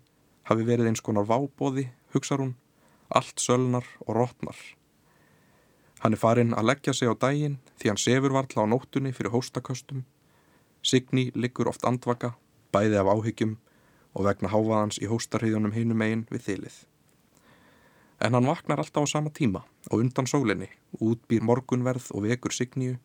hafi 0.49 0.65
verið 0.68 0.91
eins 0.91 1.03
konar 1.03 1.28
vábóði, 1.28 1.88
hugsar 2.13 2.41
hún, 2.41 2.55
allt 3.09 3.39
sölnar 3.41 3.86
og 4.05 4.15
rótnar. 4.18 4.57
Hann 6.03 6.13
er 6.13 6.22
farin 6.22 6.53
að 6.53 6.70
leggja 6.70 6.93
sig 6.93 7.09
á 7.09 7.15
daginn 7.18 7.57
því 7.80 7.91
hann 7.91 8.01
sefur 8.01 8.36
varla 8.36 8.65
á 8.65 8.70
nóttunni 8.70 9.13
fyrir 9.13 9.34
hóstaköstum. 9.34 10.03
Signi 10.86 11.32
liggur 11.34 11.70
oft 11.72 11.86
andvaka, 11.86 12.36
bæði 12.72 12.99
af 13.01 13.09
áhyggjum 13.13 13.57
og 14.13 14.28
vegna 14.28 14.51
háfaðans 14.53 15.01
í 15.01 15.09
hóstarhiðunum 15.09 15.74
hinum 15.74 16.03
eigin 16.05 16.28
við 16.30 16.45
þilið. 16.49 16.78
En 18.20 18.34
hann 18.34 18.49
vaknar 18.49 18.82
alltaf 18.82 19.05
á 19.05 19.07
sama 19.07 19.30
tíma 19.30 19.61
og 19.91 20.01
undan 20.01 20.26
sólinni, 20.26 20.70
útbýr 20.97 21.43
morgunverð 21.45 22.09
og 22.18 22.26
vekur 22.26 22.53
Signíu. 22.53 22.97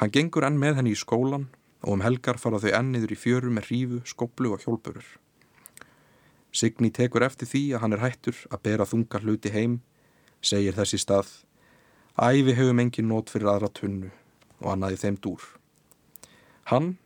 Hann 0.00 0.12
gengur 0.12 0.46
enn 0.48 0.56
með 0.60 0.80
henni 0.80 0.94
í 0.94 0.98
skólan 0.98 1.50
og 1.82 1.96
um 1.96 2.04
helgar 2.04 2.40
fara 2.40 2.60
þau 2.62 2.72
enniður 2.78 3.12
í 3.12 3.18
fjöru 3.18 3.52
með 3.52 3.68
hrífu, 3.68 4.00
skoplu 4.08 4.54
og 4.54 4.64
hjólpurur. 4.64 5.04
Signi 6.52 6.90
tekur 6.92 7.24
eftir 7.26 7.48
því 7.48 7.62
að 7.74 7.84
hann 7.84 7.96
er 7.96 8.04
hættur 8.04 8.38
að 8.52 8.64
bera 8.64 8.88
þunga 8.88 9.20
hluti 9.20 9.52
heim, 9.52 9.80
segir 10.40 10.76
þessi 10.76 11.00
stað, 11.00 11.28
æfi 12.16 12.56
hefum 12.56 12.80
engin 12.82 13.08
nót 13.08 13.32
fyrir 13.32 13.52
aðra 13.52 13.70
tunnu 13.72 14.10
og 14.62 14.72
annaði 14.74 15.00
þeim 15.04 15.20
dúr. 15.20 15.44
Hann, 16.70 16.96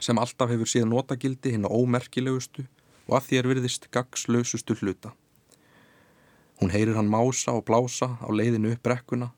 sem 0.00 0.18
alltaf 0.18 0.50
hefur 0.50 0.68
síðan 0.68 0.92
notagildi 0.92 1.54
hinn 1.54 1.68
á 1.68 1.70
ómerkilegustu 1.70 2.64
og 3.06 3.18
að 3.18 3.28
því 3.28 3.38
er 3.40 3.50
virðist 3.52 3.90
gagslausustu 3.94 4.76
hluta. 4.80 5.12
Hún 6.60 6.70
heyrir 6.70 6.96
hann 6.96 7.10
mása 7.10 7.52
og 7.52 7.64
blása 7.66 8.14
á 8.22 8.28
leiðinu 8.30 8.72
upp 8.74 8.82
brekkuna. 8.82 9.32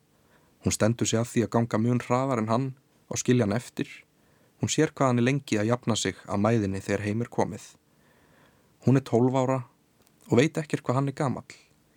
Hún 0.65 0.75
stendur 0.75 1.09
sig 1.09 1.21
að 1.21 1.31
því 1.31 1.45
að 1.47 1.53
ganga 1.55 1.79
mjög 1.81 2.05
hraðar 2.09 2.43
en 2.43 2.51
hann 2.53 2.67
og 3.09 3.21
skilja 3.21 3.47
hann 3.47 3.57
eftir. 3.57 3.89
Hún 4.61 4.73
sér 4.73 4.93
hvað 4.93 5.13
hann 5.13 5.23
er 5.23 5.29
lengi 5.29 5.59
að 5.61 5.71
jafna 5.71 5.97
sig 5.97 6.17
að 6.27 6.43
mæðinni 6.45 6.81
þegar 6.81 7.05
heimir 7.07 7.31
komið. 7.33 7.65
Hún 8.85 9.01
er 9.01 9.05
12 9.05 9.39
ára 9.41 9.61
og 10.29 10.39
veit 10.39 10.59
ekkert 10.61 10.85
hvað 10.85 11.01
hann 11.01 11.09
er 11.13 11.17
gamal. 11.17 11.47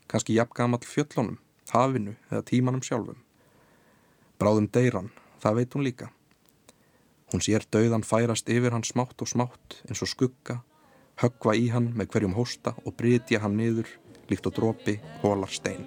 Kanski 0.10 0.36
jafn 0.38 0.56
gamal 0.56 0.82
fjöllunum, 0.82 1.38
hafinu 1.70 2.16
eða 2.32 2.46
tímanum 2.46 2.82
sjálfum. 2.82 3.20
Bráðum 4.40 4.70
deyran, 4.72 5.12
það 5.44 5.60
veit 5.60 5.76
hún 5.76 5.86
líka. 5.86 6.10
Hún 7.30 7.44
sér 7.46 7.66
dauðan 7.70 8.08
færast 8.08 8.50
yfir 8.50 8.74
hann 8.74 8.88
smátt 8.88 9.22
og 9.22 9.30
smátt 9.30 9.82
eins 9.86 10.02
og 10.02 10.10
skugga, 10.10 10.62
höggva 11.22 11.54
í 11.54 11.68
hann 11.70 11.92
með 11.94 12.14
hverjum 12.14 12.38
hósta 12.38 12.74
og 12.86 12.96
brytja 12.98 13.44
hann 13.44 13.60
niður 13.60 13.92
líkt 14.32 14.50
og 14.50 14.56
drópi 14.56 15.00
hólar 15.24 15.52
stein. 15.52 15.86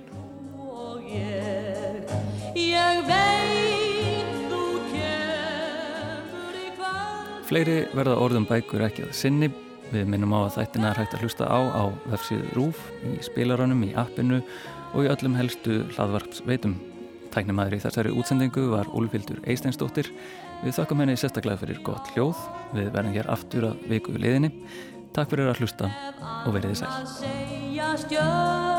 og 0.59 1.03
ég, 1.09 2.12
ég 2.59 3.03
veit 3.09 4.47
þú 4.51 4.62
kemur 4.93 6.61
í 6.61 6.68
kvöld 6.76 7.43
Fleiri 7.49 7.78
verða 7.95 8.16
orðum 8.20 8.47
bækur 8.49 8.86
ekki 8.88 9.09
að 9.09 9.14
sinni. 9.16 9.51
Við 9.93 10.07
minnum 10.09 10.32
á 10.32 10.49
að 10.49 10.55
þættina 10.57 10.88
er 10.88 11.03
hægt 11.03 11.14
að 11.18 11.26
hlusta 11.26 11.45
á 11.45 11.61
á 11.68 11.84
vefsíðu 12.09 12.55
RÚF, 12.57 12.78
í 13.05 13.18
spilaranum, 13.26 13.82
í 13.84 13.93
appinu 13.93 14.38
og 14.95 15.05
í 15.05 15.11
öllum 15.12 15.36
helstu 15.36 15.82
hlaðvarpsveitum. 15.93 16.78
Tæknumæður 17.32 17.76
í 17.76 17.82
þessari 17.82 18.12
útsendingu 18.16 18.66
var 18.72 18.88
Úlfildur 18.97 19.40
Eisteinsdóttir. 19.49 20.09
Við 20.62 20.76
þakkum 20.78 21.03
henni 21.03 21.16
sérstaklega 21.20 21.61
fyrir 21.61 21.82
gott 21.84 22.12
hljóð. 22.12 22.40
Við 22.76 22.93
verðum 22.95 23.16
hér 23.16 23.32
aftur 23.32 23.68
að 23.72 23.84
viku 23.93 24.16
liðinni. 24.16 24.53
Takk 25.12 25.32
fyrir 25.32 25.53
að 25.53 25.61
hlusta 25.61 25.93
og 26.47 26.57
verið 26.57 26.72
þið 26.72 26.80
sæl. 26.84 27.62
Að 28.03 28.09
segja 28.11 28.20
stjörn 28.26 28.72